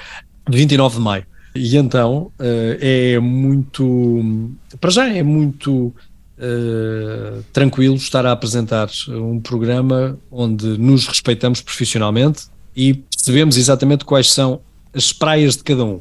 29 0.49 0.97
de 0.97 1.03
maio. 1.03 1.27
E 1.57 1.77
então 1.77 2.31
uh, 2.39 2.79
é 2.81 3.19
muito. 3.19 4.47
Para 4.81 4.91
já 4.91 5.09
é 5.09 5.23
muito 5.23 5.95
uh, 6.39 7.43
tranquilo 7.53 7.97
estar 7.97 8.25
a 8.27 8.33
apresentar 8.33 8.89
um 9.09 9.41
programa 9.41 10.19
onde 10.31 10.67
nos 10.79 11.07
respeitamos 11.07 11.61
profissionalmente 11.61 12.45
e 12.75 12.95
percebemos 12.95 13.57
exatamente 13.57 14.05
quais 14.05 14.33
são 14.33 14.61
as 14.95 15.13
praias 15.13 15.57
de 15.57 15.65
cada 15.65 15.85
um, 15.85 16.01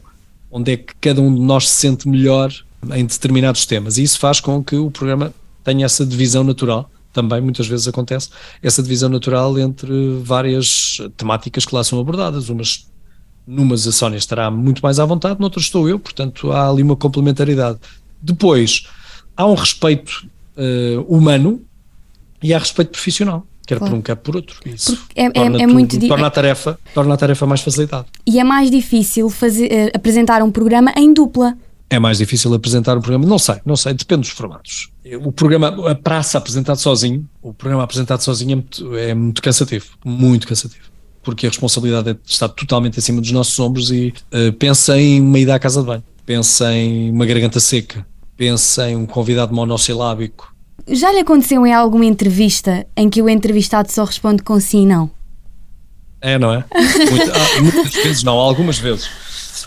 onde 0.52 0.74
é 0.74 0.78
que 0.78 0.94
cada 1.02 1.22
um 1.22 1.34
de 1.34 1.42
nós 1.42 1.70
se 1.70 1.76
sente 1.76 2.08
melhor 2.08 2.52
em 2.94 3.06
determinados 3.06 3.66
temas. 3.66 3.98
E 3.98 4.04
isso 4.04 4.20
faz 4.20 4.40
com 4.40 4.64
que 4.64 4.76
o 4.76 4.92
programa 4.92 5.34
tenha 5.64 5.86
essa 5.86 6.06
divisão 6.06 6.44
natural. 6.44 6.90
Também 7.12 7.40
muitas 7.40 7.66
vezes 7.66 7.88
acontece 7.88 8.30
essa 8.62 8.84
divisão 8.84 9.08
natural 9.10 9.58
entre 9.58 10.20
várias 10.22 10.98
temáticas 11.16 11.66
que 11.66 11.74
lá 11.74 11.84
são 11.84 12.00
abordadas. 12.00 12.50
Umas 12.50 12.88
numas 13.48 13.88
a 13.88 13.92
Sónia 13.92 14.18
estará 14.18 14.50
muito 14.50 14.82
mais 14.82 15.00
à 15.00 15.06
vontade, 15.06 15.40
noutras 15.40 15.66
estou 15.66 15.88
eu, 15.88 16.00
portanto 16.00 16.52
há 16.52 16.70
ali 16.70 16.82
uma 16.82 16.96
complementaridade. 16.96 17.80
Depois, 18.22 18.88
há 19.36 19.46
um 19.46 19.54
respeito 19.54 20.28
uh, 20.58 21.02
humano 21.08 21.62
e 22.42 22.54
há 22.54 22.60
respeito 22.60 22.90
profissional. 22.92 23.46
Quer 23.68 23.80
claro. 23.80 23.94
por 23.94 23.98
um, 23.98 24.02
quer 24.02 24.16
por 24.16 24.36
outro. 24.36 24.60
Isso 24.66 24.98
é, 25.16 25.30
torna, 25.30 25.58
é, 25.58 25.62
é 25.64 25.68
muito 25.68 26.00
torna, 26.08 26.28
a 26.28 26.30
tarefa, 26.30 26.80
torna 26.94 27.14
a 27.16 27.18
tarefa 27.18 27.48
mais 27.48 27.62
facilitada. 27.62 28.06
E 28.26 28.40
é 28.40 28.44
mais 28.44 28.70
difícil 28.70 29.30
fazer, 29.30 29.72
uh, 29.72 29.92
apresentar 29.96 30.44
um 30.44 30.52
programa 30.52 30.92
em 30.96 31.14
dupla. 31.14 31.58
É 31.90 32.00
mais 32.00 32.18
difícil 32.18 32.54
apresentar 32.54 32.98
um 32.98 33.02
programa, 33.02 33.26
não 33.26 33.38
sei, 33.38 33.58
não 33.64 33.76
sei, 33.76 33.94
depende 33.94 34.22
dos 34.22 34.30
formatos. 34.32 34.90
O 35.24 35.32
programa, 35.32 35.92
a 35.92 35.94
praça 35.94 36.38
apresentado 36.40 36.78
sozinho, 36.78 37.28
o 37.44 37.54
programa 37.54 37.84
apresentado 37.84 38.22
sozinho 38.22 38.52
é 38.52 38.56
muito, 38.56 38.98
é 38.98 39.14
muito 39.14 39.42
cansativo, 39.42 39.86
muito 40.04 40.48
cansativo 40.48 40.95
porque 41.26 41.48
a 41.48 41.50
responsabilidade 41.50 42.18
está 42.24 42.48
totalmente 42.48 43.00
acima 43.00 43.20
dos 43.20 43.32
nossos 43.32 43.60
ombros 43.60 43.90
e 43.92 44.14
uh, 44.32 44.54
pensa 44.54 44.98
em 44.98 45.20
uma 45.20 45.40
ida 45.40 45.56
à 45.56 45.60
casa 45.60 45.82
de 45.82 45.88
banho, 45.88 46.04
pensa 46.26 46.72
em 46.72 47.10
uma 47.12 47.26
garganta 47.26 47.60
seca, 47.60 48.06
pensa 48.38 48.90
em 48.90 48.96
um 48.96 49.08
convidado 49.08 49.54
monossilábico. 49.54 50.54
Já 50.88 51.12
lhe 51.12 51.20
aconteceu 51.20 51.66
em 51.66 51.74
alguma 51.74 52.06
entrevista 52.06 52.86
em 52.96 53.10
que 53.10 53.22
o 53.22 53.28
entrevistado 53.28 53.92
só 53.92 54.04
responde 54.04 54.44
com 54.44 54.60
sim 54.60 54.84
e 54.84 54.86
não? 54.86 55.10
É, 56.22 56.38
não 56.38 56.54
é? 56.54 56.64
Muito, 57.10 57.32
ah, 57.32 57.62
muitas 57.62 57.94
vezes 57.94 58.24
não, 58.24 58.36
algumas 58.36 58.78
vezes. 58.78 59.08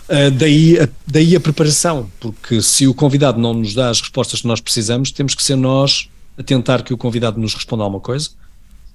Uh, 0.07 0.31
daí, 0.31 0.79
a, 0.79 0.87
daí 1.05 1.35
a 1.35 1.39
preparação, 1.39 2.09
porque 2.19 2.61
se 2.61 2.87
o 2.87 2.93
convidado 2.93 3.39
não 3.39 3.53
nos 3.53 3.73
dá 3.73 3.89
as 3.89 3.99
respostas 3.99 4.41
que 4.41 4.47
nós 4.47 4.61
precisamos, 4.61 5.11
temos 5.11 5.35
que 5.35 5.43
ser 5.43 5.55
nós 5.55 6.09
a 6.37 6.43
tentar 6.43 6.83
que 6.83 6.93
o 6.93 6.97
convidado 6.97 7.39
nos 7.39 7.53
responda 7.53 7.83
alguma 7.83 7.99
coisa. 7.99 8.29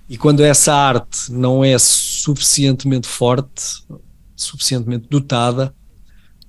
E 0.08 0.18
quando 0.18 0.40
essa 0.40 0.74
arte 0.74 1.32
não 1.32 1.64
é 1.64 1.78
suficientemente 1.78 3.08
forte, 3.08 3.84
suficientemente 4.36 5.06
dotada, 5.08 5.74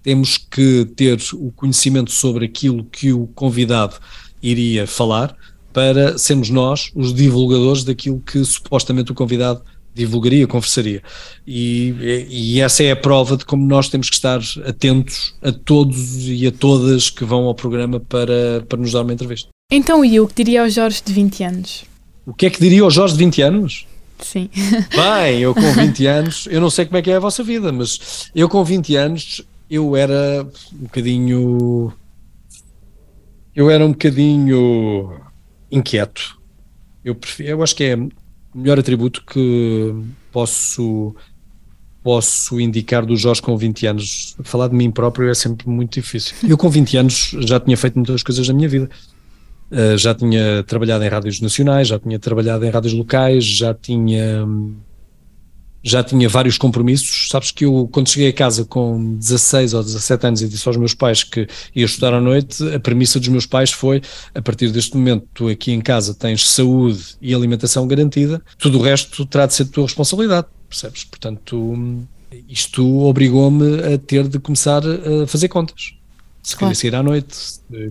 temos 0.04 0.38
que 0.38 0.86
ter 0.96 1.20
o 1.34 1.52
conhecimento 1.52 2.12
sobre 2.12 2.46
aquilo 2.46 2.84
que 2.86 3.12
o 3.12 3.28
convidado 3.28 3.96
iria 4.42 4.86
falar 4.86 5.36
para 5.74 6.18
sermos 6.18 6.50
nós 6.50 6.92
os 6.94 7.14
divulgadores 7.14 7.84
daquilo 7.84 8.20
que 8.20 8.44
supostamente 8.46 9.12
o 9.12 9.16
convidado 9.16 9.64
divulgaria, 9.96 10.46
conversaria. 10.46 11.02
E, 11.48 12.28
e, 12.30 12.62
essa 12.62 12.84
é 12.84 12.92
a 12.92 12.96
prova 12.96 13.38
de 13.38 13.46
como 13.46 13.66
nós 13.66 13.88
temos 13.88 14.10
que 14.10 14.16
estar 14.16 14.42
atentos 14.66 15.34
a 15.42 15.54
todos 15.54 16.28
e 16.28 16.46
a 16.46 16.52
todas 16.52 17.10
que 17.10 17.24
vão 17.24 17.46
ao 17.46 17.56
programa 17.56 18.00
para, 18.00 18.64
para 18.68 18.78
nos 18.78 18.92
dar 18.92 19.02
uma 19.02 19.14
entrevista. 19.14 19.48
Então, 19.72 20.04
e 20.04 20.20
o 20.20 20.28
que 20.28 20.44
diria 20.44 20.62
ao 20.62 20.70
Jorge 20.70 21.02
de 21.04 21.14
20 21.14 21.44
anos? 21.44 21.95
O 22.26 22.34
que 22.34 22.46
é 22.48 22.50
que 22.50 22.60
diria 22.60 22.82
ao 22.82 22.92
Jorge 22.92 23.14
de 23.14 23.20
20 23.20 23.42
anos? 23.42 23.88
Sim. 24.20 24.50
Bem, 24.96 25.40
eu 25.40 25.54
com 25.54 25.72
20 25.72 26.06
anos, 26.08 26.48
eu 26.50 26.60
não 26.60 26.70
sei 26.70 26.86
como 26.86 26.98
é 26.98 27.02
que 27.02 27.12
é 27.12 27.16
a 27.16 27.20
vossa 27.20 27.44
vida, 27.44 27.72
mas 27.72 28.30
eu 28.34 28.50
com 28.50 28.64
20 28.64 28.96
anos, 28.96 29.42
eu 29.70 29.96
era 29.96 30.48
um 30.74 30.84
bocadinho. 30.84 31.94
Eu 33.54 33.70
era 33.70 33.86
um 33.86 33.92
bocadinho 33.92 35.20
inquieto. 35.72 36.40
Eu, 37.04 37.16
prefiro, 37.16 37.50
eu 37.50 37.64
acho 37.64 37.76
que 37.76 37.84
é 37.84 37.96
o 37.96 38.10
melhor 38.54 38.80
atributo 38.80 39.24
que 39.26 39.94
posso 40.32 41.16
posso 42.06 42.62
indicar 42.62 43.04
do 43.04 43.18
Jorge 43.18 43.42
com 43.42 43.58
20 43.58 43.88
anos. 43.88 44.36
Falar 44.44 44.68
de 44.68 44.76
mim 44.76 44.92
próprio 44.92 45.28
é 45.28 45.34
sempre 45.34 45.68
muito 45.68 45.94
difícil. 45.94 46.36
Eu 46.48 46.56
com 46.56 46.70
20 46.70 46.98
anos 46.98 47.36
já 47.40 47.60
tinha 47.60 47.76
feito 47.76 47.96
muitas 47.96 48.22
coisas 48.22 48.48
na 48.48 48.54
minha 48.54 48.70
vida. 48.70 48.90
Uh, 49.72 49.98
já 49.98 50.14
tinha 50.14 50.64
trabalhado 50.64 51.04
em 51.04 51.08
rádios 51.08 51.42
nacionais, 51.42 51.88
já 51.88 52.00
tinha 52.00 52.20
trabalhado 52.20 52.66
em 52.66 52.70
rádios 52.70 52.94
locais, 52.94 53.44
já 53.44 53.74
tinha 53.74 54.46
já 55.86 56.04
tinha 56.04 56.28
vários 56.28 56.58
compromissos. 56.58 57.30
Sabes 57.30 57.52
que 57.52 57.64
eu, 57.64 57.88
quando 57.92 58.10
cheguei 58.10 58.30
a 58.30 58.34
casa 58.34 58.66
com 58.66 59.16
16 59.18 59.76
ou 59.76 59.84
17 59.84 60.28
anos 60.28 60.42
e 60.42 60.48
disse 60.48 60.68
aos 60.68 60.76
meus 60.78 60.96
pais 60.96 61.24
que 61.24 61.48
ia 61.76 61.86
estudar 61.86 62.12
à 62.12 62.20
noite, 62.20 62.68
a 62.74 62.80
premissa 62.80 63.20
dos 63.20 63.30
meus 63.30 63.46
pais 63.46 63.72
foi: 63.72 64.02
a 64.34 64.42
partir 64.42 64.72
deste 64.72 64.98
momento, 64.98 65.28
tu 65.32 65.48
aqui 65.48 65.72
em 65.72 65.80
casa 65.80 66.16
tens 66.16 66.50
saúde 66.50 67.16
e 67.22 67.36
alimentação 67.36 67.88
garantida, 67.88 68.42
tudo 68.58 68.80
o 68.80 68.82
resto 68.82 69.26
terá 69.28 69.46
de 69.46 69.54
ser 69.54 69.66
de 69.66 69.70
tua 69.70 69.84
responsabilidade, 69.84 70.48
percebes? 70.68 71.04
Portanto, 71.04 71.76
isto 72.50 73.04
obrigou-me 73.04 73.94
a 73.94 73.98
ter 74.00 74.28
de 74.28 74.40
começar 74.40 74.82
a 74.84 75.28
fazer 75.28 75.48
contas 75.50 75.94
se 76.46 76.56
claro. 76.56 76.76
queria 76.76 76.76
sair 76.76 76.96
à 76.96 77.02
noite, 77.02 77.36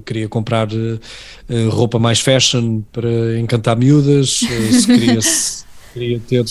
queria 0.07 0.29
comprar 0.29 0.69
uh, 0.73 1.71
roupa 1.71 1.99
mais 1.99 2.21
fashion 2.21 2.83
para 2.93 3.37
encantar 3.37 3.77
miúdas, 3.77 4.43
uh, 4.43 4.73
se 4.81 4.87
queria, 4.87 5.19
se 5.21 5.65
queria 5.93 6.21
ter 6.21 6.45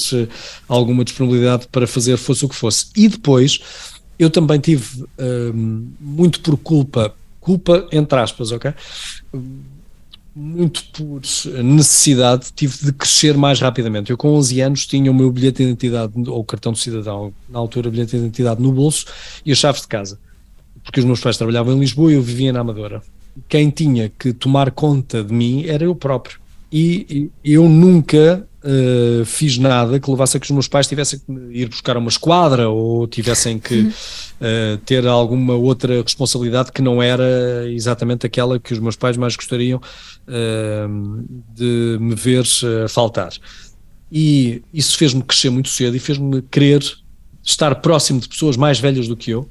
alguma 0.68 1.06
disponibilidade 1.06 1.66
para 1.72 1.88
fazer 1.88 2.18
fosse 2.18 2.44
o 2.44 2.50
que 2.50 2.56
fosse. 2.56 2.88
E 2.94 3.08
depois 3.08 3.62
eu 4.20 4.30
também 4.30 4.60
tive 4.60 5.02
uh, 5.02 5.54
muito 5.98 6.42
por 6.42 6.58
culpa, 6.58 7.16
culpa 7.40 7.88
entre 7.90 8.20
aspas, 8.20 8.52
ok? 8.52 8.74
Muito 10.36 10.84
por 10.92 11.22
necessidade, 11.64 12.48
tive 12.54 12.80
de 12.84 12.92
crescer 12.92 13.38
mais 13.38 13.62
rapidamente. 13.62 14.12
Eu, 14.12 14.18
com 14.18 14.34
11 14.34 14.60
anos, 14.60 14.86
tinha 14.86 15.10
o 15.10 15.14
meu 15.14 15.32
bilhete 15.32 15.60
de 15.60 15.70
identidade, 15.70 16.12
ou 16.28 16.44
cartão 16.44 16.74
de 16.74 16.80
cidadão, 16.80 17.34
na 17.48 17.60
altura, 17.60 17.90
bilhete 17.90 18.12
de 18.12 18.18
identidade 18.18 18.62
no 18.62 18.74
bolso 18.74 19.06
e 19.46 19.54
as 19.54 19.58
chaves 19.58 19.84
de 19.84 19.88
casa 19.88 20.20
porque 20.84 21.00
os 21.00 21.06
meus 21.06 21.22
pais 21.22 21.38
trabalhavam 21.38 21.74
em 21.74 21.80
Lisboa 21.80 22.12
e 22.12 22.16
eu 22.16 22.22
vivia 22.22 22.52
na 22.52 22.60
Amadora. 22.60 23.02
Quem 23.48 23.70
tinha 23.70 24.10
que 24.10 24.34
tomar 24.34 24.72
conta 24.72 25.24
de 25.24 25.34
mim 25.34 25.66
era 25.66 25.84
eu 25.84 25.96
próprio. 25.96 26.40
E, 26.72 27.30
eu 27.44 27.70
nunca 27.70 28.48
uh, 28.64 29.26
fiz 29.26 29.60
nada 29.60 30.00
que 30.00 30.10
levasse 30.10 30.38
a 30.38 30.40
que 30.40 30.48
os 30.48 30.52
meus 30.52 30.68
pais 30.68 30.88
tivessem 30.88 31.20
que 31.20 31.32
ir 31.52 31.70
buscar 31.70 31.98
uma 31.98 32.10
esquadra 32.10 32.68
ou 32.68 33.08
tivessem 33.08 33.60
que 33.60 33.82
uh, 33.82 34.78
ter 34.84 35.06
alguma 35.06 35.54
outra 35.54 36.02
responsabilidade 36.02 36.72
que 36.72 36.82
não 36.82 37.02
era 37.02 37.70
exatamente 37.70 38.26
aquela 38.26 38.60
que 38.60 38.74
os 38.74 38.80
meus 38.80 38.96
pais 38.96 39.18
mais 39.18 39.36
gostariam 39.36 39.80
uh, 39.80 41.26
de 41.56 41.98
me 42.00 42.16
ver 42.16 42.44
faltar. 42.90 43.32
E 44.12 44.64
isso 44.74 44.98
fez-me 44.98 45.22
crescer 45.22 45.52
muito 45.52 45.70
cedo 45.70 45.96
e 45.96 46.00
fez-me 46.00 46.42
querer 46.42 46.84
estar 47.44 47.76
próximo 47.76 48.20
de 48.20 48.28
pessoas 48.28 48.58
mais 48.58 48.80
velhas 48.80 49.08
do 49.08 49.16
que 49.16 49.32
eu 49.32 49.48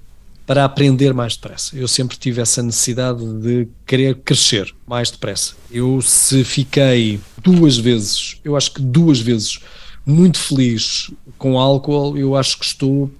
para 0.47 0.65
aprender 0.65 1.15
mais 1.15 1.37
depressa. 1.37 1.77
Eu 1.77 1.87
sempre 1.87 2.17
tive 2.17 2.41
essa 2.41 2.63
necessidade 2.63 3.25
de 3.41 3.69
querer 3.87 4.17
crescer 4.17 4.75
mais 4.87 5.11
depressa. 5.11 5.55
Eu, 5.71 6.01
se 6.03 6.45
fiquei 6.45 7.21
duas 7.43 7.79
vezes, 7.79 8.41
eu 8.45 8.57
acho 8.57 8.73
que 8.73 8.83
duas 8.83 9.21
vezes, 9.21 9.61
muito 10.05 10.39
feliz 10.39 11.11
com 11.39 11.59
álcool, 11.59 12.17
eu 12.19 12.37
acho 12.37 12.59
que 12.59 12.65
estou 12.65 13.11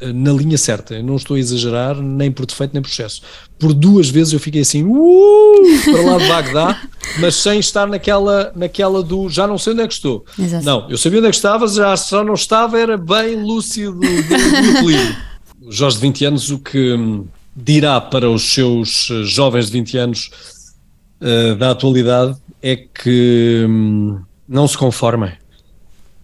eh, 0.00 0.12
na 0.12 0.32
linha 0.32 0.58
certa. 0.58 0.94
Eu 0.94 1.02
não 1.02 1.16
estou 1.16 1.36
a 1.36 1.40
exagerar, 1.40 1.96
nem 2.00 2.30
por 2.30 2.46
defeito, 2.46 2.72
nem 2.72 2.82
por 2.82 2.88
excesso. 2.88 3.22
Por 3.58 3.72
duas 3.72 4.08
vezes 4.08 4.32
eu 4.32 4.40
fiquei 4.40 4.60
assim, 4.60 4.84
uh, 4.84 5.62
para 5.84 6.02
lá 6.02 6.18
de 6.18 6.28
Bagdá, 6.28 6.82
mas 7.18 7.34
sem 7.34 7.58
estar 7.58 7.86
naquela, 7.88 8.52
naquela 8.54 9.02
do 9.02 9.28
já 9.28 9.46
não 9.46 9.58
sei 9.58 9.72
onde 9.72 9.82
é 9.82 9.88
que 9.88 9.94
estou. 9.94 10.24
Exato. 10.38 10.64
Não, 10.64 10.88
eu 10.88 10.96
sabia 10.96 11.18
onde 11.18 11.28
é 11.28 11.30
que 11.30 11.36
estava, 11.36 11.66
já 11.66 11.96
só 11.96 12.22
não 12.22 12.34
estava, 12.34 12.78
era 12.78 12.96
bem 12.96 13.42
lúcido 13.42 13.94
do, 13.94 14.00
do 14.00 14.06
equilíbrio. 14.06 15.16
Jorge 15.70 15.96
de 15.96 16.02
20 16.02 16.24
anos, 16.24 16.50
o 16.50 16.58
que 16.58 16.94
hum, 16.94 17.26
dirá 17.54 18.00
para 18.00 18.30
os 18.30 18.52
seus 18.52 19.08
eh, 19.10 19.24
jovens 19.24 19.66
de 19.66 19.72
20 19.72 19.98
anos 19.98 20.30
uh, 21.20 21.56
da 21.56 21.72
atualidade 21.72 22.36
é 22.62 22.76
que 22.76 23.66
hum, 23.68 24.20
não 24.48 24.66
se 24.66 24.78
conformem. 24.78 25.32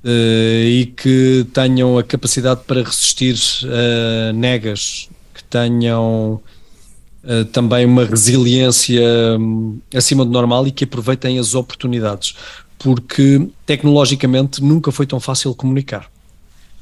Uh, 0.04 0.66
e 0.66 0.92
que 0.94 1.46
tenham 1.54 1.96
a 1.96 2.02
capacidade 2.02 2.60
para 2.66 2.82
resistir 2.82 3.36
a 3.64 4.32
negas, 4.34 5.08
que 5.32 5.42
tenham 5.44 6.42
uh, 7.24 7.44
também 7.46 7.86
uma 7.86 8.04
resiliência 8.04 9.02
um, 9.40 9.78
acima 9.94 10.24
do 10.24 10.30
normal 10.30 10.66
e 10.66 10.70
que 10.70 10.84
aproveitem 10.84 11.38
as 11.38 11.54
oportunidades, 11.54 12.34
porque 12.78 13.48
tecnologicamente 13.64 14.62
nunca 14.62 14.92
foi 14.92 15.06
tão 15.06 15.18
fácil 15.18 15.54
comunicar. 15.54 16.13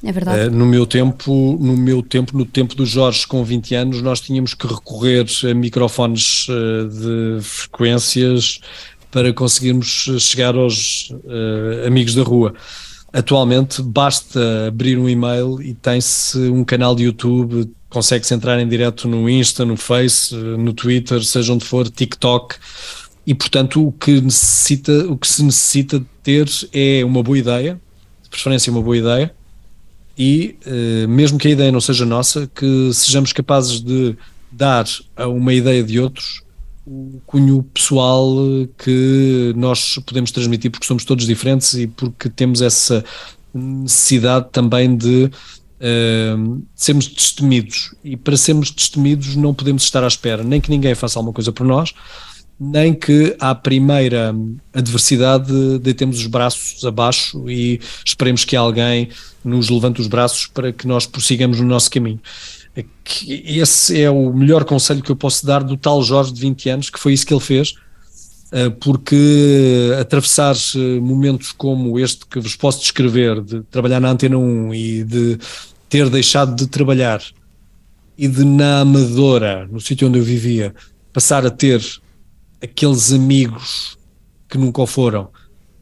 É 0.04 0.10
verdade. 0.10 0.48
Uh, 0.48 0.50
no 0.50 0.66
meu 0.66 0.86
tempo, 0.86 1.56
no 1.60 1.76
meu 1.76 2.02
tempo, 2.02 2.36
no 2.36 2.44
tempo 2.44 2.74
dos 2.74 2.90
Jorge 2.90 3.26
com 3.26 3.44
20 3.44 3.74
anos, 3.74 4.02
nós 4.02 4.20
tínhamos 4.20 4.54
que 4.54 4.66
recorrer 4.66 5.26
a 5.48 5.54
microfones 5.54 6.46
de 6.48 7.42
frequências 7.42 8.60
para 9.10 9.32
conseguirmos 9.32 10.08
chegar 10.18 10.56
aos 10.56 11.12
amigos 11.86 12.14
da 12.14 12.22
rua. 12.22 12.54
Atualmente 13.12 13.82
basta 13.82 14.68
abrir 14.68 14.98
um 14.98 15.06
e-mail 15.06 15.60
e 15.60 15.74
tem-se 15.74 16.38
um 16.48 16.64
canal 16.64 16.94
de 16.94 17.04
YouTube, 17.04 17.70
consegue-se 17.90 18.32
entrar 18.32 18.58
em 18.58 18.66
direto 18.66 19.06
no 19.06 19.28
Insta, 19.28 19.66
no 19.66 19.76
Face, 19.76 20.34
no 20.34 20.72
Twitter, 20.72 21.22
seja 21.22 21.52
onde 21.52 21.64
for, 21.64 21.90
TikTok. 21.90 22.56
E 23.26 23.34
portanto 23.34 23.86
o 23.86 23.92
que 23.92 24.18
necessita, 24.20 24.92
o 25.10 25.16
que 25.16 25.28
se 25.28 25.44
necessita 25.44 26.00
de 26.00 26.06
ter 26.22 26.48
é 26.72 27.04
uma 27.04 27.22
boa 27.22 27.36
ideia, 27.36 27.78
de 28.22 28.30
preferência 28.30 28.72
uma 28.72 28.82
boa 28.82 28.96
ideia, 28.96 29.34
e 30.18 30.56
eh, 30.66 31.06
mesmo 31.06 31.38
que 31.38 31.48
a 31.48 31.50
ideia 31.50 31.72
não 31.72 31.80
seja 31.80 32.04
nossa, 32.04 32.50
que 32.54 32.90
sejamos 32.92 33.32
capazes 33.32 33.80
de 33.80 34.16
dar 34.50 34.84
a 35.16 35.26
uma 35.26 35.54
ideia 35.54 35.82
de 35.82 35.98
outros 35.98 36.42
o 36.86 37.20
cunho 37.26 37.62
pessoal 37.62 38.34
que 38.76 39.52
nós 39.56 39.98
podemos 40.04 40.32
transmitir 40.32 40.70
porque 40.70 40.86
somos 40.86 41.04
todos 41.04 41.26
diferentes 41.26 41.74
e 41.74 41.86
porque 41.86 42.28
temos 42.28 42.60
essa 42.60 43.04
necessidade 43.54 44.48
também 44.50 44.96
de 44.96 45.30
uh, 45.80 46.62
sermos 46.74 47.06
destemidos. 47.06 47.94
E 48.02 48.16
para 48.16 48.36
sermos 48.36 48.70
destemidos 48.70 49.36
não 49.36 49.54
podemos 49.54 49.84
estar 49.84 50.02
à 50.02 50.08
espera 50.08 50.42
nem 50.42 50.60
que 50.60 50.70
ninguém 50.70 50.94
faça 50.94 51.18
alguma 51.18 51.32
coisa 51.32 51.52
por 51.52 51.64
nós 51.64 51.94
nem 52.64 52.94
que 52.94 53.34
à 53.40 53.54
primeira 53.54 54.32
adversidade 54.72 55.52
deitemos 55.80 56.18
os 56.18 56.26
braços 56.28 56.84
abaixo 56.84 57.50
e 57.50 57.80
esperemos 58.04 58.44
que 58.44 58.54
alguém 58.54 59.08
nos 59.44 59.68
levante 59.68 60.00
os 60.00 60.06
braços 60.06 60.46
para 60.46 60.72
que 60.72 60.86
nós 60.86 61.04
prossigamos 61.04 61.60
no 61.60 61.66
nosso 61.66 61.90
caminho. 61.90 62.20
Esse 63.26 64.00
é 64.00 64.08
o 64.08 64.32
melhor 64.32 64.64
conselho 64.64 65.02
que 65.02 65.10
eu 65.10 65.16
posso 65.16 65.44
dar 65.44 65.64
do 65.64 65.76
tal 65.76 66.02
Jorge 66.02 66.32
de 66.32 66.40
20 66.40 66.70
anos, 66.70 66.90
que 66.90 67.00
foi 67.00 67.12
isso 67.12 67.26
que 67.26 67.34
ele 67.34 67.40
fez, 67.40 67.74
eh, 68.52 68.70
porque 68.70 69.90
atravessar 70.00 70.54
eh, 70.54 71.00
momentos 71.00 71.52
como 71.52 71.98
este 71.98 72.24
que 72.26 72.38
vos 72.38 72.54
posso 72.54 72.80
descrever, 72.80 73.42
de 73.42 73.62
trabalhar 73.64 74.00
na 74.00 74.10
Antena 74.10 74.38
1 74.38 74.72
e 74.72 75.04
de 75.04 75.38
ter 75.88 76.08
deixado 76.08 76.54
de 76.54 76.66
trabalhar 76.66 77.20
e 78.16 78.28
de 78.28 78.44
na 78.44 78.80
Amadora, 78.80 79.68
no 79.70 79.80
sítio 79.80 80.08
onde 80.08 80.18
eu 80.18 80.24
vivia, 80.24 80.72
passar 81.12 81.44
a 81.44 81.50
ter 81.50 81.82
aqueles 82.62 83.12
amigos 83.12 83.96
que 84.48 84.56
nunca 84.56 84.82
o 84.82 84.86
foram, 84.86 85.28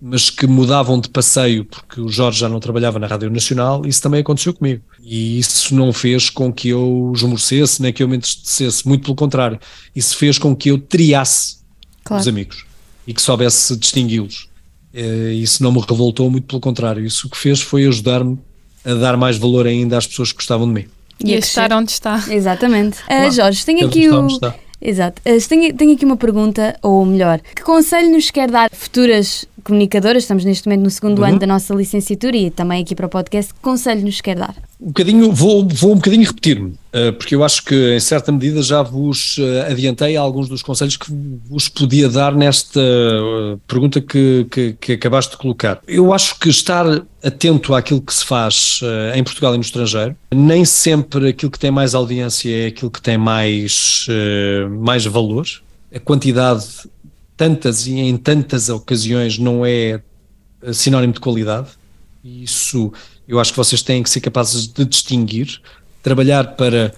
mas 0.01 0.31
que 0.31 0.47
mudavam 0.47 0.99
de 0.99 1.09
passeio 1.11 1.64
porque 1.64 2.01
o 2.01 2.09
Jorge 2.09 2.41
já 2.41 2.49
não 2.49 2.59
trabalhava 2.59 2.99
na 2.99 3.07
Rádio 3.07 3.31
Nacional, 3.31 3.85
isso 3.85 4.01
também 4.01 4.20
aconteceu 4.20 4.55
comigo. 4.55 4.83
E 5.03 5.39
isso 5.39 5.74
não 5.74 5.93
fez 5.93 6.31
com 6.31 6.53
que 6.53 6.68
eu 6.68 7.12
esmorecesse, 7.14 7.83
nem 7.83 7.93
que 7.93 8.03
eu 8.03 8.09
me 8.09 8.16
entristecesse, 8.16 8.87
muito 8.89 9.03
pelo 9.03 9.14
contrário. 9.14 9.59
Isso 9.95 10.16
fez 10.16 10.39
com 10.39 10.57
que 10.57 10.70
eu 10.70 10.78
triasse 10.78 11.59
claro. 12.03 12.20
os 12.20 12.28
amigos 12.28 12.64
e 13.07 13.12
que 13.12 13.20
soubesse 13.20 13.76
distingui-los. 13.76 14.49
Eh, 14.95 15.35
isso 15.35 15.62
não 15.62 15.72
me 15.72 15.81
revoltou, 15.81 16.31
muito 16.31 16.47
pelo 16.47 16.61
contrário. 16.61 17.05
Isso 17.05 17.26
o 17.26 17.31
que 17.31 17.37
fez 17.37 17.61
foi 17.61 17.87
ajudar-me 17.87 18.39
a 18.85 18.95
dar 18.95 19.16
mais 19.16 19.37
valor 19.37 19.66
ainda 19.66 19.99
às 19.99 20.07
pessoas 20.07 20.33
que 20.33 20.37
gostavam 20.37 20.66
de 20.66 20.72
mim. 20.72 20.89
E 21.22 21.35
a 21.35 21.39
estar 21.39 21.72
onde 21.72 21.93
está. 21.93 22.24
Exatamente. 22.31 22.99
Uh, 23.03 23.31
Jorge, 23.31 23.64
tenho 23.64 23.87
aqui 23.87 24.09
o. 24.09 24.26
Exato. 24.81 25.20
Tenho, 25.49 25.74
tenho 25.74 25.95
aqui 25.95 26.05
uma 26.05 26.16
pergunta, 26.16 26.76
ou 26.83 27.05
melhor, 27.05 27.41
que 27.41 27.62
conselho 27.62 28.11
nos 28.11 28.31
quer 28.31 28.51
dar 28.51 28.70
futuras 28.72 29.45
comunicadoras, 29.62 30.22
estamos 30.22 30.45
neste 30.45 30.66
momento 30.66 30.85
no 30.85 30.91
segundo 30.91 31.18
uhum. 31.20 31.26
ano 31.26 31.39
da 31.39 31.47
nossa 31.47 31.74
licenciatura 31.74 32.37
e 32.37 32.51
também 32.51 32.83
aqui 32.83 32.95
para 32.95 33.07
o 33.07 33.11
podcast, 33.11 33.53
que 33.53 33.61
conselho 33.61 34.03
nos 34.03 34.20
quer 34.20 34.37
dar? 34.37 34.70
Um 34.81 34.89
bocadinho, 34.89 35.31
vou, 35.33 35.68
vou 35.68 35.93
um 35.93 35.97
bocadinho 35.97 36.26
repetir-me, 36.26 36.70
uh, 36.70 37.12
porque 37.18 37.35
eu 37.35 37.45
acho 37.45 37.62
que 37.64 37.95
em 37.95 38.01
certa 38.01 38.33
medida 38.33 38.62
já 38.62 38.83
vos 38.83 39.37
uh, 39.37 39.70
adiantei 39.70 40.16
alguns 40.16 40.49
dos 40.49 40.62
conselhos 40.62 40.97
que 40.97 41.07
vos 41.45 41.68
podia 41.68 42.09
dar 42.09 42.35
nesta 42.35 42.81
uh, 42.81 43.59
pergunta 43.68 44.01
que, 44.01 44.47
que, 44.51 44.72
que, 44.81 44.93
acabaste 44.93 45.33
de 45.33 45.37
colocar. 45.37 45.81
Eu 45.87 46.14
acho 46.14 46.39
que 46.39 46.49
estar 46.49 46.87
atento 47.22 47.74
àquilo 47.74 48.01
que 48.01 48.14
se 48.14 48.24
faz 48.24 48.81
em 49.14 49.22
Portugal 49.22 49.53
e 49.55 49.59
no 49.59 49.62
estrangeiro, 49.62 50.16
nem 50.35 50.64
sempre 50.64 51.28
aquilo 51.28 51.51
que 51.51 51.59
tem 51.59 51.70
mais 51.70 51.95
audiência 51.95 52.64
é 52.64 52.66
aquilo 52.68 52.91
que 52.91 53.03
tem 53.03 53.18
mais, 53.18 54.07
mais 54.81 55.05
valor. 55.05 55.47
A 55.95 56.01
quantidade 56.01 56.64
tantas 57.41 57.87
e 57.87 57.99
em 57.99 58.18
tantas 58.18 58.68
ocasiões 58.68 59.39
não 59.39 59.64
é 59.64 60.03
eh, 60.62 60.72
sinónimo 60.74 61.14
de 61.14 61.20
qualidade. 61.20 61.68
Isso 62.22 62.93
eu 63.31 63.39
acho 63.39 63.53
que 63.53 63.57
vocês 63.57 63.81
têm 63.81 64.03
que 64.03 64.11
ser 64.11 64.20
capazes 64.20 64.66
de 64.66 64.85
distinguir. 64.85 65.61
Trabalhar 66.03 66.57
para 66.57 66.93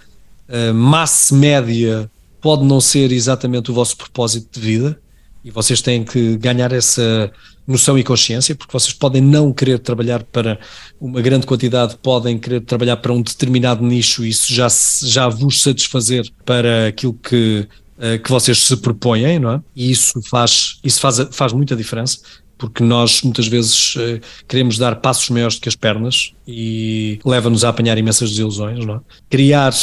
a 0.48 0.56
eh, 0.56 0.72
massa 0.72 1.34
média 1.34 2.10
pode 2.40 2.64
não 2.64 2.80
ser 2.80 3.12
exatamente 3.12 3.70
o 3.70 3.74
vosso 3.74 3.94
propósito 3.98 4.58
de 4.58 4.66
vida 4.66 4.98
e 5.44 5.50
vocês 5.50 5.82
têm 5.82 6.02
que 6.02 6.38
ganhar 6.38 6.72
essa 6.72 7.30
noção 7.66 7.98
e 7.98 8.02
consciência, 8.02 8.54
porque 8.54 8.72
vocês 8.72 8.94
podem 8.94 9.20
não 9.20 9.52
querer 9.52 9.78
trabalhar 9.78 10.22
para 10.22 10.58
uma 10.98 11.20
grande 11.20 11.46
quantidade, 11.46 11.98
podem 12.02 12.38
querer 12.38 12.62
trabalhar 12.62 12.96
para 12.96 13.12
um 13.12 13.20
determinado 13.20 13.84
nicho 13.84 14.24
e 14.24 14.30
isso 14.30 14.54
já, 14.54 14.68
já 15.02 15.28
vos 15.28 15.60
satisfazer 15.60 16.24
para 16.46 16.86
aquilo 16.86 17.12
que 17.12 17.68
eh, 17.98 18.18
que 18.18 18.30
vocês 18.30 18.58
se 18.58 18.76
propõem, 18.78 19.38
não 19.38 19.52
é? 19.52 19.62
E 19.76 19.90
isso 19.90 20.20
faz, 20.22 20.80
isso 20.82 20.98
faz, 21.00 21.18
faz 21.30 21.52
muita 21.52 21.76
diferença, 21.76 22.18
porque 22.62 22.84
nós 22.84 23.22
muitas 23.22 23.48
vezes 23.48 23.96
uh, 23.96 24.20
queremos 24.46 24.78
dar 24.78 24.94
passos 24.94 25.28
maiores 25.30 25.56
do 25.56 25.62
que 25.62 25.68
as 25.68 25.74
pernas 25.74 26.32
e 26.46 27.18
leva-nos 27.24 27.64
a 27.64 27.70
apanhar 27.70 27.98
imensas 27.98 28.30
desilusões, 28.30 28.86
não 28.86 28.94
é? 28.94 29.00
Criar, 29.28 29.74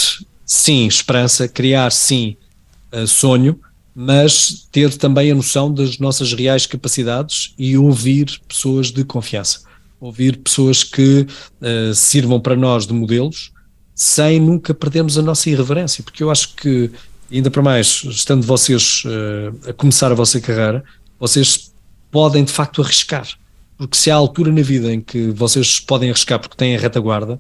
sim, 0.46 0.88
esperança, 0.88 1.46
criar, 1.46 1.92
sim, 1.92 2.38
uh, 2.94 3.06
sonho, 3.06 3.60
mas 3.94 4.66
ter 4.72 4.96
também 4.96 5.30
a 5.30 5.36
noção 5.36 5.74
das 5.74 6.00
nossas 6.00 6.32
reais 6.32 6.66
capacidades 6.66 7.54
e 7.58 7.78
ouvir 7.78 8.40
pessoas 8.48 8.92
de 8.92 9.04
confiança. 9.04 9.64
Ouvir 10.00 10.38
pessoas 10.38 10.82
que 10.82 11.28
uh, 11.60 11.94
sirvam 11.94 12.40
para 12.40 12.56
nós 12.56 12.88
de 12.88 12.94
modelos, 12.94 13.52
sem 13.94 14.40
nunca 14.40 14.74
perdermos 14.74 15.18
a 15.18 15.22
nossa 15.22 15.50
irreverência, 15.50 16.02
porque 16.02 16.24
eu 16.24 16.32
acho 16.32 16.56
que 16.56 16.90
ainda 17.30 17.52
para 17.52 17.62
mais, 17.62 18.06
estando 18.06 18.44
vocês 18.44 19.04
uh, 19.04 19.70
a 19.70 19.74
começar 19.74 20.14
a 20.14 20.16
vossa 20.16 20.40
carreira, 20.40 20.82
vocês 21.20 21.69
podem 22.12 22.44
de 22.44 22.52
facto 22.52 22.82
arriscar. 22.82 23.28
Porque 23.78 23.98
se 23.98 24.12
há 24.12 24.16
altura 24.16 24.52
na 24.52 24.62
vida 24.62 24.92
em 24.92 25.00
que 25.00 25.32
vocês 25.32 25.80
podem 25.80 26.10
arriscar 26.10 26.40
porque 26.40 26.58
têm 26.58 26.76
a 26.76 26.80
retaguarda, 26.80 27.40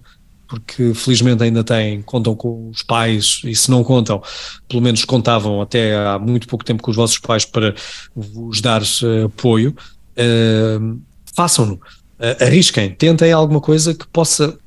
porque 0.49 0.93
felizmente 0.95 1.43
ainda 1.43 1.63
têm, 1.63 2.01
contam 2.01 2.36
com 2.36 2.70
os 2.70 2.82
pais, 2.82 3.41
e 3.45 3.55
se 3.55 3.70
não 3.70 3.84
contam, 3.84 4.22
pelo 4.67 4.82
menos 4.82 5.05
contavam 5.05 5.61
até 5.61 5.95
há 5.95 6.17
muito 6.17 6.47
pouco 6.47 6.65
tempo 6.65 6.82
com 6.82 6.89
os 6.89 6.97
vossos 6.97 7.20
pais 7.20 7.45
para 7.45 7.76
vos 8.15 8.59
dar 8.59 8.82
uh, 8.82 9.26
apoio, 9.26 9.76
uh, 10.17 10.99
façam-no, 11.36 11.76
uh, 11.76 12.43
arrisquem, 12.43 12.89
tentem 12.89 13.32
alguma 13.32 13.61
coisa 13.61 13.93
que 13.93 14.07
possa 14.07 14.57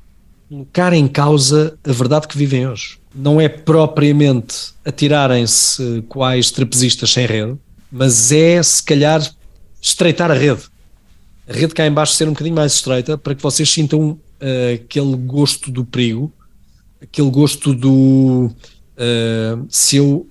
colocar 0.47 0.93
em 0.93 1.07
causa 1.07 1.77
a 1.83 1.91
verdade 1.91 2.29
que 2.29 2.37
vivem 2.37 2.65
hoje. 2.65 2.97
Não 3.13 3.41
é 3.41 3.49
propriamente 3.49 4.73
atirarem-se 4.85 6.03
quais 6.07 6.49
trapezistas 6.49 7.11
sem 7.11 7.25
rede, 7.25 7.57
mas 7.91 8.31
é 8.31 8.63
se 8.63 8.81
calhar 8.81 9.21
estreitar 9.83 10.31
a 10.31 10.33
rede. 10.33 10.63
A 11.47 11.53
rede 11.53 11.73
cá 11.73 11.85
embaixo 11.85 12.13
ser 12.13 12.27
um 12.27 12.31
bocadinho 12.31 12.55
mais 12.55 12.73
estreita 12.73 13.17
para 13.17 13.35
que 13.35 13.43
vocês 13.43 13.69
sintam 13.69 14.11
uh, 14.11 14.73
aquele 14.73 15.15
gosto 15.15 15.69
do 15.69 15.83
perigo, 15.83 16.31
aquele 17.01 17.29
gosto 17.29 17.73
do 17.73 18.45
uh, 18.47 19.65
se 19.69 19.97
eu 19.97 20.27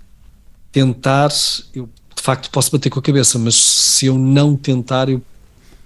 tentar, 0.72 1.30
eu 1.74 1.88
de 2.16 2.22
facto 2.22 2.50
posso 2.50 2.72
bater 2.72 2.88
com 2.88 2.98
a 2.98 3.02
cabeça, 3.02 3.38
mas 3.38 3.54
se 3.54 4.06
eu 4.06 4.16
não 4.16 4.56
tentar, 4.56 5.10
eu 5.10 5.20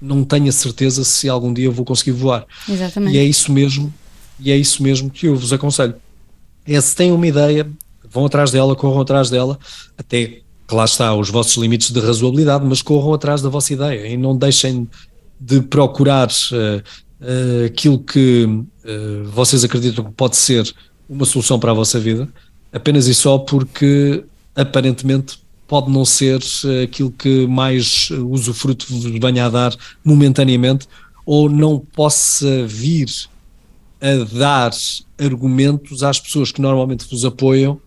não 0.01 0.25
tenho 0.25 0.49
a 0.49 0.53
certeza 0.53 1.05
se 1.05 1.29
algum 1.29 1.53
dia 1.53 1.65
eu 1.65 1.73
vou 1.73 1.85
conseguir 1.85 2.13
voar. 2.13 2.47
Exatamente. 2.69 3.17
E 3.17 3.19
é 3.19 3.25
isso 3.25 3.51
mesmo, 3.51 3.93
e 4.39 4.53
é 4.53 4.57
isso 4.57 4.81
mesmo 4.83 5.11
que 5.11 5.27
eu 5.27 5.35
vos 5.35 5.53
aconselho 5.53 5.97
é 6.75 6.81
se 6.81 6.97
têm 6.97 7.13
uma 7.13 7.27
ideia, 7.27 7.69
vão 8.11 8.27
atrás 8.27 8.51
dela, 8.51 8.75
corram 8.75 9.01
atrás 9.01 9.31
dela, 9.31 9.59
até 9.97 10.41
que 10.67 10.75
lá 10.75 10.85
está 10.85 11.15
os 11.15 11.31
vossos 11.31 11.57
limites 11.57 11.91
de 11.91 12.01
razoabilidade, 12.01 12.65
mas 12.65 12.83
corram 12.83 13.15
atrás 13.15 13.41
da 13.41 13.49
vossa 13.49 13.73
ideia 13.73 14.07
e 14.07 14.17
não 14.17 14.37
deixem 14.37 14.89
de 15.41 15.61
procurar 15.61 16.29
uh, 16.29 16.83
uh, 17.21 17.67
aquilo 17.67 17.99
que 17.99 18.45
uh, 18.45 19.25
vocês 19.33 19.63
acreditam 19.63 20.05
que 20.05 20.13
pode 20.13 20.37
ser 20.37 20.73
uma 21.09 21.25
solução 21.25 21.59
para 21.59 21.71
a 21.71 21.75
vossa 21.75 22.01
vida, 22.01 22.29
apenas 22.73 23.07
e 23.07 23.15
só 23.15 23.39
porque 23.39 24.25
aparentemente 24.55 25.39
pode 25.69 25.91
não 25.91 26.05
ser 26.05 26.41
aquilo 26.83 27.11
que 27.11 27.47
mais 27.47 28.11
usufruto 28.11 28.87
venha 29.21 29.47
a 29.47 29.49
dar 29.49 29.77
momentaneamente 30.05 30.87
ou 31.25 31.49
não 31.49 31.79
possa 31.79 32.67
vir 32.67 33.09
a 34.01 34.25
dar 34.33 34.71
argumentos 35.19 36.03
às 36.03 36.21
pessoas 36.21 36.53
que 36.53 36.61
normalmente 36.61 37.09
vos 37.11 37.25
apoiam 37.25 37.81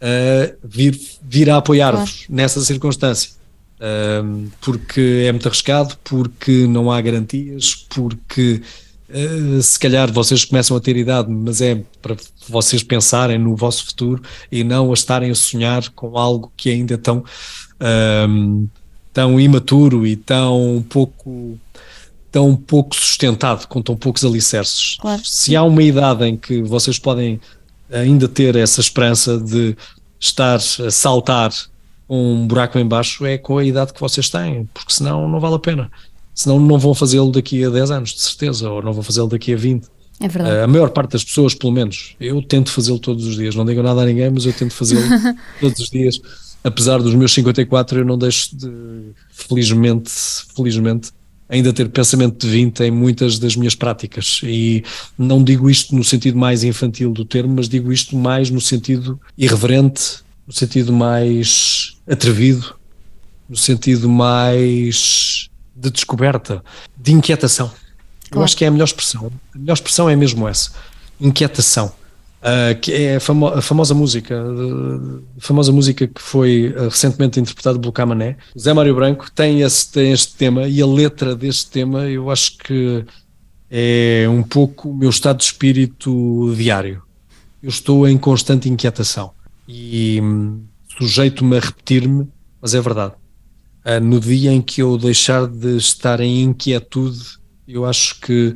a 0.00 0.54
vir, 0.64 0.98
vir 1.22 1.50
a 1.50 1.56
apoiar-vos 1.56 2.10
claro. 2.10 2.26
nessa 2.28 2.60
circunstância. 2.60 3.38
Um, 3.80 4.48
porque 4.60 5.24
é 5.26 5.30
muito 5.30 5.46
arriscado, 5.46 5.96
porque 6.02 6.66
não 6.66 6.90
há 6.90 7.00
garantias, 7.00 7.86
porque 7.88 8.60
uh, 9.08 9.62
se 9.62 9.78
calhar 9.78 10.12
vocês 10.12 10.44
começam 10.44 10.76
a 10.76 10.80
ter 10.80 10.96
idade, 10.96 11.30
mas 11.30 11.60
é 11.60 11.80
para 12.02 12.16
vocês 12.48 12.82
pensarem 12.82 13.38
no 13.38 13.54
vosso 13.54 13.86
futuro 13.86 14.20
e 14.50 14.64
não 14.64 14.90
a 14.90 14.94
estarem 14.94 15.30
a 15.30 15.34
sonhar 15.34 15.88
com 15.90 16.18
algo 16.18 16.52
que 16.56 16.70
ainda 16.70 16.94
é 16.94 16.96
tão, 16.96 17.24
um, 18.28 18.66
tão 19.12 19.38
imaturo 19.38 20.04
e 20.04 20.16
tão 20.16 20.84
pouco 20.88 21.56
tão 22.30 22.54
pouco 22.54 22.94
sustentado, 22.94 23.66
com 23.66 23.80
tão 23.80 23.96
poucos 23.96 24.24
alicerces. 24.24 24.96
Claro. 25.00 25.22
Se 25.24 25.56
há 25.56 25.62
uma 25.62 25.82
idade 25.82 26.26
em 26.26 26.36
que 26.36 26.60
vocês 26.62 26.98
podem 26.98 27.40
ainda 27.90 28.28
ter 28.28 28.56
essa 28.56 28.80
esperança 28.80 29.38
de 29.38 29.76
estar 30.20 30.56
a 30.56 30.90
saltar 30.90 31.52
um 32.08 32.46
buraco 32.46 32.78
em 32.78 32.86
baixo, 32.86 33.26
é 33.26 33.36
com 33.36 33.58
a 33.58 33.64
idade 33.64 33.92
que 33.92 34.00
vocês 34.00 34.30
têm, 34.30 34.68
porque 34.72 34.92
senão 34.92 35.28
não 35.28 35.38
vale 35.38 35.56
a 35.56 35.58
pena. 35.58 35.90
Senão 36.34 36.58
não 36.58 36.78
vão 36.78 36.94
fazê-lo 36.94 37.30
daqui 37.30 37.64
a 37.64 37.68
10 37.68 37.90
anos, 37.90 38.14
de 38.14 38.20
certeza, 38.20 38.70
ou 38.70 38.80
não 38.80 38.92
vão 38.92 39.02
fazê-lo 39.02 39.28
daqui 39.28 39.52
a 39.52 39.56
20. 39.56 39.86
É 40.20 40.28
verdade. 40.28 40.60
A 40.60 40.66
maior 40.66 40.90
parte 40.90 41.12
das 41.12 41.24
pessoas, 41.24 41.54
pelo 41.54 41.72
menos, 41.72 42.16
eu 42.18 42.40
tento 42.42 42.70
fazê-lo 42.70 42.98
todos 42.98 43.26
os 43.26 43.36
dias. 43.36 43.54
Não 43.54 43.64
digo 43.64 43.82
nada 43.82 44.02
a 44.02 44.04
ninguém, 44.04 44.30
mas 44.30 44.46
eu 44.46 44.52
tento 44.52 44.72
fazê-lo 44.72 45.02
todos 45.60 45.78
os 45.80 45.90
dias. 45.90 46.20
Apesar 46.64 46.98
dos 46.98 47.14
meus 47.14 47.32
54, 47.32 48.00
eu 48.00 48.04
não 48.04 48.18
deixo 48.18 48.56
de, 48.56 49.12
felizmente, 49.30 50.10
felizmente, 50.56 51.10
ainda 51.48 51.72
ter 51.72 51.88
pensamento 51.88 52.46
de 52.46 52.52
20 52.52 52.80
em 52.80 52.90
muitas 52.90 53.38
das 53.38 53.56
minhas 53.56 53.74
práticas. 53.74 54.40
E 54.42 54.84
não 55.16 55.42
digo 55.42 55.70
isto 55.70 55.94
no 55.94 56.04
sentido 56.04 56.38
mais 56.38 56.62
infantil 56.62 57.12
do 57.12 57.24
termo, 57.24 57.54
mas 57.56 57.68
digo 57.68 57.92
isto 57.92 58.16
mais 58.16 58.50
no 58.50 58.60
sentido 58.60 59.18
irreverente, 59.36 60.20
no 60.46 60.52
sentido 60.52 60.92
mais 60.92 61.96
atrevido, 62.06 62.74
no 63.48 63.56
sentido 63.56 64.08
mais 64.08 65.48
de 65.74 65.90
descoberta, 65.90 66.62
de 66.96 67.12
inquietação. 67.12 67.68
Claro. 67.68 68.40
Eu 68.40 68.42
acho 68.42 68.56
que 68.56 68.64
é 68.64 68.68
a 68.68 68.70
melhor 68.70 68.84
expressão. 68.84 69.32
A 69.54 69.58
melhor 69.58 69.74
expressão 69.74 70.10
é 70.10 70.16
mesmo 70.16 70.46
essa: 70.46 70.72
inquietação. 71.20 71.92
Uh, 72.38 72.78
que 72.80 72.92
é 72.92 73.16
a, 73.16 73.20
famo 73.20 73.48
a 73.48 73.60
famosa 73.60 73.94
música, 73.94 74.40
uh, 74.40 75.24
a 75.36 75.40
famosa 75.40 75.72
música 75.72 76.06
que 76.06 76.22
foi 76.22 76.68
uh, 76.68 76.84
recentemente 76.84 77.40
interpretada 77.40 77.76
pelo 77.80 77.92
Camané. 77.92 78.36
Zé 78.56 78.72
Mário 78.72 78.94
Branco 78.94 79.28
tem, 79.32 79.62
esse, 79.62 79.90
tem 79.90 80.12
este 80.12 80.36
tema 80.36 80.68
e 80.68 80.80
a 80.80 80.86
letra 80.86 81.34
deste 81.34 81.68
tema 81.68 82.06
eu 82.06 82.30
acho 82.30 82.56
que 82.58 83.04
é 83.68 84.24
um 84.30 84.44
pouco 84.44 84.90
o 84.90 84.94
meu 84.94 85.10
estado 85.10 85.38
de 85.38 85.44
espírito 85.44 86.54
diário. 86.56 87.02
Eu 87.60 87.70
estou 87.70 88.06
em 88.06 88.16
constante 88.16 88.68
inquietação 88.68 89.32
e 89.66 90.20
hum, 90.22 90.62
sujeito-me 90.96 91.56
a 91.56 91.60
repetir-me, 91.60 92.28
mas 92.62 92.72
é 92.72 92.80
verdade. 92.80 93.14
Uh, 93.84 93.98
no 94.00 94.20
dia 94.20 94.52
em 94.52 94.62
que 94.62 94.80
eu 94.80 94.96
deixar 94.96 95.44
de 95.48 95.76
estar 95.76 96.20
em 96.20 96.42
inquietude, 96.42 97.18
eu 97.66 97.84
acho 97.84 98.20
que 98.20 98.54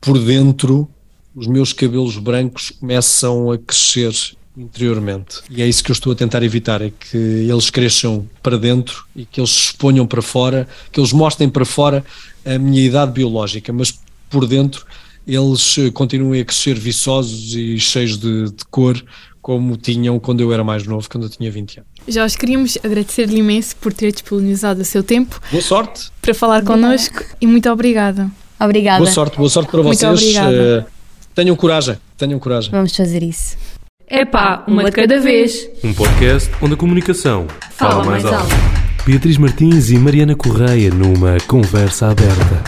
por 0.00 0.18
dentro 0.18 0.93
os 1.34 1.46
meus 1.46 1.72
cabelos 1.72 2.16
brancos 2.16 2.70
começam 2.70 3.50
a 3.50 3.58
crescer 3.58 4.12
interiormente. 4.56 5.40
E 5.50 5.62
é 5.62 5.66
isso 5.66 5.82
que 5.82 5.90
eu 5.90 5.94
estou 5.94 6.12
a 6.12 6.14
tentar 6.14 6.42
evitar, 6.42 6.80
é 6.80 6.90
que 6.90 7.16
eles 7.16 7.70
cresçam 7.70 8.28
para 8.42 8.56
dentro 8.56 9.04
e 9.14 9.24
que 9.24 9.40
eles 9.40 9.50
se 9.50 9.60
exponham 9.66 10.06
para 10.06 10.22
fora, 10.22 10.68
que 10.92 11.00
eles 11.00 11.12
mostrem 11.12 11.48
para 11.48 11.64
fora 11.64 12.04
a 12.44 12.58
minha 12.58 12.82
idade 12.82 13.12
biológica, 13.12 13.72
mas 13.72 13.98
por 14.30 14.46
dentro 14.46 14.86
eles 15.26 15.78
eh, 15.78 15.90
continuem 15.90 16.40
a 16.40 16.44
crescer 16.44 16.78
viçosos 16.78 17.54
e 17.54 17.78
cheios 17.78 18.18
de, 18.18 18.50
de 18.50 18.64
cor, 18.70 19.02
como 19.40 19.76
tinham 19.76 20.18
quando 20.20 20.40
eu 20.40 20.52
era 20.52 20.62
mais 20.62 20.86
novo, 20.86 21.08
quando 21.08 21.24
eu 21.24 21.30
tinha 21.30 21.50
20 21.50 21.78
anos. 21.78 21.90
Jorge, 22.06 22.36
queríamos 22.36 22.78
agradecer-lhe 22.82 23.38
imenso 23.38 23.74
por 23.76 23.92
ter 23.92 24.12
disponibilizado 24.12 24.82
o 24.82 24.84
seu 24.84 25.02
tempo. 25.02 25.40
Boa 25.50 25.62
sorte! 25.62 26.10
Para 26.20 26.34
falar 26.34 26.62
connosco 26.62 27.24
e 27.40 27.46
muito 27.46 27.68
obrigada. 27.70 28.30
Obrigada. 28.60 28.98
Boa 28.98 29.10
sorte, 29.10 29.36
boa 29.36 29.48
sorte 29.48 29.70
para 29.70 29.82
vocês. 29.82 30.02
Muito 30.02 30.22
obrigada. 30.22 30.93
Tenham 31.34 31.56
coragem, 31.56 31.96
tenham 32.16 32.38
coragem. 32.38 32.70
Vamos 32.70 32.94
fazer 32.94 33.22
isso. 33.22 33.56
É 34.06 34.24
pá, 34.24 34.62
uma 34.68 34.84
de 34.84 34.92
cada 34.92 35.18
vez. 35.18 35.68
Um 35.82 35.92
podcast 35.92 36.48
onde 36.62 36.74
a 36.74 36.76
comunicação 36.76 37.46
fala, 37.72 37.92
fala 37.92 38.04
mais 38.04 38.24
alto. 38.24 38.36
alto. 38.36 38.54
Beatriz 39.04 39.36
Martins 39.36 39.90
e 39.90 39.98
Mariana 39.98 40.36
Correia 40.36 40.90
numa 40.90 41.36
conversa 41.48 42.10
aberta. 42.10 42.62